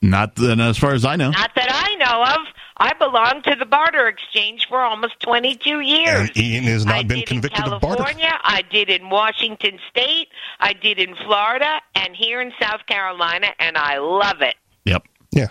Not 0.00 0.36
then, 0.36 0.58
as 0.60 0.78
far 0.78 0.94
as 0.94 1.04
I 1.04 1.16
know. 1.16 1.30
Not 1.30 1.50
that 1.54 1.68
I 1.70 1.94
know 1.96 2.22
of. 2.40 2.46
I 2.78 2.92
belonged 2.94 3.44
to 3.44 3.54
the 3.58 3.64
barter 3.66 4.06
exchange 4.06 4.66
for 4.68 4.80
almost 4.80 5.18
22 5.20 5.80
years. 5.80 6.28
And 6.28 6.36
Ian 6.36 6.64
has 6.64 6.84
not 6.86 6.94
I 6.96 7.02
been 7.04 7.22
convicted 7.24 7.66
in 7.66 7.72
of 7.72 7.80
barter. 7.80 8.02
I 8.02 8.06
did 8.12 8.16
in 8.16 8.20
California. 8.20 8.40
I 8.44 8.62
did 8.70 8.90
in 8.90 9.08
Washington 9.10 9.78
State. 9.90 10.28
I 10.60 10.72
did 10.72 10.98
in 10.98 11.14
Florida, 11.16 11.80
and 11.94 12.14
here 12.16 12.40
in 12.40 12.52
South 12.60 12.84
Carolina, 12.86 13.48
and 13.58 13.76
I 13.78 13.98
love 13.98 14.40
it. 14.42 14.56
Yep. 14.84 15.04
Yeah. 15.32 15.48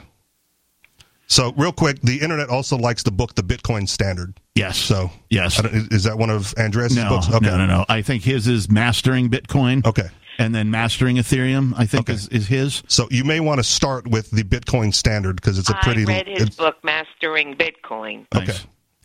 So, 1.28 1.53
real 1.57 1.71
quick, 1.71 2.01
the 2.01 2.19
internet 2.21 2.49
also 2.49 2.78
likes 2.78 3.01
the 3.01 3.11
book, 3.11 3.34
The 3.34 3.41
Bitcoin 3.41 3.89
Standard. 3.89 4.39
Yes. 4.53 4.78
So, 4.78 5.09
yes. 5.32 5.57
I 5.59 5.63
don't- 5.63 5.91
is 5.91 6.03
that 6.03 6.17
one 6.19 6.30
of 6.30 6.53
Andreas' 6.57 6.95
No, 6.95 7.09
books? 7.09 7.28
no, 7.30 7.39
no, 7.39 7.65
no. 7.65 7.86
I 7.89 8.03
think 8.03 8.23
his 8.23 8.47
is 8.47 8.69
mastering 8.69 9.30
Bitcoin. 9.30 9.84
Okay. 9.86 10.07
And 10.38 10.53
then 10.53 10.71
mastering 10.71 11.17
Ethereum. 11.17 11.73
I 11.77 11.86
think 11.86 12.09
is, 12.09 12.27
is 12.29 12.47
his. 12.47 12.83
So 12.88 13.07
you 13.11 13.23
may 13.23 13.39
want 13.39 13.59
to 13.59 13.63
start 13.63 14.07
with 14.07 14.31
the 14.31 14.43
Bitcoin 14.43 14.93
standard 14.93 15.36
because 15.38 15.57
it's 15.59 15.69
a 15.69 15.75
pretty. 15.75 16.03
I 16.03 16.05
read 16.05 16.27
his 16.27 16.41
it's- 16.43 16.55
book, 16.55 16.77
Mastering 16.83 17.55
Bitcoin. 17.55 18.25
Okay. 18.36 18.53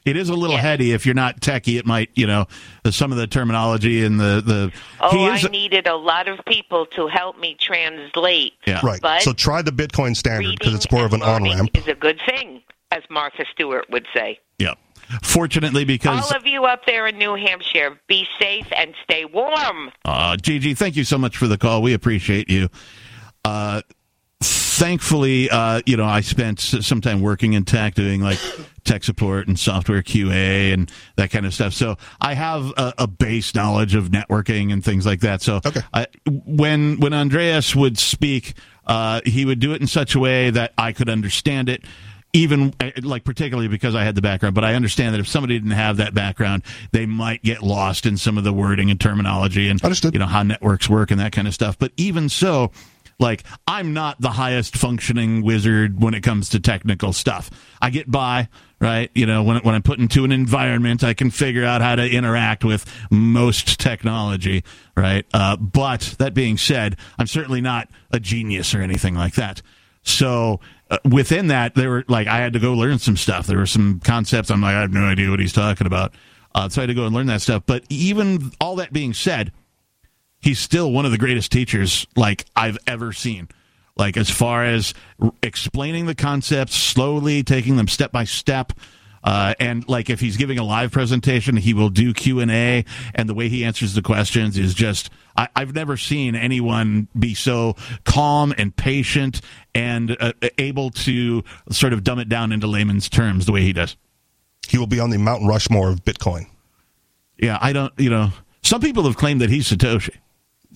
It 0.06 0.16
is 0.16 0.30
a 0.30 0.34
little 0.34 0.56
heady. 0.56 0.92
If 0.92 1.04
you're 1.04 1.14
not 1.14 1.40
techie, 1.40 1.78
it 1.78 1.84
might, 1.84 2.08
you 2.14 2.26
know, 2.26 2.46
some 2.90 3.12
of 3.12 3.18
the 3.18 3.26
terminology 3.26 4.02
and 4.02 4.18
the 4.18 4.42
the. 4.44 4.72
Oh, 4.98 5.10
he 5.10 5.28
I 5.28 5.50
needed 5.50 5.86
a 5.86 5.94
lot 5.94 6.26
of 6.26 6.42
people 6.46 6.86
to 6.96 7.06
help 7.06 7.38
me 7.38 7.54
translate. 7.60 8.54
Yeah. 8.66 8.80
Right. 8.82 8.98
But 9.00 9.20
so 9.20 9.34
try 9.34 9.60
the 9.60 9.72
Bitcoin 9.72 10.16
standard 10.16 10.56
because 10.58 10.74
it's 10.74 10.90
more 10.90 11.04
of 11.04 11.12
an 11.12 11.22
on 11.22 11.42
ramp. 11.44 11.76
is 11.76 11.86
a 11.86 11.94
good 11.94 12.18
thing, 12.26 12.62
as 12.90 13.02
Martha 13.10 13.44
Stewart 13.52 13.90
would 13.90 14.06
say. 14.14 14.40
yeah. 14.58 14.74
Fortunately, 15.22 15.84
because 15.84 16.30
All 16.30 16.36
of 16.36 16.46
you 16.46 16.64
up 16.64 16.86
there 16.86 17.06
in 17.06 17.18
New 17.18 17.34
Hampshire, 17.34 17.98
be 18.06 18.26
safe 18.38 18.66
and 18.76 18.94
stay 19.04 19.24
warm. 19.24 19.90
Uh, 20.04 20.36
Gigi, 20.36 20.74
thank 20.74 20.96
you 20.96 21.04
so 21.04 21.18
much 21.18 21.36
for 21.36 21.46
the 21.46 21.58
call. 21.58 21.82
We 21.82 21.94
appreciate 21.94 22.48
you. 22.48 22.68
Uh, 23.44 23.82
thankfully, 24.40 25.50
uh, 25.50 25.82
you 25.84 25.96
know, 25.96 26.04
I 26.04 26.20
spent 26.20 26.60
some 26.60 27.00
time 27.00 27.20
working 27.20 27.52
in 27.54 27.64
tech, 27.64 27.94
doing 27.94 28.20
like 28.20 28.38
tech 28.84 29.04
support 29.04 29.46
and 29.46 29.58
software 29.58 30.02
QA 30.02 30.72
and 30.72 30.90
that 31.16 31.30
kind 31.30 31.44
of 31.44 31.52
stuff. 31.52 31.74
So 31.74 31.96
I 32.20 32.34
have 32.34 32.72
a, 32.76 32.94
a 32.98 33.06
base 33.06 33.54
knowledge 33.54 33.94
of 33.94 34.08
networking 34.08 34.72
and 34.72 34.84
things 34.84 35.04
like 35.04 35.20
that. 35.20 35.42
So 35.42 35.60
I, 35.92 36.06
when 36.26 36.98
when 37.00 37.12
Andreas 37.12 37.74
would 37.76 37.98
speak, 37.98 38.54
uh, 38.86 39.20
he 39.26 39.44
would 39.44 39.60
do 39.60 39.72
it 39.72 39.80
in 39.80 39.86
such 39.86 40.14
a 40.14 40.18
way 40.18 40.50
that 40.50 40.72
I 40.78 40.92
could 40.92 41.10
understand 41.10 41.68
it 41.68 41.84
even 42.32 42.74
uh, 42.80 42.90
like 43.02 43.24
particularly 43.24 43.68
because 43.68 43.94
I 43.94 44.04
had 44.04 44.14
the 44.14 44.22
background, 44.22 44.54
but 44.54 44.64
I 44.64 44.74
understand 44.74 45.14
that 45.14 45.20
if 45.20 45.28
somebody 45.28 45.58
didn't 45.58 45.72
have 45.72 45.96
that 45.96 46.14
background, 46.14 46.62
they 46.92 47.06
might 47.06 47.42
get 47.42 47.62
lost 47.62 48.06
in 48.06 48.16
some 48.16 48.38
of 48.38 48.44
the 48.44 48.52
wording 48.52 48.90
and 48.90 49.00
terminology 49.00 49.68
and 49.68 49.80
you 50.12 50.18
know 50.18 50.26
how 50.26 50.42
networks 50.42 50.88
work 50.88 51.10
and 51.10 51.20
that 51.20 51.32
kind 51.32 51.48
of 51.48 51.54
stuff. 51.54 51.78
But 51.78 51.92
even 51.96 52.28
so, 52.28 52.70
like 53.18 53.42
I'm 53.66 53.92
not 53.92 54.20
the 54.20 54.30
highest 54.30 54.76
functioning 54.76 55.42
wizard 55.42 56.00
when 56.00 56.14
it 56.14 56.22
comes 56.22 56.48
to 56.50 56.60
technical 56.60 57.12
stuff. 57.12 57.50
I 57.82 57.90
get 57.90 58.08
by, 58.10 58.48
right? 58.80 59.10
You 59.14 59.26
know, 59.26 59.42
when 59.42 59.58
when 59.58 59.74
I'm 59.74 59.82
put 59.82 59.98
into 59.98 60.24
an 60.24 60.30
environment, 60.30 61.02
I 61.02 61.14
can 61.14 61.30
figure 61.30 61.64
out 61.64 61.82
how 61.82 61.96
to 61.96 62.08
interact 62.08 62.64
with 62.64 62.86
most 63.10 63.80
technology, 63.80 64.62
right? 64.96 65.26
Uh, 65.34 65.56
but 65.56 66.14
that 66.18 66.32
being 66.32 66.56
said, 66.56 66.96
I'm 67.18 67.26
certainly 67.26 67.60
not 67.60 67.88
a 68.12 68.20
genius 68.20 68.72
or 68.72 68.82
anything 68.82 69.16
like 69.16 69.34
that. 69.34 69.62
So 70.02 70.60
uh, 70.90 70.98
within 71.08 71.46
that, 71.48 71.74
there 71.74 71.90
were 71.90 72.04
like 72.08 72.26
I 72.26 72.38
had 72.38 72.52
to 72.54 72.58
go 72.58 72.74
learn 72.74 72.98
some 72.98 73.16
stuff. 73.16 73.46
There 73.46 73.58
were 73.58 73.66
some 73.66 74.00
concepts. 74.00 74.50
I'm 74.50 74.60
like 74.60 74.74
I 74.74 74.80
have 74.80 74.92
no 74.92 75.04
idea 75.04 75.30
what 75.30 75.40
he's 75.40 75.52
talking 75.52 75.86
about. 75.86 76.14
Uh, 76.54 76.68
so 76.68 76.80
I 76.80 76.82
had 76.82 76.88
to 76.88 76.94
go 76.94 77.06
and 77.06 77.14
learn 77.14 77.26
that 77.26 77.42
stuff. 77.42 77.62
But 77.64 77.84
even 77.88 78.50
all 78.60 78.76
that 78.76 78.92
being 78.92 79.14
said, 79.14 79.52
he's 80.40 80.58
still 80.58 80.90
one 80.90 81.04
of 81.04 81.12
the 81.12 81.18
greatest 81.18 81.52
teachers 81.52 82.06
like 82.16 82.44
I've 82.56 82.78
ever 82.86 83.12
seen. 83.12 83.48
Like 83.96 84.16
as 84.16 84.30
far 84.30 84.64
as 84.64 84.94
r- 85.20 85.32
explaining 85.42 86.06
the 86.06 86.14
concepts 86.14 86.74
slowly, 86.74 87.42
taking 87.42 87.76
them 87.76 87.86
step 87.86 88.10
by 88.10 88.24
step. 88.24 88.72
Uh, 89.22 89.54
and 89.60 89.86
like 89.88 90.08
if 90.08 90.20
he's 90.20 90.36
giving 90.36 90.58
a 90.58 90.64
live 90.64 90.92
presentation, 90.92 91.56
he 91.56 91.74
will 91.74 91.90
do 91.90 92.14
Q 92.14 92.40
and 92.40 92.50
A, 92.50 92.84
and 93.14 93.28
the 93.28 93.34
way 93.34 93.48
he 93.48 93.64
answers 93.64 93.94
the 93.94 94.02
questions 94.02 94.56
is 94.56 94.72
just 94.74 95.10
I, 95.36 95.48
I've 95.54 95.74
never 95.74 95.96
seen 95.96 96.34
anyone 96.34 97.08
be 97.18 97.34
so 97.34 97.76
calm 98.04 98.54
and 98.56 98.74
patient 98.74 99.42
and 99.74 100.16
uh, 100.18 100.32
able 100.58 100.90
to 100.90 101.44
sort 101.70 101.92
of 101.92 102.02
dumb 102.02 102.18
it 102.18 102.28
down 102.28 102.50
into 102.52 102.66
layman's 102.66 103.08
terms 103.08 103.46
the 103.46 103.52
way 103.52 103.62
he 103.62 103.72
does. 103.72 103.96
He 104.68 104.78
will 104.78 104.86
be 104.86 105.00
on 105.00 105.10
the 105.10 105.18
Mount 105.18 105.46
Rushmore 105.46 105.90
of 105.90 106.04
Bitcoin. 106.04 106.46
Yeah, 107.38 107.58
I 107.60 107.72
don't. 107.72 107.92
You 107.98 108.10
know, 108.10 108.30
some 108.62 108.80
people 108.80 109.02
have 109.04 109.16
claimed 109.16 109.40
that 109.42 109.50
he's 109.50 109.68
Satoshi, 109.68 110.16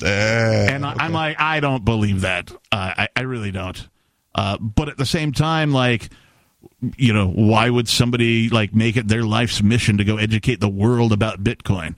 Eh, 0.02 0.74
and 0.74 0.84
I, 0.84 0.94
I'm 0.98 1.12
like, 1.12 1.40
I 1.40 1.60
don't 1.60 1.84
believe 1.84 2.22
that. 2.22 2.50
Uh, 2.50 2.56
I, 2.98 3.08
I 3.14 3.22
really 3.22 3.52
don't. 3.52 3.88
Uh, 4.34 4.58
but 4.58 4.88
at 4.88 4.96
the 4.96 5.06
same 5.06 5.32
time, 5.32 5.72
like, 5.72 6.10
you 6.96 7.12
know, 7.12 7.28
why 7.28 7.70
would 7.70 7.88
somebody 7.88 8.48
like 8.48 8.74
make 8.74 8.96
it 8.96 9.08
their 9.08 9.22
life's 9.22 9.62
mission 9.62 9.98
to 9.98 10.04
go 10.04 10.16
educate 10.16 10.60
the 10.60 10.68
world 10.68 11.12
about 11.12 11.42
Bitcoin? 11.42 11.96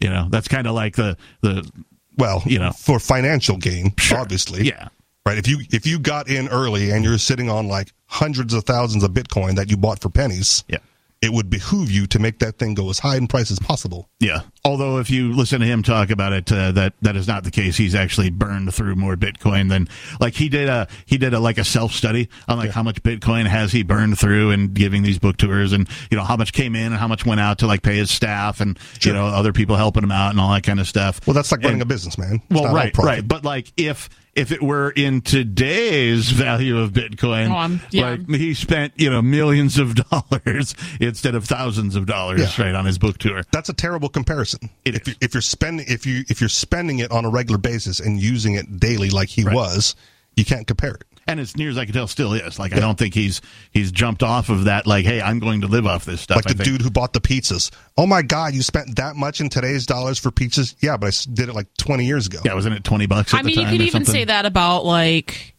You 0.00 0.10
know, 0.10 0.28
that's 0.30 0.48
kind 0.48 0.66
of 0.66 0.74
like 0.74 0.96
the 0.96 1.16
the 1.40 1.70
well, 2.16 2.42
you 2.46 2.58
know, 2.58 2.72
for 2.72 2.98
financial 2.98 3.56
gain, 3.56 3.94
obviously. 4.12 4.64
Yeah. 4.64 4.88
Right. 5.26 5.38
If 5.38 5.48
you 5.48 5.60
if 5.70 5.86
you 5.86 5.98
got 5.98 6.28
in 6.28 6.48
early 6.48 6.90
and 6.90 7.02
you're 7.02 7.16
sitting 7.16 7.48
on 7.48 7.66
like 7.66 7.92
hundreds 8.06 8.52
of 8.52 8.64
thousands 8.64 9.02
of 9.02 9.12
Bitcoin 9.12 9.56
that 9.56 9.70
you 9.70 9.76
bought 9.78 10.00
for 10.00 10.10
pennies, 10.10 10.64
yeah, 10.68 10.78
it 11.24 11.32
would 11.32 11.48
behoove 11.48 11.90
you 11.90 12.06
to 12.08 12.18
make 12.18 12.38
that 12.40 12.58
thing 12.58 12.74
go 12.74 12.90
as 12.90 12.98
high 12.98 13.16
in 13.16 13.26
price 13.26 13.50
as 13.50 13.58
possible. 13.58 14.10
Yeah. 14.20 14.42
Although 14.64 14.98
if 14.98 15.08
you 15.10 15.32
listen 15.32 15.60
to 15.60 15.66
him 15.66 15.82
talk 15.82 16.10
about 16.10 16.32
it, 16.32 16.52
uh, 16.52 16.72
that 16.72 16.92
that 17.02 17.16
is 17.16 17.26
not 17.26 17.44
the 17.44 17.50
case. 17.50 17.76
He's 17.76 17.94
actually 17.94 18.30
burned 18.30 18.72
through 18.74 18.96
more 18.96 19.16
Bitcoin 19.16 19.68
than 19.70 19.88
like 20.20 20.34
he 20.34 20.48
did 20.48 20.68
a 20.68 20.86
he 21.06 21.16
did 21.18 21.32
a 21.34 21.40
like 21.40 21.56
a 21.58 21.64
self 21.64 21.92
study 21.92 22.28
on 22.46 22.58
like 22.58 22.70
how 22.70 22.82
much 22.82 23.02
Bitcoin 23.02 23.46
has 23.46 23.72
he 23.72 23.82
burned 23.82 24.18
through 24.18 24.50
and 24.50 24.74
giving 24.74 25.02
these 25.02 25.18
book 25.18 25.36
tours 25.38 25.72
and 25.72 25.88
you 26.10 26.16
know 26.16 26.24
how 26.24 26.36
much 26.36 26.52
came 26.52 26.76
in 26.76 26.86
and 26.86 26.96
how 26.96 27.08
much 27.08 27.24
went 27.24 27.40
out 27.40 27.58
to 27.58 27.66
like 27.66 27.82
pay 27.82 27.96
his 27.96 28.10
staff 28.10 28.60
and 28.60 28.78
you 29.00 29.12
know 29.12 29.26
other 29.26 29.52
people 29.52 29.76
helping 29.76 30.02
him 30.02 30.12
out 30.12 30.30
and 30.30 30.40
all 30.40 30.52
that 30.52 30.62
kind 30.62 30.78
of 30.80 30.86
stuff. 30.86 31.26
Well, 31.26 31.34
that's 31.34 31.50
like 31.50 31.60
running 31.62 31.80
And- 31.80 31.82
a 31.82 31.86
business, 31.86 32.18
man. 32.18 32.42
It's 32.50 32.60
well, 32.60 32.74
right, 32.74 32.96
right. 32.98 33.26
But 33.26 33.44
like 33.44 33.72
if 33.76 34.08
if 34.36 34.50
it 34.52 34.62
were 34.62 34.90
in 34.90 35.20
today's 35.20 36.30
value 36.30 36.78
of 36.78 36.92
Bitcoin, 36.92 37.48
Oh, 37.50 37.86
yeah. 37.90 38.10
like 38.10 38.28
he 38.28 38.54
spent 38.54 38.92
you 38.96 39.10
know 39.10 39.22
millions 39.22 39.78
of 39.78 39.94
dollars 40.10 40.74
instead 41.00 41.34
of 41.34 41.44
thousands 41.44 41.96
of 41.96 42.06
dollars 42.06 42.58
Yeah. 42.58 42.64
right 42.66 42.74
on 42.74 42.84
his 42.84 42.98
book 42.98 43.18
tour. 43.18 43.42
That's 43.52 43.68
a 43.68 43.72
terrible 43.74 44.08
comparison. 44.08 44.70
if 44.84 45.06
you, 45.08 45.14
if 45.20 45.34
you're 45.34 45.40
spending 45.40 45.86
if 45.88 46.06
you 46.06 46.24
if 46.28 46.40
you're 46.40 46.48
spending 46.48 46.98
it 46.98 47.10
on 47.10 47.24
a 47.24 47.30
regular 47.30 47.58
basis 47.58 48.00
and 48.00 48.20
using 48.20 48.54
it 48.54 48.78
daily 48.80 49.10
like 49.10 49.28
he 49.28 49.44
was, 49.44 49.94
you 50.36 50.44
can't 50.44 50.66
compare 50.66 50.94
it. 50.94 51.04
And 51.26 51.40
as 51.40 51.56
near 51.56 51.70
as 51.70 51.78
I 51.78 51.84
can 51.84 51.94
tell, 51.94 52.06
still 52.06 52.32
is. 52.34 52.58
Like 52.58 52.72
I 52.72 52.80
don't 52.80 52.98
think 52.98 53.14
he's 53.14 53.40
he's 53.70 53.90
jumped 53.92 54.22
off 54.22 54.48
of 54.48 54.64
that. 54.64 54.86
Like, 54.86 55.04
hey, 55.04 55.20
I'm 55.20 55.38
going 55.38 55.62
to 55.62 55.66
live 55.66 55.86
off 55.86 56.04
this 56.04 56.20
stuff. 56.20 56.36
Like 56.36 56.46
I 56.46 56.52
the 56.52 56.64
think. 56.64 56.78
dude 56.78 56.82
who 56.82 56.90
bought 56.90 57.12
the 57.12 57.20
pizzas. 57.20 57.70
Oh 57.96 58.06
my 58.06 58.22
God, 58.22 58.54
you 58.54 58.62
spent 58.62 58.96
that 58.96 59.16
much 59.16 59.40
in 59.40 59.48
today's 59.48 59.86
dollars 59.86 60.18
for 60.18 60.30
pizzas? 60.30 60.74
Yeah, 60.80 60.96
but 60.96 61.06
I 61.28 61.32
did 61.34 61.48
it 61.48 61.54
like 61.54 61.66
20 61.78 62.04
years 62.04 62.26
ago. 62.26 62.40
Yeah, 62.44 62.54
wasn't 62.54 62.76
it 62.76 62.84
20 62.84 63.06
bucks 63.06 63.32
at 63.32 63.40
I 63.40 63.42
mean, 63.42 63.56
the 63.56 63.62
you 63.62 63.68
could 63.68 63.80
even 63.80 64.04
something? 64.04 64.12
say 64.12 64.24
that 64.24 64.46
about 64.46 64.84
like 64.84 65.54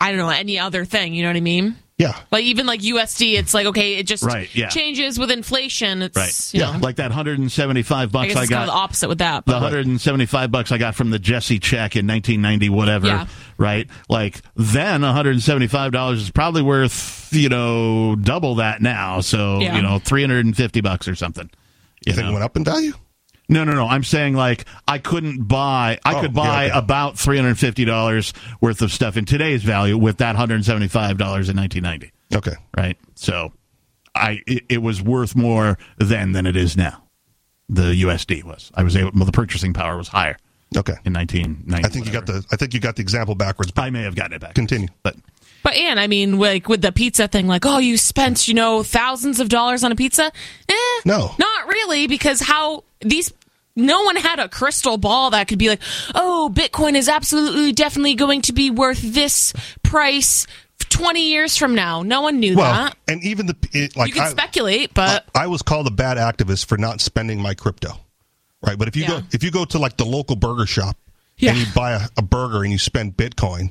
I 0.00 0.10
don't 0.10 0.18
know 0.18 0.28
any 0.30 0.58
other 0.58 0.84
thing. 0.84 1.14
You 1.14 1.22
know 1.22 1.30
what 1.30 1.36
I 1.36 1.40
mean? 1.40 1.76
Yeah. 1.98 2.16
Like 2.30 2.44
even 2.44 2.64
like 2.66 2.80
USD, 2.80 3.36
it's 3.36 3.52
like 3.52 3.66
okay, 3.66 3.96
it 3.96 4.06
just 4.06 4.22
Right, 4.22 4.48
yeah. 4.54 4.68
changes 4.68 5.18
with 5.18 5.32
inflation. 5.32 6.00
It's 6.02 6.16
Right. 6.16 6.54
you 6.54 6.60
yeah. 6.60 6.72
know, 6.74 6.78
Like 6.78 6.96
that 6.96 7.10
175 7.10 7.92
I 7.92 8.06
bucks 8.06 8.28
guess 8.28 8.36
I, 8.36 8.46
got. 8.46 8.50
kind 8.50 8.62
of 8.62 8.66
the 8.68 8.72
opposite 8.80 9.08
with 9.08 9.18
that. 9.18 9.44
the 9.46 9.52
175 9.52 10.50
bucks 10.52 10.70
I 10.70 10.78
got 10.78 10.94
from 10.94 11.10
the 11.10 11.18
Jesse 11.18 11.58
check 11.58 11.96
in 11.96 12.06
1990, 12.06 12.68
whatever. 12.68 13.08
Yeah. 13.08 13.26
Right. 13.56 13.88
Like 14.08 14.40
then 14.54 15.02
175 15.02 15.90
dollars 15.92 16.22
is 16.22 16.30
probably 16.30 16.62
worth 16.62 17.28
you 17.32 17.48
know 17.48 18.14
double 18.14 18.54
that 18.56 18.80
now. 18.80 19.20
So 19.20 19.58
Yeah. 19.60 19.74
you 19.74 19.82
know 19.82 19.98
350 19.98 20.80
bucks 20.80 21.08
or 21.08 21.16
something. 21.16 21.50
You, 22.06 22.12
think 22.12 22.24
know? 22.26 22.30
it 22.30 22.34
went 22.34 22.44
up 22.44 22.56
in 22.56 22.62
value? 22.64 22.92
No, 23.48 23.64
no, 23.64 23.72
no. 23.72 23.86
I'm 23.86 24.04
saying 24.04 24.34
like 24.34 24.66
I 24.86 24.98
couldn't 24.98 25.44
buy. 25.48 25.98
I 26.04 26.14
Oh, 26.16 26.20
could 26.20 26.34
yeah, 26.34 26.42
buy 26.42 26.66
okay. 26.68 26.78
about 26.78 27.18
three 27.18 27.36
hundred 27.36 27.58
fifty 27.58 27.84
dollars 27.84 28.32
worth 28.60 28.82
of 28.82 28.92
stuff 28.92 29.16
in 29.16 29.24
today's 29.24 29.62
value 29.62 29.96
with 29.96 30.18
that 30.18 30.36
hundred 30.36 30.64
seventy 30.64 30.88
five 30.88 31.16
dollars 31.18 31.48
in 31.48 31.56
nineteen 31.56 31.82
ninety. 31.82 32.12
Okay. 32.34 32.54
Right. 32.76 32.98
So, 33.14 33.52
I 34.14 34.42
it, 34.46 34.64
it 34.68 34.78
was 34.82 35.00
worth 35.00 35.34
more 35.34 35.78
then 35.96 36.32
than 36.32 36.46
it 36.46 36.56
is 36.56 36.76
now. 36.76 37.04
The 37.70 38.02
USD 38.02 38.44
was. 38.44 38.70
I 38.74 38.82
was 38.82 38.96
able. 38.96 39.12
Well, 39.14 39.24
the 39.24 39.32
purchasing 39.32 39.72
power 39.72 39.96
was 39.96 40.08
higher. 40.08 40.36
Okay. 40.76 40.94
In 41.06 41.14
nineteen 41.14 41.62
ninety. 41.66 41.86
I 41.86 41.88
think 41.88 42.04
you 42.06 42.12
got 42.12 42.26
the 42.26 42.44
I 42.52 42.56
think 42.56 42.74
you 42.74 42.80
got 42.80 42.96
the 42.96 43.02
example 43.02 43.34
backwards. 43.34 43.72
I 43.76 43.88
may 43.88 44.02
have 44.02 44.14
gotten 44.14 44.34
it 44.34 44.40
back. 44.42 44.54
Continue. 44.54 44.88
But 45.02 45.16
But 45.62 45.72
and 45.74 45.98
I 45.98 46.06
mean, 46.06 46.38
like 46.38 46.68
with 46.68 46.82
the 46.82 46.92
pizza 46.92 47.28
thing, 47.28 47.46
like 47.46 47.64
oh, 47.64 47.78
you 47.78 47.96
spent 47.96 48.46
you 48.46 48.52
know 48.52 48.82
thousands 48.82 49.40
of 49.40 49.48
dollars 49.48 49.84
on 49.84 49.92
a 49.92 49.96
pizza. 49.96 50.30
Eh, 50.68 50.74
no, 51.06 51.34
not 51.38 51.68
really, 51.68 52.06
because 52.06 52.40
how 52.40 52.84
these. 53.00 53.32
No 53.78 54.02
one 54.02 54.16
had 54.16 54.38
a 54.38 54.48
crystal 54.48 54.98
ball 54.98 55.30
that 55.30 55.48
could 55.48 55.58
be 55.58 55.68
like, 55.68 55.80
oh, 56.14 56.50
Bitcoin 56.52 56.94
is 56.96 57.08
absolutely 57.08 57.72
definitely 57.72 58.14
going 58.14 58.42
to 58.42 58.52
be 58.52 58.70
worth 58.70 59.00
this 59.00 59.52
price 59.82 60.46
20 60.90 61.30
years 61.30 61.56
from 61.56 61.74
now. 61.74 62.02
No 62.02 62.22
one 62.22 62.40
knew 62.40 62.56
well, 62.56 62.72
that. 62.72 62.96
and 63.06 63.22
even 63.24 63.46
the 63.46 63.56
it, 63.72 63.96
like 63.96 64.08
you 64.08 64.14
can 64.14 64.24
I, 64.24 64.28
speculate, 64.30 64.94
but 64.94 65.26
I 65.34 65.46
was 65.46 65.62
called 65.62 65.86
a 65.86 65.90
bad 65.90 66.16
activist 66.16 66.66
for 66.66 66.76
not 66.78 67.00
spending 67.00 67.40
my 67.40 67.54
crypto. 67.54 67.90
Right, 68.60 68.76
but 68.76 68.88
if 68.88 68.96
you 68.96 69.02
Yeah. 69.02 69.08
go 69.08 69.22
if 69.30 69.44
you 69.44 69.50
go 69.52 69.64
to 69.66 69.78
like 69.78 69.96
the 69.96 70.04
local 70.04 70.34
burger 70.34 70.66
shop 70.66 70.96
Yeah. 71.36 71.50
and 71.50 71.60
you 71.60 71.66
buy 71.74 71.92
a, 71.92 72.00
a 72.16 72.22
burger 72.22 72.62
and 72.64 72.72
you 72.72 72.78
spend 72.78 73.16
Bitcoin, 73.16 73.70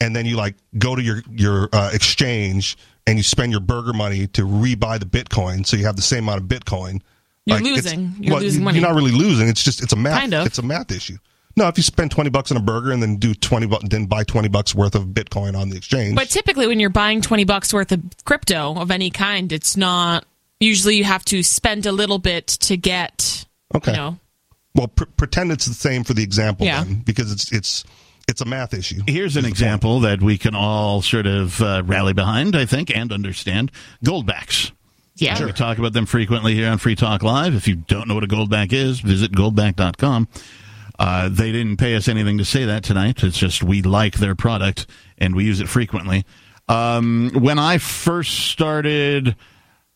and 0.00 0.14
then 0.14 0.26
you 0.26 0.36
like 0.36 0.56
go 0.78 0.94
to 0.94 1.02
your 1.02 1.22
your 1.30 1.68
uh, 1.72 1.90
exchange 1.94 2.76
and 3.06 3.16
you 3.16 3.22
spend 3.22 3.52
your 3.52 3.60
burger 3.62 3.94
money 3.94 4.26
to 4.28 4.42
rebuy 4.42 4.98
the 5.00 5.06
Bitcoin, 5.06 5.66
so 5.66 5.76
you 5.78 5.86
have 5.86 5.96
the 5.96 6.02
same 6.02 6.24
amount 6.28 6.42
of 6.42 6.46
Bitcoin. 6.48 7.00
You're 7.48 7.56
like, 7.58 7.64
losing. 7.64 8.14
You're 8.20 8.34
well, 8.34 8.42
losing 8.42 8.64
money. 8.64 8.78
You're 8.78 8.88
not 8.88 8.94
really 8.96 9.12
losing. 9.12 9.48
It's 9.48 9.62
just 9.62 9.82
it's 9.82 9.92
a 9.92 9.96
math. 9.96 10.20
Kind 10.20 10.34
of. 10.34 10.46
It's 10.46 10.58
a 10.58 10.62
math 10.62 10.90
issue. 10.92 11.16
No, 11.56 11.66
if 11.66 11.76
you 11.76 11.82
spend 11.82 12.10
twenty 12.12 12.30
bucks 12.30 12.50
on 12.52 12.56
a 12.56 12.60
burger 12.62 12.92
and 12.92 13.02
then 13.02 13.16
do 13.16 13.34
twenty, 13.34 13.66
bu- 13.66 13.80
then 13.88 14.06
buy 14.06 14.22
twenty 14.24 14.48
bucks 14.48 14.74
worth 14.74 14.94
of 14.94 15.06
Bitcoin 15.06 15.56
on 15.58 15.70
the 15.70 15.76
exchange. 15.76 16.14
But 16.14 16.28
typically, 16.28 16.66
when 16.68 16.78
you're 16.78 16.90
buying 16.90 17.20
20 17.20 17.44
bucks 17.44 17.74
worth 17.74 17.90
of 17.90 18.00
crypto 18.24 18.74
of 18.76 18.90
any 18.92 19.10
kind, 19.10 19.50
it's 19.52 19.76
not. 19.76 20.24
Usually, 20.60 20.96
you 20.96 21.04
have 21.04 21.24
to 21.26 21.42
spend 21.42 21.86
a 21.86 21.92
little 21.92 22.18
bit 22.18 22.46
to 22.46 22.76
get. 22.76 23.44
Okay. 23.74 23.90
You 23.92 23.96
know, 23.96 24.18
Well, 24.74 24.88
pr- 24.88 25.04
pretend 25.16 25.50
it's 25.50 25.66
the 25.66 25.74
same 25.74 26.04
for 26.04 26.14
the 26.14 26.22
example 26.22 26.64
Yeah. 26.66 26.84
then, 26.84 27.02
because 27.04 27.32
it's 27.32 27.50
it's 27.52 27.84
it's 28.28 28.40
a 28.40 28.44
math 28.44 28.72
issue. 28.74 29.00
Here's 29.08 29.36
an 29.36 29.44
example 29.44 30.00
that 30.00 30.20
we 30.22 30.38
can 30.38 30.54
all 30.54 31.02
sort 31.02 31.26
of 31.26 31.60
uh, 31.62 31.82
rally 31.84 32.12
behind, 32.12 32.54
I 32.54 32.66
think, 32.66 32.94
and 32.94 33.10
understand. 33.10 33.72
Goldbacks. 34.04 34.70
Yeah. 35.20 35.38
Uh, 35.38 35.46
We 35.46 35.52
talk 35.52 35.78
about 35.78 35.92
them 35.92 36.06
frequently 36.06 36.54
here 36.54 36.68
on 36.70 36.78
Free 36.78 36.94
Talk 36.94 37.22
Live. 37.22 37.54
If 37.54 37.68
you 37.68 37.76
don't 37.76 38.08
know 38.08 38.14
what 38.14 38.24
a 38.24 38.28
goldback 38.28 38.72
is, 38.72 39.00
visit 39.00 39.32
goldback.com. 39.32 40.28
Uh, 40.98 41.28
they 41.28 41.52
didn't 41.52 41.76
pay 41.76 41.94
us 41.94 42.08
anything 42.08 42.38
to 42.38 42.44
say 42.44 42.64
that 42.64 42.82
tonight. 42.82 43.22
It's 43.22 43.38
just 43.38 43.62
we 43.62 43.82
like 43.82 44.16
their 44.18 44.34
product 44.34 44.86
and 45.18 45.34
we 45.34 45.44
use 45.44 45.60
it 45.60 45.68
frequently. 45.68 46.24
Um, 46.68 47.30
when 47.34 47.58
I 47.58 47.78
first 47.78 48.48
started 48.50 49.36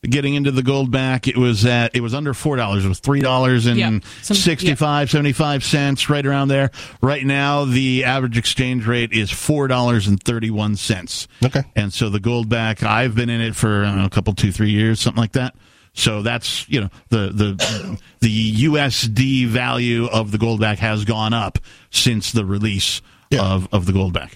getting 0.02 0.34
into 0.34 0.50
the 0.50 0.62
goldback, 0.62 1.28
it 1.28 1.36
was 1.36 1.64
at 1.64 1.94
it 1.94 2.00
was 2.00 2.14
under 2.14 2.34
four 2.34 2.56
dollars. 2.56 2.84
It 2.84 2.88
was 2.88 2.98
three 3.00 3.20
dollars 3.20 3.66
Yeah. 3.66 3.88
and 3.88 4.04
Some- 4.22 4.36
65, 4.36 5.10
75 5.10 5.64
cents, 5.64 6.08
right 6.10 6.24
around 6.26 6.48
there. 6.48 6.70
Right 7.00 7.24
now, 7.24 7.64
the 7.64 8.04
average 8.04 8.36
exchange 8.36 8.86
rate 8.86 9.12
is 9.12 9.30
four 9.30 9.68
dollars 9.68 10.06
and 10.08 10.22
thirty 10.22 10.50
one 10.50 10.76
cents. 10.76 11.28
Okay, 11.44 11.62
and 11.76 11.92
so 11.92 12.08
the 12.08 12.18
goldback, 12.20 12.82
I've 12.82 13.14
been 13.14 13.30
in 13.30 13.40
it 13.40 13.54
for 13.56 13.82
know, 13.84 14.04
a 14.04 14.10
couple, 14.10 14.34
two, 14.34 14.52
three 14.52 14.70
years, 14.70 15.00
something 15.00 15.20
like 15.20 15.32
that. 15.32 15.54
So 15.94 16.22
that's 16.22 16.68
you 16.68 16.80
know 16.80 16.88
the 17.10 17.28
the 17.32 17.98
the 18.20 18.52
USD 18.64 19.46
value 19.46 20.06
of 20.06 20.30
the 20.30 20.38
goldback 20.38 20.78
has 20.78 21.04
gone 21.04 21.32
up 21.34 21.58
since 21.90 22.32
the 22.32 22.44
release 22.44 23.02
of 23.38 23.68
of 23.72 23.86
the 23.86 23.92
goldback. 23.92 24.32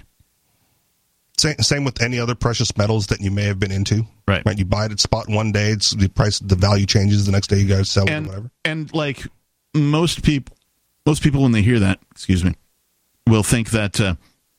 Same, 1.46 1.58
same 1.58 1.84
with 1.84 2.02
any 2.02 2.18
other 2.18 2.34
precious 2.34 2.76
metals 2.76 3.06
that 3.08 3.20
you 3.20 3.30
may 3.30 3.44
have 3.44 3.58
been 3.58 3.70
into. 3.72 4.04
Right. 4.26 4.42
Right. 4.44 4.58
You 4.58 4.64
buy 4.64 4.86
it 4.86 4.92
at 4.92 5.00
spot 5.00 5.28
one 5.28 5.52
day, 5.52 5.70
it's 5.70 5.92
the 5.92 6.08
price, 6.08 6.38
the 6.40 6.56
value 6.56 6.86
changes. 6.86 7.26
The 7.26 7.32
next 7.32 7.46
day, 7.48 7.58
you 7.58 7.66
guys 7.68 7.88
sell 7.90 8.06
it 8.08 8.12
or 8.12 8.22
whatever. 8.22 8.50
and 8.64 8.92
like 8.94 9.22
most 9.74 10.22
people 10.24 10.56
most 11.04 11.22
people 11.22 11.42
when 11.42 11.52
they 11.52 11.62
hear 11.62 11.78
that 11.78 12.00
excuse 12.10 12.42
me 12.44 12.54
will 13.28 13.42
think 13.44 13.70
that 13.70 14.00
uh, 14.00 14.14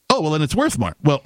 oh 0.10 0.22
well 0.22 0.32
then 0.32 0.42
it's 0.42 0.56
worth 0.56 0.78
more 0.80 0.96
well 1.04 1.24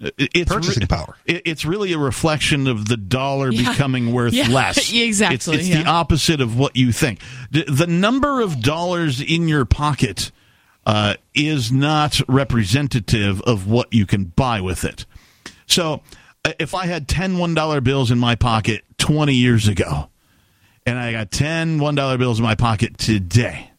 it's 0.00 0.52
Purchasing 0.52 0.86
power. 0.88 1.16
it- 1.26 1.42
it's 1.44 1.64
really 1.64 1.92
a 1.92 1.98
reflection 1.98 2.66
of 2.66 2.88
the 2.88 2.96
dollar 2.96 3.50
Yeah. 3.52 3.70
becoming 3.70 4.12
worth 4.12 4.32
Yeah, 4.34 4.48
less 4.48 4.92
exactly, 4.94 5.34
it's, 5.36 5.48
it's 5.48 5.68
yeah. 5.68 5.82
the 5.84 5.88
opposite 5.88 6.40
of 6.40 6.58
what 6.58 6.76
you 6.76 6.90
think 6.92 7.20
the, 7.50 7.64
the 7.64 7.86
number 7.86 8.40
of 8.40 8.60
dollars 8.60 9.20
in 9.20 9.46
your 9.48 9.64
pocket 9.64 10.30
uh, 10.86 11.14
is 11.34 11.70
not 11.72 12.20
representative 12.28 13.40
of 13.42 13.66
what 13.68 13.92
you 13.92 14.06
can 14.06 14.24
buy 14.24 14.60
with 14.60 14.84
it 14.84 15.06
so 15.66 16.02
uh, 16.44 16.52
if 16.58 16.74
i 16.74 16.86
had 16.86 17.06
10 17.08 17.36
$1 17.36 17.84
bills 17.84 18.10
in 18.10 18.18
my 18.18 18.34
pocket 18.34 18.82
20 18.98 19.34
years 19.34 19.68
ago 19.68 20.08
and 20.84 20.98
I 20.98 21.12
got 21.12 21.30
10 21.30 21.78
$1 21.78 22.18
bills 22.18 22.40
in 22.40 22.44
my 22.44 22.56
pocket 22.56 22.98
today. 22.98 23.70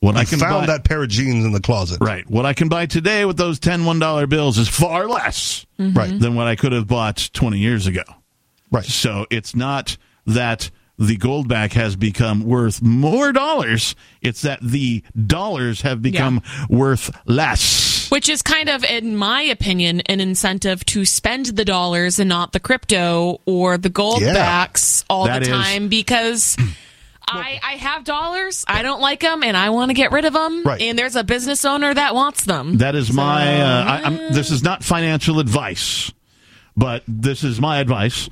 What 0.00 0.16
I 0.16 0.22
You 0.22 0.26
can 0.26 0.38
found 0.40 0.66
buy, 0.66 0.72
that 0.72 0.82
pair 0.84 1.00
of 1.04 1.08
jeans 1.08 1.44
in 1.44 1.52
the 1.52 1.60
closet. 1.60 1.98
Right. 2.00 2.28
What 2.28 2.44
I 2.44 2.54
can 2.54 2.68
buy 2.68 2.86
today 2.86 3.24
with 3.24 3.36
those 3.36 3.60
10 3.60 3.82
$1 3.82 4.28
bills 4.28 4.58
is 4.58 4.66
far 4.68 5.06
less 5.06 5.64
Mhm. 5.78 5.96
Right. 5.96 6.18
than 6.18 6.34
what 6.34 6.48
I 6.48 6.56
could 6.56 6.72
have 6.72 6.88
bought 6.88 7.30
20 7.32 7.58
years 7.58 7.86
ago. 7.86 8.02
Right. 8.72 8.84
So 8.84 9.26
it's 9.30 9.54
not 9.54 9.96
that 10.26 10.70
the 11.00 11.16
goldback 11.16 11.72
has 11.72 11.96
become 11.96 12.44
worth 12.44 12.82
more 12.82 13.32
dollars, 13.32 13.94
it's 14.20 14.42
that 14.42 14.60
the 14.62 15.02
dollars 15.26 15.80
have 15.80 16.02
become 16.02 16.42
worth 16.68 17.10
less. 17.26 18.08
Which 18.10 18.28
is 18.28 18.42
kind 18.42 18.68
of, 18.68 18.84
in 18.84 19.16
my 19.16 19.40
opinion, 19.42 20.02
an 20.02 20.20
incentive 20.20 20.84
to 20.86 21.04
spend 21.06 21.46
the 21.46 21.64
dollars 21.64 22.18
and 22.18 22.28
not 22.28 22.52
the 22.52 22.60
crypto 22.60 23.40
or 23.46 23.78
the 23.78 23.88
gold 23.88 24.20
Yeah. 24.20 24.34
backs 24.34 25.04
all 25.08 25.24
That 25.26 25.42
the 25.42 25.50
is- 25.50 25.56
time 25.56 25.88
because 25.88 26.56
I, 27.28 27.60
I 27.62 27.72
have 27.76 28.04
dollars, 28.04 28.64
I 28.68 28.82
don't 28.82 29.00
like 29.00 29.20
them, 29.20 29.42
and 29.44 29.56
I 29.56 29.70
want 29.70 29.90
to 29.90 29.94
get 29.94 30.10
rid 30.12 30.24
of 30.24 30.32
them. 30.32 30.64
Right. 30.64 30.82
And 30.82 30.98
there's 30.98 31.14
a 31.16 31.22
business 31.24 31.64
owner 31.64 31.94
that 31.94 32.14
wants 32.14 32.44
them. 32.44 32.78
That 32.78 32.94
is 32.96 33.12
my. 33.12 33.60
Uh, 33.62 33.84
I, 33.84 34.02
I'm, 34.02 34.16
this 34.34 34.50
is 34.50 34.62
not 34.64 34.82
financial 34.82 35.38
advice, 35.38 36.12
but 36.76 37.04
this 37.06 37.44
is 37.44 37.60
my 37.60 37.78
advice. 37.78 38.28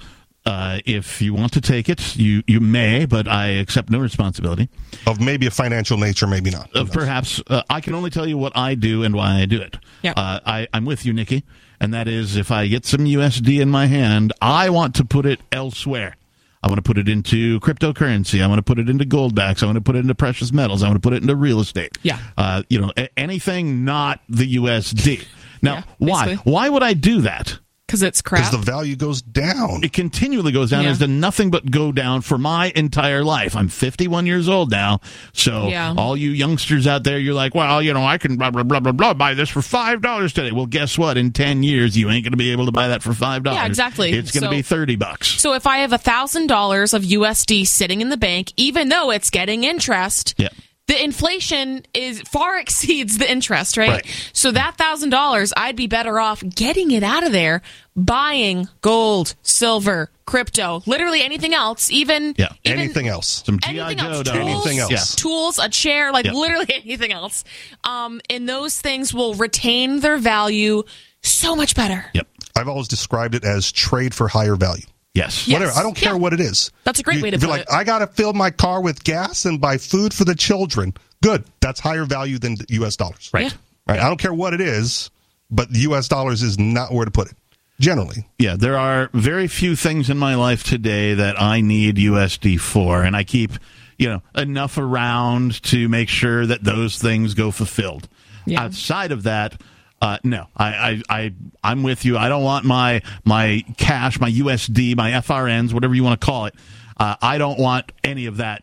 Uh, 0.49 0.81
if 0.87 1.21
you 1.21 1.35
want 1.35 1.53
to 1.53 1.61
take 1.61 1.91
it, 1.91 2.17
you 2.17 2.43
you 2.47 2.59
may, 2.59 3.05
but 3.05 3.29
I 3.29 3.49
accept 3.49 3.91
no 3.91 3.99
responsibility. 3.99 4.71
Of 5.07 5.21
maybe 5.21 5.47
a 5.47 5.51
financial 5.51 5.99
nature, 5.99 6.27
maybe 6.27 6.51
not. 6.51 6.75
Uh, 6.75 6.87
perhaps 6.91 7.43
uh, 7.49 7.63
I 7.69 7.83
can 7.83 7.93
only 7.95 8.09
tell 8.09 8.27
you 8.27 8.39
what 8.39 8.57
I 8.57 8.75
do 8.75 9.03
and 9.03 9.15
why 9.15 9.41
I 9.43 9.45
do 9.45 9.61
it. 9.61 9.77
Yeah. 10.03 10.15
Uh, 10.17 10.41
I, 10.47 10.67
I'm 10.73 10.87
with 10.87 11.05
you, 11.05 11.13
Nikki, 11.13 11.45
and 11.81 11.93
that 11.93 12.09
is 12.09 12.37
if 12.37 12.51
I 12.51 12.67
get 12.67 12.87
some 12.87 13.01
USD 13.01 13.61
in 13.61 13.69
my 13.69 13.87
hand, 13.87 14.33
I 14.41 14.71
want 14.71 14.95
to 14.95 15.05
put 15.05 15.27
it 15.27 15.41
elsewhere. 15.53 16.17
I 16.63 16.69
want 16.69 16.79
to 16.79 16.83
put 16.83 16.97
it 16.99 17.09
into 17.11 17.61
cryptocurrency. 17.61 18.43
I 18.43 18.47
want 18.47 18.59
to 18.59 18.63
put 18.65 18.79
it 18.79 18.89
into 18.89 19.05
gold 19.05 19.35
backs. 19.35 19.63
I 19.63 19.67
want 19.67 19.77
to 19.77 19.83
put 19.83 19.97
it 19.97 20.01
into 20.01 20.15
precious 20.15 20.51
metals. 20.53 20.83
I 20.83 20.89
want 20.89 20.97
to 20.97 21.07
put 21.07 21.13
it 21.13 21.21
into 21.23 21.37
real 21.37 21.61
estate. 21.61 21.99
Yeah. 22.03 22.19
Uh, 22.39 22.63
you 22.71 22.81
know, 22.81 22.91
a- 22.97 23.17
anything 23.19 23.85
not 23.85 24.21
the 24.31 24.57
USD. 24.57 25.25
Now, 25.63 25.85
why? 25.99 26.37
Why 26.45 26.69
would 26.69 26.83
I 26.83 26.95
do 26.95 27.21
that? 27.21 27.59
Because 27.89 28.03
it's 28.03 28.21
crap. 28.21 28.43
Because 28.51 28.65
the 28.67 28.71
value 28.71 28.97
goes 28.97 29.23
down. 29.23 29.83
It 29.83 29.95
continually 29.95 30.53
goes 30.53 30.69
down. 30.73 30.85
Yeah. 30.85 30.91
It's 30.91 30.99
done 30.99 31.21
nothing 31.21 31.51
but 31.51 31.71
go 31.71 31.91
down 31.91 32.21
for 32.21 32.37
my 32.37 32.71
entire 32.77 33.25
life. 33.25 33.57
I'm 33.57 33.69
51 33.69 34.27
years 34.27 34.47
old 34.47 34.71
now. 34.71 35.01
So 35.33 35.69
Yeah. 35.69 35.95
all 35.97 36.15
you 36.15 36.31
youngsters 36.33 36.87
out 36.87 37.05
there, 37.05 37.19
you're 37.19 37.33
like, 37.33 37.55
well, 37.55 37.81
you 37.81 37.95
know, 37.95 38.05
I 38.05 38.19
can 38.19 38.37
blah, 38.37 38.51
blah, 38.51 38.63
blah, 38.63 38.81
blah, 38.81 38.93
blah, 38.93 39.15
buy 39.15 39.33
this 39.33 39.49
for 39.49 39.61
$5 39.63 40.35
today. 40.35 40.53
Well, 40.53 40.67
guess 40.67 40.99
what? 40.99 41.17
In 41.17 41.33
10 41.33 41.63
years, 41.63 41.97
you 41.97 42.11
ain't 42.11 42.25
going 42.25 42.33
to 42.33 42.37
be 42.37 42.53
able 42.53 42.67
to 42.67 42.73
buy 42.73 42.89
that 42.89 43.03
for 43.03 43.13
$5. 43.15 43.47
Yeah, 43.55 43.65
exactly. 43.65 44.13
It's 44.13 44.33
going 44.33 44.43
to 44.43 44.49
So- 44.49 44.51
be 44.51 44.61
30 44.61 44.97
bucks. 44.97 45.41
So 45.41 45.55
if 45.55 45.67
I 45.67 45.79
have 45.79 45.95
a 45.95 45.99
thousand 45.99 46.49
dollars 46.49 46.93
of 46.93 47.05
USD 47.05 47.65
sitting 47.67 48.03
in 48.03 48.11
the 48.11 48.19
bank, 48.19 48.53
even 48.59 48.91
though 48.91 49.11
it's 49.11 49.31
getting 49.31 49.65
interest, 49.65 50.35
Yeah. 50.37 50.49
The 50.89 51.03
inflation 51.05 51.85
is 51.95 52.21
far 52.23 52.59
exceeds 52.59 53.19
the 53.19 53.31
interest, 53.31 53.77
right? 53.77 53.89
Right. 53.91 54.31
So 54.33 54.51
that 54.51 54.77
thousand 54.77 55.11
dollars, 55.11 55.53
I'd 55.57 55.77
be 55.77 55.87
better 55.87 56.19
off 56.19 56.43
getting 56.43 56.91
it 56.91 57.03
out 57.03 57.25
of 57.25 57.31
there, 57.33 57.63
buying 57.95 58.69
gold, 58.81 59.35
silver, 59.43 60.11
crypto, 60.27 60.83
literally 60.87 61.23
anything 61.23 61.55
else, 61.55 61.91
even 61.91 62.35
Yeah. 62.37 62.49
even 62.65 62.81
Anything 62.81 63.07
else. 63.09 63.43
Some 63.47 63.59
GI 63.61 63.79
anything 63.81 63.99
Joe 63.99 64.11
else, 64.11 64.29
tools, 64.29 64.37
Anything 64.67 64.79
else. 64.81 64.91
Yeah. 64.91 65.05
tools, 65.17 65.59
a 65.59 65.69
chair, 65.69 66.11
like 66.13 66.25
Yeah. 66.27 66.33
literally 66.33 66.67
anything 66.85 67.13
else. 67.13 67.45
Um, 67.85 68.21
and 68.29 68.49
those 68.49 68.79
things 68.81 69.15
will 69.15 69.35
retain 69.35 70.01
their 70.01 70.17
value 70.19 70.83
so 71.23 71.55
much 71.57 71.75
better. 71.75 72.07
Yep. 72.15 72.27
I've 72.57 72.69
always 72.69 72.89
described 72.89 73.35
it 73.35 73.45
as 73.45 73.71
trade 73.71 74.15
for 74.15 74.29
higher 74.29 74.57
value. 74.57 74.85
Yes. 75.19 75.49
Whatever. 75.49 75.73
I 75.73 75.83
don't 75.83 75.97
care 75.97 76.17
what 76.17 76.33
it 76.33 76.41
is. 76.41 76.71
That's 76.85 77.01
a 77.01 77.03
great 77.03 77.19
You- 77.19 77.25
way 77.25 77.31
to 77.31 77.37
if 77.37 77.41
put 77.43 77.51
like, 77.51 77.61
it. 77.63 77.69
I 77.71 77.85
got 77.85 77.99
to 77.99 78.07
fill 78.07 78.33
my 78.33 78.51
car 78.51 78.81
with 78.81 79.03
gas 79.05 79.45
and 79.45 79.61
buy 79.61 79.77
food 79.79 80.15
for 80.15 80.25
the 80.25 80.35
children. 80.35 80.95
Good. 81.23 81.45
That's 81.61 81.81
higher 81.81 82.05
value 82.05 82.39
than 82.39 82.57
U.S. 82.69 82.97
dollars. 82.97 83.31
Right. 83.35 83.45
Yeah. 83.45 83.51
Right. 83.87 84.01
I 84.01 84.07
don't 84.09 84.19
care 84.21 84.33
what 84.35 84.55
it 84.55 84.61
is, 84.61 85.11
but 85.51 85.69
U.S. 85.75 86.09
dollars 86.09 86.43
is 86.43 86.59
not 86.59 86.93
where 86.93 87.05
to 87.05 87.11
put 87.11 87.29
it. 87.31 87.37
Generally. 87.81 88.27
Yeah, 88.39 88.57
there 88.57 88.77
are 88.77 89.09
very 89.13 89.47
few 89.47 89.77
things 89.77 90.11
in 90.11 90.19
my 90.19 90.35
life 90.35 90.65
today 90.65 91.15
that 91.15 91.41
I 91.41 91.61
need 91.61 91.97
USD 91.97 92.59
for, 92.61 93.03
and 93.05 93.15
I 93.15 93.23
keep, 93.23 93.53
you 93.97 94.09
know, 94.09 94.23
enough 94.35 94.79
around 94.79 95.63
to 95.65 95.89
make 95.89 96.09
sure 96.09 96.45
that 96.45 96.65
those 96.65 96.99
things 96.99 97.35
go 97.35 97.53
fulfilled. 97.53 98.09
Yeah. 98.47 98.63
Outside 98.65 99.13
of 99.13 99.23
that, 99.23 99.61
uh, 100.01 100.19
no, 100.25 100.47
I, 100.57 100.67
I, 100.69 101.03
I, 101.09 101.35
I'm 101.63 101.83
with 101.83 102.05
you. 102.05 102.17
I 102.19 102.29
don't 102.29 102.45
want 102.45 102.65
my 102.65 103.03
my 103.25 103.65
cash, 103.77 104.21
my 104.21 104.31
USD, 104.31 104.97
my 104.97 105.11
FRNs, 105.13 105.73
whatever 105.73 105.95
you 105.95 106.05
want 106.05 106.21
to 106.21 106.25
call 106.25 106.47
it. 106.47 106.55
Uh, 106.97 107.17
I 107.21 107.39
don't 107.39 107.59
want 107.59 107.93
any 108.05 108.27
of 108.27 108.39
that 108.39 108.63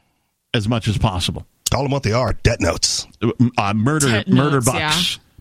as 0.53 0.67
much 0.67 0.87
as 0.87 0.97
possible. 0.97 1.45
Call 1.71 1.83
them 1.83 1.91
what 1.91 2.03
they 2.03 2.11
are 2.13 2.33
debt 2.33 2.61
notes. 2.61 3.07
Uh, 3.57 3.73
murder, 3.73 4.09
Tet 4.09 4.27
murder 4.27 4.51
notes, 4.57 4.65
bucks. 4.65 4.79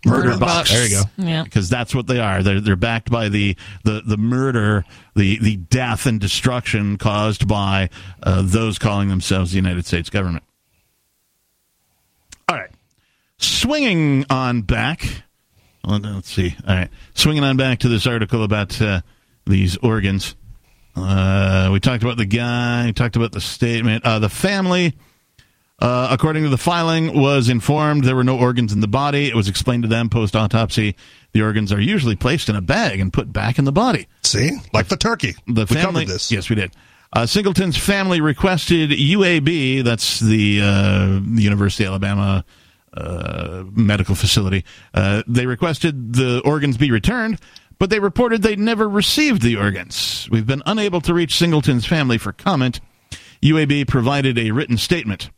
yeah. 0.05 0.11
Murder, 0.11 0.29
Murder 0.31 0.39
bucks. 0.39 0.53
bucks. 0.55 0.71
There 0.73 0.87
you 0.87 0.97
go. 0.97 1.03
Yeah. 1.17 1.45
Because 1.45 1.71
that's 1.71 1.95
what 1.95 2.07
they 2.07 2.21
are. 2.21 2.43
They're 2.43 2.61
they're 2.61 2.77
backed 2.77 3.11
by 3.11 3.29
the 3.31 3.57
the, 3.85 4.03
the 4.05 4.17
murder, 4.19 4.85
the 5.17 5.39
the 5.39 5.57
death 5.57 6.05
and 6.07 6.21
destruction 6.21 6.99
caused 6.99 7.49
by 7.49 7.89
uh, 8.23 8.43
those 8.45 8.79
calling 8.79 9.09
themselves 9.09 9.53
the 9.53 9.57
United 9.57 9.87
States 9.87 10.11
government. 10.11 10.45
All 12.49 12.57
right, 12.57 12.71
swinging 13.39 14.27
on 14.29 14.63
back. 14.63 15.23
Well, 15.87 16.01
Let's 16.01 16.31
see. 16.31 16.57
All 16.67 16.75
right, 16.75 16.91
swinging 17.15 17.45
on 17.45 17.57
back 17.57 17.81
to 17.81 17.89
this 17.89 18.07
article 18.07 18.43
about 18.45 18.81
uh, 18.81 19.01
these 19.47 19.77
organs. 19.79 20.37
Uh, 20.97 21.71
we 21.73 21.81
talked 21.81 22.03
about 22.03 22.17
the 22.17 22.27
guy. 22.27 22.87
We 22.87 22.93
talked 22.93 23.17
about 23.17 23.33
the 23.33 23.41
statement. 23.41 24.05
Uh, 24.05 24.19
the 24.19 24.29
family. 24.29 24.95
Uh, 25.81 26.09
according 26.13 26.45
to 26.45 26.49
the 26.49 26.57
filing, 26.57 27.21
was 27.21 27.49
informed 27.49 28.05
there 28.05 28.15
were 28.15 28.23
no 28.25 28.39
organs 28.39 28.73
in 28.73 28.81
the 28.81 28.87
body. 28.87 29.27
It 29.27 29.35
was 29.35 29.49
explained 29.49 29.83
to 29.83 29.89
them 29.89 30.09
post 30.09 30.37
autopsy 30.37 30.95
the 31.35 31.43
organs 31.43 31.73
are 31.73 31.81
usually 31.81 32.17
placed 32.17 32.49
in 32.49 32.57
a 32.57 32.63
bag 32.63 33.01
and 33.01 33.13
put 33.13 33.33
back 33.33 33.59
in 33.59 33.65
the 33.65 33.73
body. 33.73 34.07
See? 34.23 34.53
Like 34.73 34.87
the 34.87 34.97
turkey. 34.97 35.35
The 35.47 35.63
we 35.63 35.67
family, 35.67 36.05
covered 36.05 36.15
this. 36.15 36.33
yes, 36.33 36.49
we 36.49 36.57
did. 36.57 36.73
Uh, 37.13 37.27
Singleton's 37.27 37.77
family 37.77 38.21
requested 38.21 38.91
UAB, 38.91 39.85
that's 39.85 40.21
the, 40.21 40.61
uh, 40.63 41.21
the 41.23 41.43
University 41.43 41.85
of 41.85 41.89
Alabama 41.89 42.45
uh, 42.97 43.65
medical 43.73 44.15
facility. 44.15 44.65
Uh, 44.93 45.23
they 45.27 45.47
requested 45.47 46.15
the 46.15 46.41
organs 46.45 46.77
be 46.77 46.91
returned, 46.91 47.39
but 47.79 47.91
they 47.91 47.99
reported 47.99 48.43
they 48.43 48.57
never 48.57 48.89
received 48.89 49.43
the 49.43 49.57
organs. 49.57 50.29
We've 50.31 50.47
been 50.47 50.63
unable 50.67 51.01
to 51.03 51.15
reach 51.15 51.37
Singleton's 51.37 51.87
family 51.87 52.19
for 52.19 52.33
comment. 52.33 52.81
UAB 53.43 53.89
provided 53.89 54.39
a 54.39 54.53
written 54.53 54.77
statement. 54.77 55.31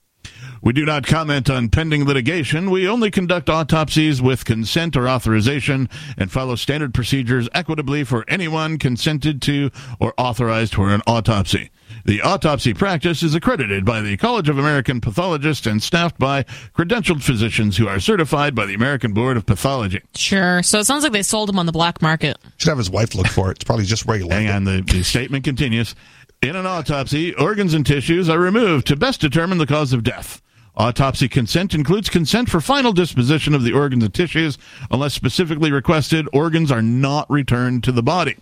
We 0.62 0.72
do 0.72 0.84
not 0.84 1.06
comment 1.06 1.48
on 1.50 1.68
pending 1.68 2.04
litigation. 2.04 2.70
We 2.70 2.88
only 2.88 3.10
conduct 3.10 3.48
autopsies 3.48 4.20
with 4.20 4.44
consent 4.44 4.96
or 4.96 5.08
authorization 5.08 5.88
and 6.16 6.30
follow 6.30 6.56
standard 6.56 6.94
procedures 6.94 7.48
equitably 7.52 8.04
for 8.04 8.24
anyone 8.28 8.78
consented 8.78 9.42
to 9.42 9.70
or 10.00 10.14
authorized 10.16 10.74
for 10.74 10.90
an 10.90 11.02
autopsy. 11.06 11.70
The 12.04 12.22
autopsy 12.22 12.74
practice 12.74 13.22
is 13.22 13.34
accredited 13.34 13.84
by 13.84 14.00
the 14.00 14.16
College 14.16 14.48
of 14.48 14.58
American 14.58 15.00
Pathologists 15.00 15.66
and 15.66 15.82
staffed 15.82 16.18
by 16.18 16.44
credentialed 16.74 17.22
physicians 17.22 17.76
who 17.76 17.88
are 17.88 18.00
certified 18.00 18.54
by 18.54 18.66
the 18.66 18.74
American 18.74 19.12
Board 19.12 19.36
of 19.36 19.46
Pathology. 19.46 20.02
Sure. 20.14 20.62
So 20.62 20.78
it 20.78 20.84
sounds 20.84 21.02
like 21.02 21.12
they 21.12 21.22
sold 21.22 21.50
him 21.50 21.58
on 21.58 21.66
the 21.66 21.72
black 21.72 22.02
market. 22.02 22.38
Should 22.58 22.70
have 22.70 22.78
his 22.78 22.90
wife 22.90 23.14
look 23.14 23.28
for 23.28 23.50
it. 23.50 23.58
It's 23.58 23.64
probably 23.64 23.84
just 23.84 24.06
where 24.06 24.18
he 24.18 24.28
Hang 24.28 24.48
on, 24.48 24.64
the, 24.64 24.82
the 24.82 25.02
statement 25.02 25.44
continues. 25.44 25.94
In 26.42 26.54
an 26.54 26.66
autopsy, 26.66 27.34
organs 27.34 27.74
and 27.74 27.86
tissues 27.86 28.28
are 28.28 28.38
removed 28.38 28.86
to 28.88 28.96
best 28.96 29.20
determine 29.20 29.58
the 29.58 29.66
cause 29.66 29.92
of 29.92 30.02
death. 30.02 30.42
Autopsy 30.76 31.26
consent 31.26 31.72
includes 31.72 32.10
consent 32.10 32.50
for 32.50 32.60
final 32.60 32.92
disposition 32.92 33.54
of 33.54 33.62
the 33.62 33.72
organs 33.72 34.04
and 34.04 34.12
tissues. 34.12 34.58
Unless 34.90 35.14
specifically 35.14 35.72
requested, 35.72 36.28
organs 36.34 36.70
are 36.70 36.82
not 36.82 37.30
returned 37.30 37.82
to 37.84 37.92
the 37.92 38.02
body. 38.02 38.36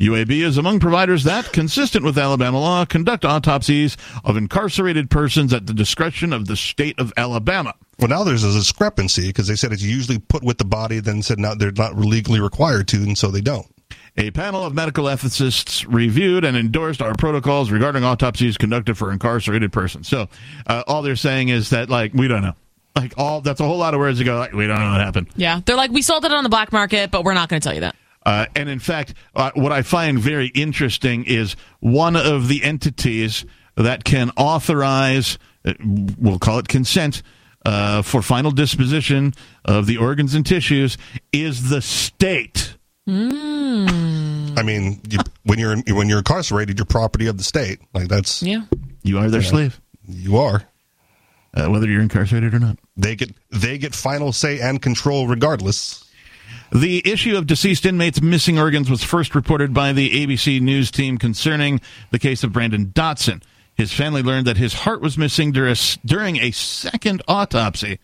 UAB 0.00 0.30
is 0.30 0.56
among 0.56 0.78
providers 0.80 1.24
that, 1.24 1.52
consistent 1.52 2.04
with 2.04 2.16
Alabama 2.16 2.60
law, 2.60 2.84
conduct 2.84 3.24
autopsies 3.24 3.96
of 4.24 4.36
incarcerated 4.36 5.10
persons 5.10 5.52
at 5.52 5.66
the 5.66 5.74
discretion 5.74 6.32
of 6.32 6.46
the 6.46 6.56
state 6.56 6.98
of 6.98 7.12
Alabama. 7.16 7.74
Well, 7.98 8.08
now 8.08 8.22
there's 8.22 8.44
a 8.44 8.52
discrepancy 8.52 9.26
because 9.26 9.48
they 9.48 9.56
said 9.56 9.72
it's 9.72 9.82
usually 9.82 10.20
put 10.20 10.44
with 10.44 10.58
the 10.58 10.64
body, 10.64 11.00
then 11.00 11.20
said 11.20 11.40
now 11.40 11.54
they're 11.54 11.72
not 11.72 11.98
legally 11.98 12.40
required 12.40 12.86
to, 12.88 12.98
and 12.98 13.18
so 13.18 13.30
they 13.30 13.40
don't. 13.40 13.66
A 14.18 14.32
panel 14.32 14.64
of 14.64 14.74
medical 14.74 15.04
ethicists 15.04 15.86
reviewed 15.88 16.44
and 16.44 16.56
endorsed 16.56 17.00
our 17.00 17.14
protocols 17.14 17.70
regarding 17.70 18.02
autopsies 18.02 18.58
conducted 18.58 18.98
for 18.98 19.12
incarcerated 19.12 19.72
persons. 19.72 20.08
So, 20.08 20.26
uh, 20.66 20.82
all 20.88 21.02
they're 21.02 21.14
saying 21.14 21.50
is 21.50 21.70
that, 21.70 21.88
like, 21.88 22.12
we 22.14 22.26
don't 22.26 22.42
know. 22.42 22.54
Like, 22.96 23.14
all 23.16 23.40
that's 23.42 23.60
a 23.60 23.64
whole 23.64 23.78
lot 23.78 23.94
of 23.94 24.00
words 24.00 24.18
ago. 24.18 24.36
Like, 24.36 24.52
we 24.52 24.66
don't 24.66 24.80
know 24.80 24.90
what 24.90 25.00
happened. 25.00 25.28
Yeah. 25.36 25.60
They're 25.64 25.76
like, 25.76 25.92
we 25.92 26.02
sold 26.02 26.24
it 26.24 26.32
on 26.32 26.42
the 26.42 26.50
black 26.50 26.72
market, 26.72 27.12
but 27.12 27.22
we're 27.22 27.34
not 27.34 27.48
going 27.48 27.60
to 27.60 27.64
tell 27.64 27.74
you 27.74 27.82
that. 27.82 27.94
Uh, 28.26 28.46
and 28.56 28.68
in 28.68 28.80
fact, 28.80 29.14
uh, 29.36 29.52
what 29.54 29.70
I 29.70 29.82
find 29.82 30.18
very 30.18 30.48
interesting 30.48 31.24
is 31.24 31.54
one 31.78 32.16
of 32.16 32.48
the 32.48 32.64
entities 32.64 33.46
that 33.76 34.02
can 34.02 34.32
authorize, 34.36 35.38
uh, 35.64 35.74
we'll 36.18 36.40
call 36.40 36.58
it 36.58 36.66
consent, 36.66 37.22
uh, 37.64 38.02
for 38.02 38.20
final 38.20 38.50
disposition 38.50 39.32
of 39.64 39.86
the 39.86 39.96
organs 39.96 40.34
and 40.34 40.44
tissues 40.44 40.98
is 41.32 41.70
the 41.70 41.80
state. 41.80 42.74
Mm. 43.08 44.58
I 44.58 44.62
mean, 44.62 45.00
you, 45.08 45.18
when 45.44 45.58
you're 45.58 45.76
when 45.94 46.08
you're 46.08 46.18
incarcerated, 46.18 46.78
you're 46.78 46.84
property 46.84 47.26
of 47.26 47.38
the 47.38 47.44
state. 47.44 47.80
Like 47.94 48.08
that's 48.08 48.42
yeah. 48.42 48.62
You 49.02 49.18
are 49.18 49.30
their 49.30 49.40
Yeah. 49.40 49.48
slave, 49.48 49.80
you 50.06 50.36
are. 50.36 50.64
uh, 51.54 51.66
whether 51.70 51.88
you're 51.88 52.02
incarcerated 52.02 52.52
or 52.54 52.58
not. 52.58 52.78
They 52.96 53.16
get 53.16 53.34
they 53.50 53.78
get 53.78 53.94
final 53.94 54.32
say 54.32 54.60
and 54.60 54.80
control 54.82 55.26
regardless. 55.26 56.04
The 56.70 57.02
issue 57.10 57.36
of 57.38 57.46
deceased 57.46 57.86
inmates 57.86 58.20
missing 58.20 58.58
organs 58.58 58.90
was 58.90 59.02
first 59.02 59.34
reported 59.34 59.72
by 59.72 59.92
the 59.94 60.10
ABC 60.26 60.60
News 60.60 60.90
team 60.90 61.16
concerning 61.16 61.80
the 62.10 62.18
case 62.18 62.44
of 62.44 62.52
Brandon 62.52 62.86
Dotson. 62.86 63.42
His 63.74 63.92
family 63.92 64.22
learned 64.22 64.46
that 64.46 64.58
his 64.58 64.74
heart 64.74 65.00
was 65.00 65.16
missing 65.16 65.52
dur- 65.52 65.74
during 66.04 66.36
a 66.36 66.50
second 66.50 67.22
autopsy 67.26 68.00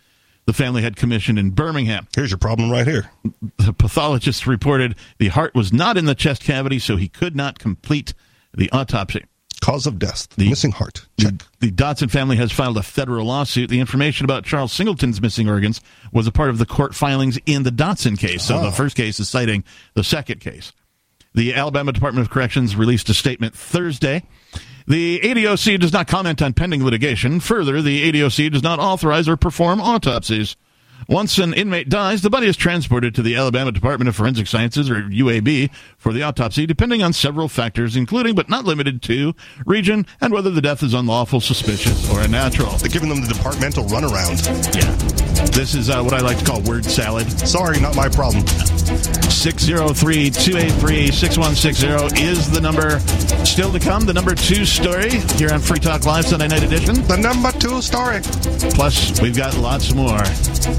the 0.47 0.53
family 0.53 0.83
had 0.83 0.97
commissioned 0.97 1.39
in 1.39 1.51
Birmingham. 1.51 2.07
Here's 2.15 2.31
your 2.31 2.39
problem 2.39 2.71
right 2.71 2.87
here. 2.87 3.11
The 3.59 3.73
pathologist 3.73 4.47
reported 4.47 4.97
the 5.19 5.29
heart 5.29 5.55
was 5.55 5.73
not 5.73 5.97
in 5.97 6.05
the 6.05 6.15
chest 6.15 6.43
cavity, 6.43 6.79
so 6.79 6.97
he 6.97 7.09
could 7.09 7.35
not 7.35 7.59
complete 7.59 8.15
the 8.53 8.71
autopsy. 8.71 9.25
Cause 9.63 9.87
of 9.87 9.99
death: 9.99 10.29
The- 10.37 10.51
missing 10.51 10.73
heart. 10.73 11.07
The, 11.17 11.41
the 11.61 11.71
Dotson 11.71 12.11
family 12.11 12.37
has 12.37 12.53
filed 12.53 12.77
a 12.77 12.83
federal 12.83 13.27
lawsuit. 13.27 13.71
The 13.71 13.81
information 13.81 14.25
about 14.25 14.45
Charles 14.45 14.77
Singleton's 14.77 15.23
missing 15.23 15.49
organs 15.49 15.81
was 16.13 16.27
a 16.27 16.33
part 16.33 16.51
of 16.51 16.59
the 16.59 16.67
court 16.67 16.95
filings 16.95 17.39
in 17.47 17.63
the 17.63 17.71
Dotson 17.71 18.19
case. 18.19 18.43
So 18.43 18.61
the 18.61 18.67
ah. 18.67 18.73
first 18.73 18.95
case 18.95 19.19
is 19.21 19.29
citing 19.29 19.65
the 19.95 20.05
second 20.05 20.41
case. 20.41 20.73
The 21.35 21.55
Alabama 21.55 21.93
Department 21.93 22.27
of 22.27 22.33
Corrections 22.33 22.77
released 22.77 23.09
a 23.09 23.15
statement 23.15 23.55
Thursday. 23.57 24.23
The 24.87 25.19
ADOC 25.21 25.81
does 25.81 25.93
not 25.93 26.07
comment 26.07 26.41
on 26.41 26.53
pending 26.53 26.85
litigation. 26.85 27.41
Further, 27.41 27.83
the 27.83 28.13
ADOC 28.13 28.53
does 28.53 28.63
not 28.63 28.79
authorize 28.79 29.29
or 29.29 29.37
perform 29.37 29.81
autopsies. 29.81 30.57
Once 31.09 31.39
an 31.39 31.53
inmate 31.53 31.89
dies, 31.89 32.23
the 32.23 32.31
body 32.31 32.47
is 32.47 32.57
transported 32.57 33.15
to 33.15 33.23
the 33.23 33.37
Alabama 33.37 33.71
Department 33.71 34.09
of 34.09 34.17
Forensic 34.17 34.47
Sciences, 34.47 34.89
or 34.89 35.03
UAB, 35.03 35.71
for 35.99 36.13
the 36.13 36.23
autopsy, 36.23 36.67
depending 36.67 37.03
on 37.03 37.13
several 37.13 37.49
factors, 37.49 37.97
including 37.97 38.35
but 38.35 38.49
not 38.49 38.65
limited 38.65 39.03
to 39.03 39.35
region 39.67 40.07
and 40.21 40.33
whether 40.33 40.51
the 40.51 40.63
death 40.63 40.83
is 40.83 40.95
unlawful, 40.95 41.41
suspicious, 41.41 42.11
or 42.11 42.21
unnatural. 42.21 42.71
They're 42.79 42.89
giving 42.89 43.09
them 43.11 43.21
the 43.21 43.33
departmental 43.33 43.85
runaround. 43.85 44.75
Yeah. 44.75 45.25
This 45.51 45.75
is 45.75 45.91
uh, 45.91 46.03
what 46.03 46.15
I 46.15 46.21
like 46.21 46.39
to 46.39 46.45
call 46.45 46.63
word 46.63 46.85
salad. 46.85 47.31
Sorry, 47.47 47.79
not 47.81 47.95
my 47.95 48.09
problem. 48.09 48.47
603 49.45 50.31
283 50.31 51.11
6160 51.11 52.23
is 52.23 52.51
the 52.51 52.61
number. 52.61 52.99
Still 53.45 53.71
to 53.73 53.79
come, 53.79 54.05
the 54.05 54.13
number 54.13 54.35
two 54.35 54.65
story 54.65 55.11
here 55.37 55.53
on 55.53 55.61
Free 55.61 55.79
Talk 55.79 56.07
Live 56.07 56.25
Sunday 56.27 56.49
Night 56.49 56.63
Edition. 56.63 57.03
The 57.07 57.17
number 57.17 57.53
two 57.53 57.83
story. 57.83 58.21
Plus, 58.75 59.21
we've 59.21 59.37
got 59.37 59.57
lots 59.59 59.95
more. 59.95 60.23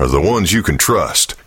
are 0.00 0.08
the 0.08 0.18
ones 0.18 0.50
you 0.50 0.62
can 0.62 0.78
trust. 0.78 1.34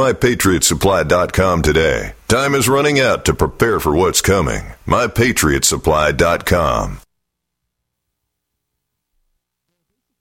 mypatriotsupply.com 0.00 1.62
today. 1.62 2.14
Time 2.28 2.54
is 2.54 2.68
running 2.68 2.98
out 2.98 3.26
to 3.26 3.34
prepare 3.34 3.80
for 3.80 3.94
what's 3.94 4.22
coming. 4.22 4.62
mypatriotsupply.com. 4.86 7.00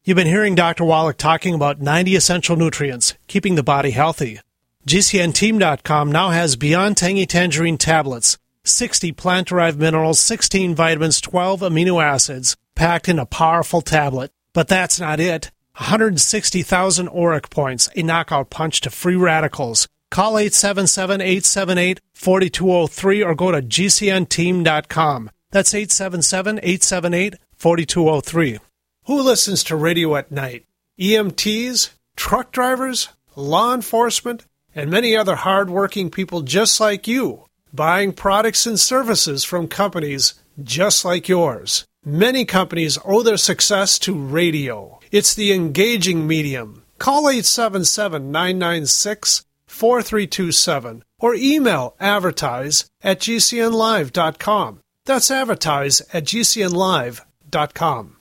You've 0.03 0.15
been 0.15 0.27
hearing 0.27 0.55
Dr. 0.55 0.85
Wallach 0.85 1.17
talking 1.17 1.53
about 1.53 1.81
90 1.81 2.15
essential 2.15 2.55
nutrients, 2.55 3.13
keeping 3.27 3.55
the 3.55 3.63
body 3.63 3.91
healthy. 3.91 4.39
GCNteam.com 4.87 6.11
now 6.11 6.29
has 6.29 6.55
Beyond 6.55 6.97
Tangy 6.97 7.25
Tangerine 7.25 7.77
tablets, 7.77 8.37
60 8.63 9.11
plant 9.11 9.49
derived 9.49 9.79
minerals, 9.79 10.19
16 10.19 10.73
vitamins, 10.73 11.21
12 11.21 11.61
amino 11.61 12.03
acids, 12.03 12.55
packed 12.75 13.07
in 13.07 13.19
a 13.19 13.25
powerful 13.25 13.81
tablet. 13.81 14.31
But 14.51 14.67
that's 14.67 14.99
not 14.99 15.19
it. 15.19 15.51
160,000 15.79 17.07
ORAC 17.07 17.49
points, 17.49 17.89
a 17.95 18.03
knockout 18.03 18.49
punch 18.49 18.81
to 18.81 18.89
free 18.89 19.15
radicals. 19.15 19.87
Call 20.11 20.37
877 20.37 21.21
878 21.21 21.99
4203 22.13 23.23
or 23.23 23.33
go 23.33 23.51
to 23.51 23.61
GCNteam.com. 23.61 25.31
That's 25.51 25.73
877 25.73 26.57
878 26.57 27.35
4203. 27.55 28.59
Who 29.05 29.21
listens 29.21 29.63
to 29.63 29.77
radio 29.77 30.17
at 30.17 30.31
night? 30.31 30.65
EMTs, 30.99 31.91
truck 32.17 32.51
drivers, 32.51 33.09
law 33.37 33.73
enforcement, 33.73 34.45
and 34.75 34.91
many 34.91 35.15
other 35.15 35.35
hardworking 35.35 36.11
people 36.11 36.41
just 36.41 36.81
like 36.81 37.07
you, 37.07 37.45
buying 37.73 38.11
products 38.11 38.65
and 38.65 38.79
services 38.79 39.45
from 39.45 39.67
companies 39.69 40.33
just 40.61 41.05
like 41.05 41.29
yours. 41.29 41.85
Many 42.03 42.43
companies 42.43 42.97
owe 43.05 43.23
their 43.23 43.37
success 43.37 43.97
to 43.99 44.13
radio. 44.13 44.98
It's 45.11 45.33
the 45.33 45.51
engaging 45.53 46.27
medium. 46.27 46.83
Call 46.99 47.29
877 47.29 48.31
996 48.31 49.45
4327 49.67 51.03
or 51.19 51.35
email 51.35 51.95
advertise 51.99 52.85
at 53.01 53.19
gcnlive.com. 53.19 54.79
That's 55.05 55.31
advertise 55.31 56.01
at 56.13 56.25
gcnlive.com. 56.25 58.15